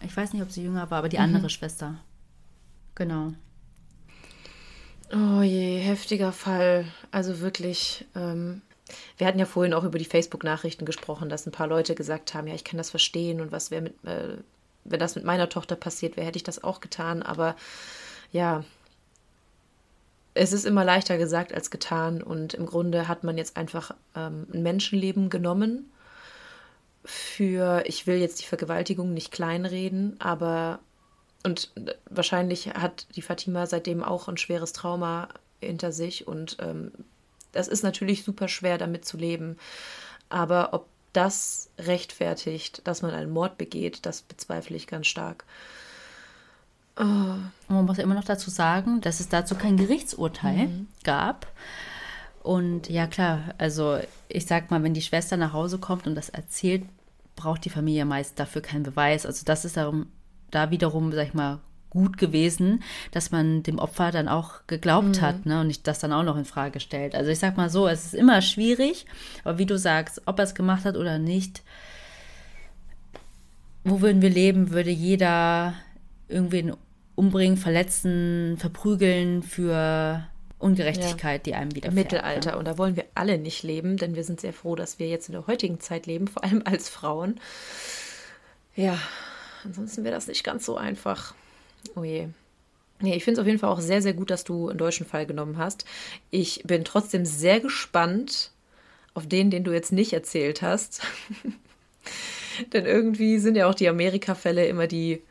Ich 0.00 0.16
weiß 0.16 0.32
nicht, 0.32 0.42
ob 0.42 0.50
sie 0.50 0.64
jünger 0.64 0.90
war, 0.90 0.98
aber 0.98 1.08
die 1.08 1.18
mhm. 1.18 1.24
andere 1.24 1.50
Schwester. 1.50 1.96
Genau. 2.94 3.32
Oh 5.12 5.42
je, 5.42 5.78
heftiger 5.78 6.32
Fall. 6.32 6.86
Also 7.10 7.40
wirklich. 7.40 8.06
Ähm, 8.14 8.62
wir 9.16 9.26
hatten 9.26 9.38
ja 9.38 9.46
vorhin 9.46 9.74
auch 9.74 9.84
über 9.84 9.98
die 9.98 10.04
Facebook-Nachrichten 10.04 10.84
gesprochen, 10.84 11.28
dass 11.28 11.46
ein 11.46 11.52
paar 11.52 11.66
Leute 11.66 11.94
gesagt 11.94 12.34
haben, 12.34 12.46
ja, 12.46 12.54
ich 12.54 12.64
kann 12.64 12.78
das 12.78 12.90
verstehen 12.90 13.40
und 13.40 13.52
was 13.52 13.70
wäre 13.70 13.82
mit, 13.82 14.04
äh, 14.04 14.36
wenn 14.84 15.00
das 15.00 15.14
mit 15.14 15.24
meiner 15.24 15.48
Tochter 15.48 15.76
passiert 15.76 16.16
wäre, 16.16 16.26
hätte 16.26 16.38
ich 16.38 16.42
das 16.42 16.62
auch 16.62 16.80
getan. 16.80 17.22
Aber 17.22 17.56
ja, 18.32 18.64
es 20.34 20.52
ist 20.52 20.64
immer 20.64 20.84
leichter 20.84 21.18
gesagt 21.18 21.52
als 21.52 21.70
getan 21.70 22.22
und 22.22 22.54
im 22.54 22.66
Grunde 22.66 23.08
hat 23.08 23.24
man 23.24 23.36
jetzt 23.36 23.56
einfach 23.56 23.94
ähm, 24.16 24.46
ein 24.52 24.62
Menschenleben 24.62 25.30
genommen 25.30 25.90
für, 27.04 27.82
ich 27.86 28.06
will 28.06 28.16
jetzt 28.16 28.40
die 28.40 28.46
Vergewaltigung 28.46 29.12
nicht 29.12 29.32
kleinreden, 29.32 30.16
aber 30.20 30.80
und 31.44 31.72
wahrscheinlich 32.08 32.68
hat 32.68 33.06
die 33.16 33.22
Fatima 33.22 33.66
seitdem 33.66 34.04
auch 34.04 34.28
ein 34.28 34.36
schweres 34.36 34.72
Trauma 34.72 35.28
hinter 35.60 35.90
sich 35.90 36.28
und 36.28 36.56
ähm, 36.60 36.92
das 37.50 37.68
ist 37.68 37.82
natürlich 37.82 38.22
super 38.24 38.48
schwer 38.48 38.78
damit 38.78 39.04
zu 39.04 39.16
leben. 39.16 39.56
Aber 40.28 40.72
ob 40.72 40.86
das 41.12 41.70
rechtfertigt, 41.78 42.86
dass 42.86 43.02
man 43.02 43.12
einen 43.12 43.30
Mord 43.30 43.58
begeht, 43.58 44.06
das 44.06 44.22
bezweifle 44.22 44.76
ich 44.76 44.86
ganz 44.86 45.06
stark. 45.06 45.44
Oh. 46.96 47.04
Man 47.68 47.86
muss 47.86 47.96
ja 47.96 48.04
immer 48.04 48.14
noch 48.14 48.24
dazu 48.24 48.50
sagen, 48.50 49.00
dass 49.00 49.20
es 49.20 49.28
dazu 49.28 49.54
kein 49.54 49.76
Gerichtsurteil 49.76 50.68
mhm. 50.68 50.88
gab. 51.04 51.46
Und 52.42 52.88
ja, 52.88 53.06
klar, 53.06 53.54
also 53.58 53.98
ich 54.28 54.46
sag 54.46 54.70
mal, 54.70 54.82
wenn 54.82 54.94
die 54.94 55.02
Schwester 55.02 55.36
nach 55.36 55.52
Hause 55.52 55.78
kommt 55.78 56.06
und 56.06 56.14
das 56.14 56.28
erzählt, 56.28 56.84
braucht 57.36 57.64
die 57.64 57.70
Familie 57.70 58.04
meist 58.04 58.38
dafür 58.38 58.62
keinen 58.62 58.82
Beweis. 58.82 59.24
Also 59.24 59.44
das 59.44 59.64
ist 59.64 59.76
darum, 59.76 60.06
da 60.50 60.70
wiederum, 60.70 61.12
sag 61.12 61.28
ich 61.28 61.34
mal, 61.34 61.60
gut 61.92 62.16
gewesen, 62.16 62.82
dass 63.10 63.32
man 63.32 63.62
dem 63.62 63.78
Opfer 63.78 64.10
dann 64.12 64.26
auch 64.26 64.66
geglaubt 64.66 65.18
mhm. 65.18 65.20
hat 65.20 65.44
ne, 65.44 65.60
und 65.60 65.66
nicht 65.66 65.86
das 65.86 65.98
dann 65.98 66.10
auch 66.10 66.22
noch 66.22 66.38
in 66.38 66.46
Frage 66.46 66.80
stellt. 66.80 67.14
Also 67.14 67.30
ich 67.30 67.38
sag 67.38 67.58
mal 67.58 67.68
so, 67.68 67.86
es 67.86 68.06
ist 68.06 68.14
immer 68.14 68.40
schwierig, 68.40 69.04
aber 69.44 69.58
wie 69.58 69.66
du 69.66 69.76
sagst, 69.76 70.22
ob 70.24 70.38
er 70.38 70.44
es 70.44 70.54
gemacht 70.54 70.86
hat 70.86 70.96
oder 70.96 71.18
nicht, 71.18 71.62
wo 73.84 74.00
würden 74.00 74.22
wir 74.22 74.30
leben, 74.30 74.70
würde 74.70 74.88
jeder 74.88 75.74
irgendwen 76.28 76.72
umbringen, 77.14 77.58
verletzen, 77.58 78.56
verprügeln 78.56 79.42
für 79.42 80.26
Ungerechtigkeit, 80.58 81.46
ja. 81.46 81.52
die 81.52 81.54
einem 81.54 81.74
wieder 81.74 81.90
Mittelalter. 81.90 82.52
Ne? 82.52 82.58
Und 82.58 82.64
da 82.64 82.78
wollen 82.78 82.96
wir 82.96 83.04
alle 83.14 83.36
nicht 83.36 83.64
leben, 83.64 83.98
denn 83.98 84.14
wir 84.14 84.24
sind 84.24 84.40
sehr 84.40 84.54
froh, 84.54 84.76
dass 84.76 84.98
wir 84.98 85.08
jetzt 85.08 85.28
in 85.28 85.34
der 85.34 85.46
heutigen 85.46 85.78
Zeit 85.78 86.06
leben, 86.06 86.26
vor 86.26 86.42
allem 86.42 86.62
als 86.64 86.88
Frauen. 86.88 87.38
Ja, 88.76 88.96
ansonsten 89.62 90.04
wäre 90.04 90.14
das 90.14 90.26
nicht 90.26 90.42
ganz 90.42 90.64
so 90.64 90.78
einfach. 90.78 91.34
Oh 91.94 92.04
je. 92.04 92.28
Nee, 93.00 93.16
ich 93.16 93.24
finde 93.24 93.40
es 93.40 93.42
auf 93.42 93.46
jeden 93.46 93.58
Fall 93.58 93.70
auch 93.70 93.80
sehr, 93.80 94.00
sehr 94.00 94.14
gut, 94.14 94.30
dass 94.30 94.44
du 94.44 94.68
einen 94.68 94.78
deutschen 94.78 95.06
Fall 95.06 95.26
genommen 95.26 95.58
hast. 95.58 95.84
Ich 96.30 96.62
bin 96.64 96.84
trotzdem 96.84 97.24
sehr 97.24 97.60
gespannt 97.60 98.52
auf 99.14 99.26
den, 99.26 99.50
den 99.50 99.64
du 99.64 99.72
jetzt 99.72 99.92
nicht 99.92 100.12
erzählt 100.12 100.62
hast. 100.62 101.02
Denn 102.72 102.86
irgendwie 102.86 103.38
sind 103.38 103.56
ja 103.56 103.68
auch 103.68 103.74
die 103.74 103.88
Amerika-Fälle 103.88 104.66
immer 104.66 104.86
die 104.86 105.22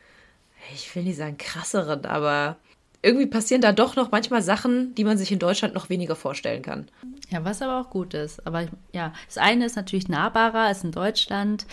ich 0.73 0.95
will 0.95 1.03
nicht 1.03 1.17
sagen 1.17 1.37
krasseren, 1.37 2.05
aber 2.05 2.57
irgendwie 3.01 3.25
passieren 3.25 3.61
da 3.61 3.71
doch 3.71 3.95
noch 3.95 4.11
manchmal 4.11 4.41
Sachen, 4.41 4.93
die 4.95 5.03
man 5.03 5.17
sich 5.17 5.31
in 5.31 5.39
Deutschland 5.39 5.73
noch 5.73 5.89
weniger 5.89 6.15
vorstellen 6.15 6.61
kann. 6.61 6.87
Ja, 7.29 7.43
was 7.43 7.61
aber 7.61 7.81
auch 7.81 7.89
gut 7.89 8.13
ist. 8.13 8.45
Aber 8.45 8.67
ja, 8.93 9.13
das 9.27 9.37
eine 9.37 9.65
ist 9.65 9.75
natürlich 9.75 10.07
nahbarer, 10.07 10.69
ist 10.69 10.83
in 10.83 10.91
Deutschland, 10.91 11.65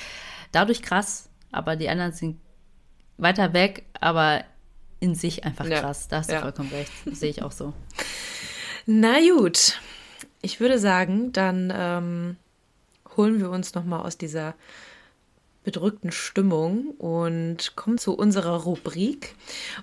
dadurch 0.53 0.83
krass, 0.83 1.29
aber 1.53 1.77
die 1.77 1.89
anderen 1.89 2.13
sind 2.13 2.39
weiter 3.19 3.53
weg, 3.53 3.85
aber 4.01 4.45
in 5.01 5.15
sich 5.15 5.45
einfach 5.45 5.67
ja. 5.67 5.81
krass. 5.81 6.09
Da 6.09 6.19
hast 6.19 6.31
du 6.31 6.35
ja. 6.35 6.43
vollkommen 6.43 6.71
recht. 6.71 6.93
Das 7.05 7.21
sehe 7.21 7.31
ich 7.31 7.43
auch 7.43 7.53
so. 7.53 7.73
Na 8.87 9.19
gut. 9.21 9.81
Ich 10.41 10.61
würde 10.61 10.79
sagen, 10.79 11.33
dann 11.33 11.73
ähm, 11.75 12.37
holen 13.17 13.41
wir 13.41 13.51
uns 13.51 13.75
noch 13.75 13.85
mal 13.85 14.01
aus 14.01 14.19
dieser 14.19 14.55
bedrückten 15.65 16.13
Stimmung 16.13 16.93
und 16.99 17.77
kommen 17.77 17.99
zu 17.99 18.17
unserer 18.17 18.63
Rubrik. 18.63 19.35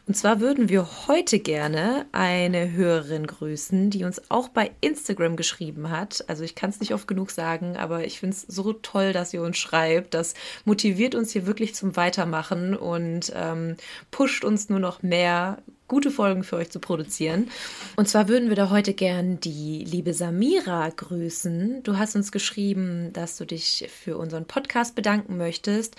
Und 0.08 0.16
zwar 0.16 0.40
würden 0.40 0.70
wir 0.70 1.08
heute 1.08 1.40
gerne 1.40 2.06
eine 2.12 2.72
Hörerin 2.72 3.28
grüßen, 3.28 3.90
die 3.92 4.04
uns 4.04 4.32
auch 4.32 4.50
bei 4.50 4.72
Instagram 4.82 5.36
geschrieben 5.36 5.92
hat. 5.92 6.26
Also 6.28 6.44
ich 6.44 6.56
kann 6.56 6.72
es 6.72 6.80
nicht 6.80 6.94
oft 6.94 7.08
genug 7.08 7.30
sagen, 7.30 7.78
aber 7.78 8.06
ich 8.06 8.20
finde 8.20 8.36
es 8.36 8.42
so 8.44 8.74
toll, 8.74 9.14
dass 9.14 9.34
ihr 9.34 9.44
uns 9.44 9.58
schreibt. 9.58 10.14
Das 10.14 10.34
motiviert 10.64 11.14
uns 11.14 11.32
hier 11.32 11.46
wirklich 11.46 11.76
zum 11.76 11.96
Weitermachen 11.96 12.76
und 12.76 13.32
ähm, 13.36 13.76
pusht 14.12 14.44
uns 14.44 14.70
nur 14.70 14.80
noch 14.80 15.04
mehr 15.04 15.62
gute 15.88 16.10
Folgen 16.10 16.44
für 16.44 16.56
euch 16.56 16.72
zu 16.72 16.80
produzieren. 16.80 17.50
Und 17.96 18.08
zwar 18.10 18.28
würden 18.28 18.50
wir 18.50 18.56
da 18.56 18.70
heute 18.70 18.94
gern 18.94 19.40
die 19.40 19.84
liebe 19.84 20.14
Samira 20.14 20.90
grüßen. 20.90 21.84
Du 21.84 21.98
hast 21.98 22.16
uns 22.16 22.32
geschrieben, 22.32 23.12
dass 23.14 23.38
du 23.38 23.46
dich 23.46 23.88
für 23.94 24.18
unseren 24.18 24.46
Podcast 24.46 24.96
bedanken 24.96 25.38
möchtest. 25.38 25.96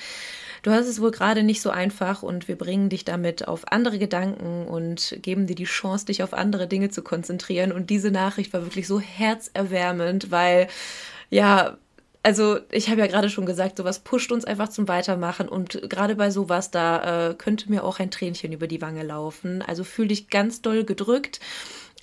Du 0.63 0.73
hast 0.73 0.87
es 0.87 1.01
wohl 1.01 1.13
gerade 1.13 1.45
nicht 1.45 1.63
so 1.63 1.71
einfach 1.71 2.23
und 2.25 2.49
wir 2.49 2.57
bringen 2.57 2.89
dich 2.89 3.05
damit 3.05 3.47
auf 3.47 3.71
andere 3.71 3.99
Gedanken 3.99 4.67
und 4.67 5.19
geben 5.23 5.47
dir 5.47 5.55
die 5.55 5.65
Chance, 5.65 6.07
dich 6.07 6.23
auf 6.23 6.33
andere 6.35 6.67
Dinge 6.67 6.91
zu 6.91 7.03
konzentrieren. 7.03 7.71
Und 7.71 7.91
diese 7.91 8.11
Nachricht 8.11 8.53
war 8.53 8.63
wirklich 8.63 8.89
so 8.89 8.99
herzerwärmend, 8.99 10.33
weil 10.33 10.67
ja, 11.31 11.77
also 12.27 12.59
ich 12.73 12.91
habe 12.91 13.03
ja 13.03 13.07
gerade 13.07 13.31
schon 13.31 13.47
gesagt, 13.47 13.77
sowas 13.77 14.01
pusht 14.01 14.33
uns 14.33 14.45
einfach 14.45 14.69
zum 14.69 14.89
Weitermachen 14.89 15.49
und 15.49 15.81
gerade 15.89 16.17
bei 16.17 16.33
sowas, 16.33 16.73
da 16.73 17.29
äh, 17.29 17.35
könnte 17.35 17.71
mir 17.71 17.85
auch 17.85 18.01
ein 18.01 18.11
Tränchen 18.11 18.53
über 18.53 18.67
die 18.67 18.83
Wange 18.83 19.05
laufen. 19.05 19.63
Also 19.63 19.85
fühl 19.85 20.09
dich 20.09 20.29
ganz 20.29 20.61
doll 20.61 20.83
gedrückt. 20.83 21.39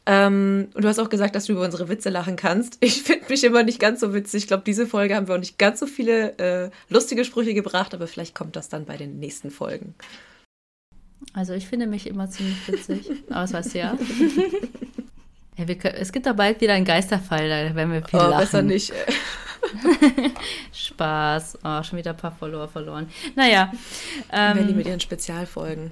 Ähm, 0.06 0.70
und 0.76 0.86
du 0.86 0.88
hast 0.88 1.00
auch 1.00 1.10
gesagt, 1.10 1.36
dass 1.36 1.48
du 1.48 1.52
über 1.52 1.66
unsere 1.66 1.90
Witze 1.90 2.10
lachen 2.10 2.38
kannst. 2.38 2.78
Ich 2.80 3.04
finde 3.04 3.26
mich 3.28 3.44
immer 3.44 3.64
nicht 3.64 3.82
ganz 3.82 4.00
so 4.00 4.14
witzig. 4.14 4.44
Ich 4.44 4.48
glaube, 4.48 4.64
diese 4.66 4.88
Folge 4.88 5.14
haben 5.14 5.28
wir 5.28 5.36
auch 5.36 5.40
nicht 5.40 5.58
ganz 5.58 5.82
so 5.82 5.88
viele 5.88 6.38
äh, 6.38 6.70
lustige 6.88 7.26
Sprüche 7.26 7.54
gebracht, 7.54 7.94
aber 7.94 8.08
vielleicht 8.08 8.34
kommt 8.34 8.56
das 8.56 8.70
dann 8.70 8.86
bei 8.86 8.96
den 8.96 9.20
nächsten 9.20 9.52
Folgen. 9.52 9.94
Also 11.34 11.52
ich 11.52 11.68
finde 11.68 11.86
mich 11.86 12.08
immer 12.08 12.30
ziemlich 12.30 12.66
witzig, 12.70 13.12
aber 13.30 13.42
das 13.42 13.52
weißt 13.52 13.74
du 13.74 13.80
ja. 13.80 13.98
ja 15.58 15.76
können, 15.76 15.96
es 15.96 16.14
gibt 16.14 16.28
da 16.28 16.32
bald 16.32 16.62
wieder 16.62 16.76
einen 16.76 16.86
Geisterfall, 16.86 17.50
da 17.50 17.76
werden 17.76 17.92
wir 17.92 18.06
viel 18.06 18.22
oh, 18.22 18.24
lachen. 18.24 18.40
besser 18.40 18.62
nicht. 18.62 18.94
Spaß. 20.74 21.60
Oh, 21.64 21.84
schon 21.84 22.00
wieder 22.00 22.12
ein 22.12 22.18
paar 22.18 22.36
Follower 22.36 22.68
verloren. 22.68 23.10
Naja. 23.36 23.72
Ähm, 24.32 24.58
Wenn 24.58 24.68
die 24.68 24.74
mit 24.74 24.88
ihren 24.88 25.00
Spezialfolgen. 25.00 25.92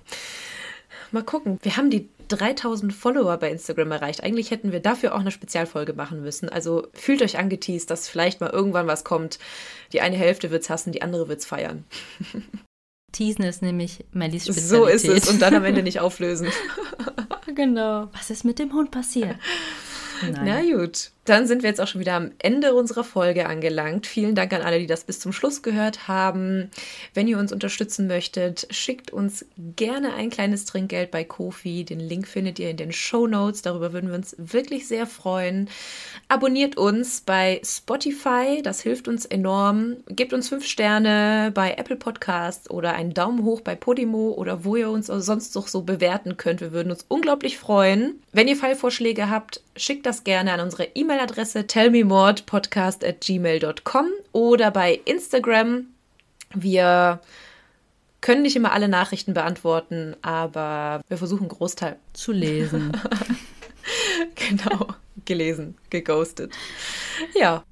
Mal 1.12 1.24
gucken. 1.24 1.60
Wir 1.62 1.78
haben 1.78 1.90
die 1.90 2.10
3000 2.30 2.94
Follower 2.94 3.36
bei 3.38 3.52
Instagram 3.52 3.92
erreicht. 3.92 4.24
Eigentlich 4.24 4.52
hätten 4.52 4.72
wir 4.72 4.80
dafür 4.80 5.14
auch 5.14 5.20
eine 5.20 5.32
Spezialfolge 5.32 5.94
machen 5.94 6.22
müssen. 6.22 6.48
Also 6.50 6.88
fühlt 6.94 7.22
euch 7.22 7.38
angeteased, 7.38 7.90
dass 7.90 8.08
vielleicht 8.08 8.40
mal 8.40 8.50
irgendwann 8.50 8.88
was 8.88 9.04
kommt. 9.04 9.40
Die 9.92 10.02
eine 10.02 10.16
Hälfte 10.16 10.52
wird's 10.52 10.70
hassen, 10.70 10.92
die 10.92 11.02
andere 11.02 11.28
wird's 11.28 11.46
feiern. 11.46 11.84
Teasen 13.12 13.44
ist 13.44 13.62
nämlich 13.62 14.06
Mellys 14.14 14.46
Spezialität. 14.46 14.70
So 14.70 14.86
ist 14.86 15.06
es 15.06 15.30
und 15.30 15.42
dann 15.42 15.54
am 15.54 15.66
Ende 15.66 15.84
nicht 15.84 16.00
auflösen. 16.02 16.48
genau. 17.54 18.08
Was 18.14 18.30
ist 18.30 18.46
mit 18.46 18.58
dem 18.58 18.72
Hund 18.74 18.92
passiert? 18.92 19.36
Nein. 20.22 20.42
Na 20.46 20.62
gut. 20.62 21.12
Dann 21.26 21.46
sind 21.46 21.62
wir 21.62 21.70
jetzt 21.70 21.80
auch 21.80 21.88
schon 21.88 22.02
wieder 22.02 22.16
am 22.16 22.32
Ende 22.40 22.74
unserer 22.74 23.04
Folge 23.04 23.46
angelangt. 23.46 24.08
Vielen 24.08 24.34
Dank 24.34 24.54
an 24.54 24.64
alle, 24.64 24.80
die 24.80 24.88
das 24.88 25.04
bis 25.04 25.20
zum 25.20 25.32
Schluss 25.32 25.62
gehört 25.62 26.08
haben. 26.08 26.72
Wenn 27.14 27.28
ihr 27.28 27.38
uns 27.38 27.52
unterstützen 27.52 28.08
möchtet, 28.08 28.66
schickt 28.72 29.12
uns 29.12 29.46
gerne 29.76 30.16
ein 30.16 30.32
kleines 30.32 30.66
Trinkgeld 30.66 31.12
bei 31.12 31.24
Kofi. 31.24 31.86
Den 31.86 32.00
Link 32.00 32.28
findet 32.28 32.58
ihr 32.58 32.72
in 32.72 32.78
den 32.78 32.92
Show 32.92 33.28
Notes. 33.28 33.62
Darüber 33.62 33.94
würden 33.94 34.10
wir 34.10 34.16
uns 34.16 34.36
wirklich 34.40 34.88
sehr 34.88 35.06
freuen. 35.06 35.70
Abonniert 36.28 36.76
uns 36.76 37.22
bei 37.22 37.62
Spotify, 37.64 38.62
das 38.64 38.82
hilft 38.82 39.08
uns 39.08 39.26
enorm. 39.26 39.98
Gebt 40.08 40.34
uns 40.34 40.50
fünf 40.50 40.66
Sterne 40.66 41.52
bei 41.54 41.76
Apple 41.76 41.98
Podcasts 41.98 42.68
oder 42.68 42.94
einen 42.94 43.14
Daumen 43.14 43.44
hoch 43.44 43.62
bei 43.62 43.76
Podimo 43.76 44.32
oder 44.32 44.66
wo 44.66 44.76
ihr 44.76 44.90
uns 44.90 45.06
sonst 45.06 45.54
noch 45.54 45.68
so 45.68 45.84
bewerten 45.84 46.38
könnt. 46.38 46.62
Wir 46.62 46.72
würden 46.72 46.90
uns 46.90 47.06
unglaublich 47.08 47.60
freuen. 47.60 48.20
Wenn 48.32 48.48
ihr 48.48 48.58
Fallvorschläge 48.58 49.30
habt, 49.30 49.62
schickt 49.76 50.06
das 50.06 50.24
gerne 50.24 50.54
an 50.54 50.62
unsere 50.62 50.86
E-Mail 50.96 51.11
E-Mail-Adresse 51.12 51.68
tellmemordpodcast 51.68 53.04
at 53.04 53.20
gmail.com 53.20 54.08
oder 54.32 54.72
bei 54.72 55.02
Instagram. 55.04 55.88
Wir 56.54 57.20
können 58.22 58.44
nicht 58.44 58.56
immer 58.56 58.72
alle 58.72 58.88
Nachrichten 58.88 59.34
beantworten, 59.34 60.16
aber 60.22 61.02
wir 61.10 61.18
versuchen 61.18 61.50
Großteil 61.50 61.98
zu 62.14 62.32
lesen. 62.32 62.94
genau, 64.36 64.88
gelesen, 65.26 65.78
geghostet. 65.90 66.54
Ja. 67.36 67.66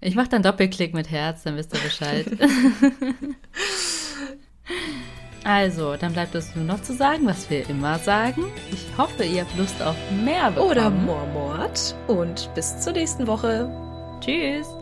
Ich 0.00 0.14
mache 0.14 0.30
dann 0.30 0.42
Doppelklick 0.42 0.94
mit 0.94 1.10
Herz, 1.10 1.42
dann 1.42 1.56
wisst 1.56 1.74
ihr 1.74 1.80
Bescheid. 1.80 2.26
Also, 5.48 5.96
dann 5.96 6.12
bleibt 6.12 6.34
es 6.34 6.54
nur 6.54 6.66
noch 6.66 6.82
zu 6.82 6.92
sagen, 6.92 7.24
was 7.24 7.48
wir 7.48 7.66
immer 7.70 7.98
sagen. 7.98 8.44
Ich 8.70 8.86
hoffe, 8.98 9.24
ihr 9.24 9.40
habt 9.40 9.56
Lust 9.56 9.82
auf 9.82 9.96
mehr 10.22 10.50
bekommen. 10.50 10.70
Oder 10.70 10.90
Mormord. 10.90 11.96
Und 12.06 12.50
bis 12.54 12.78
zur 12.80 12.92
nächsten 12.92 13.26
Woche. 13.26 13.66
Tschüss. 14.20 14.77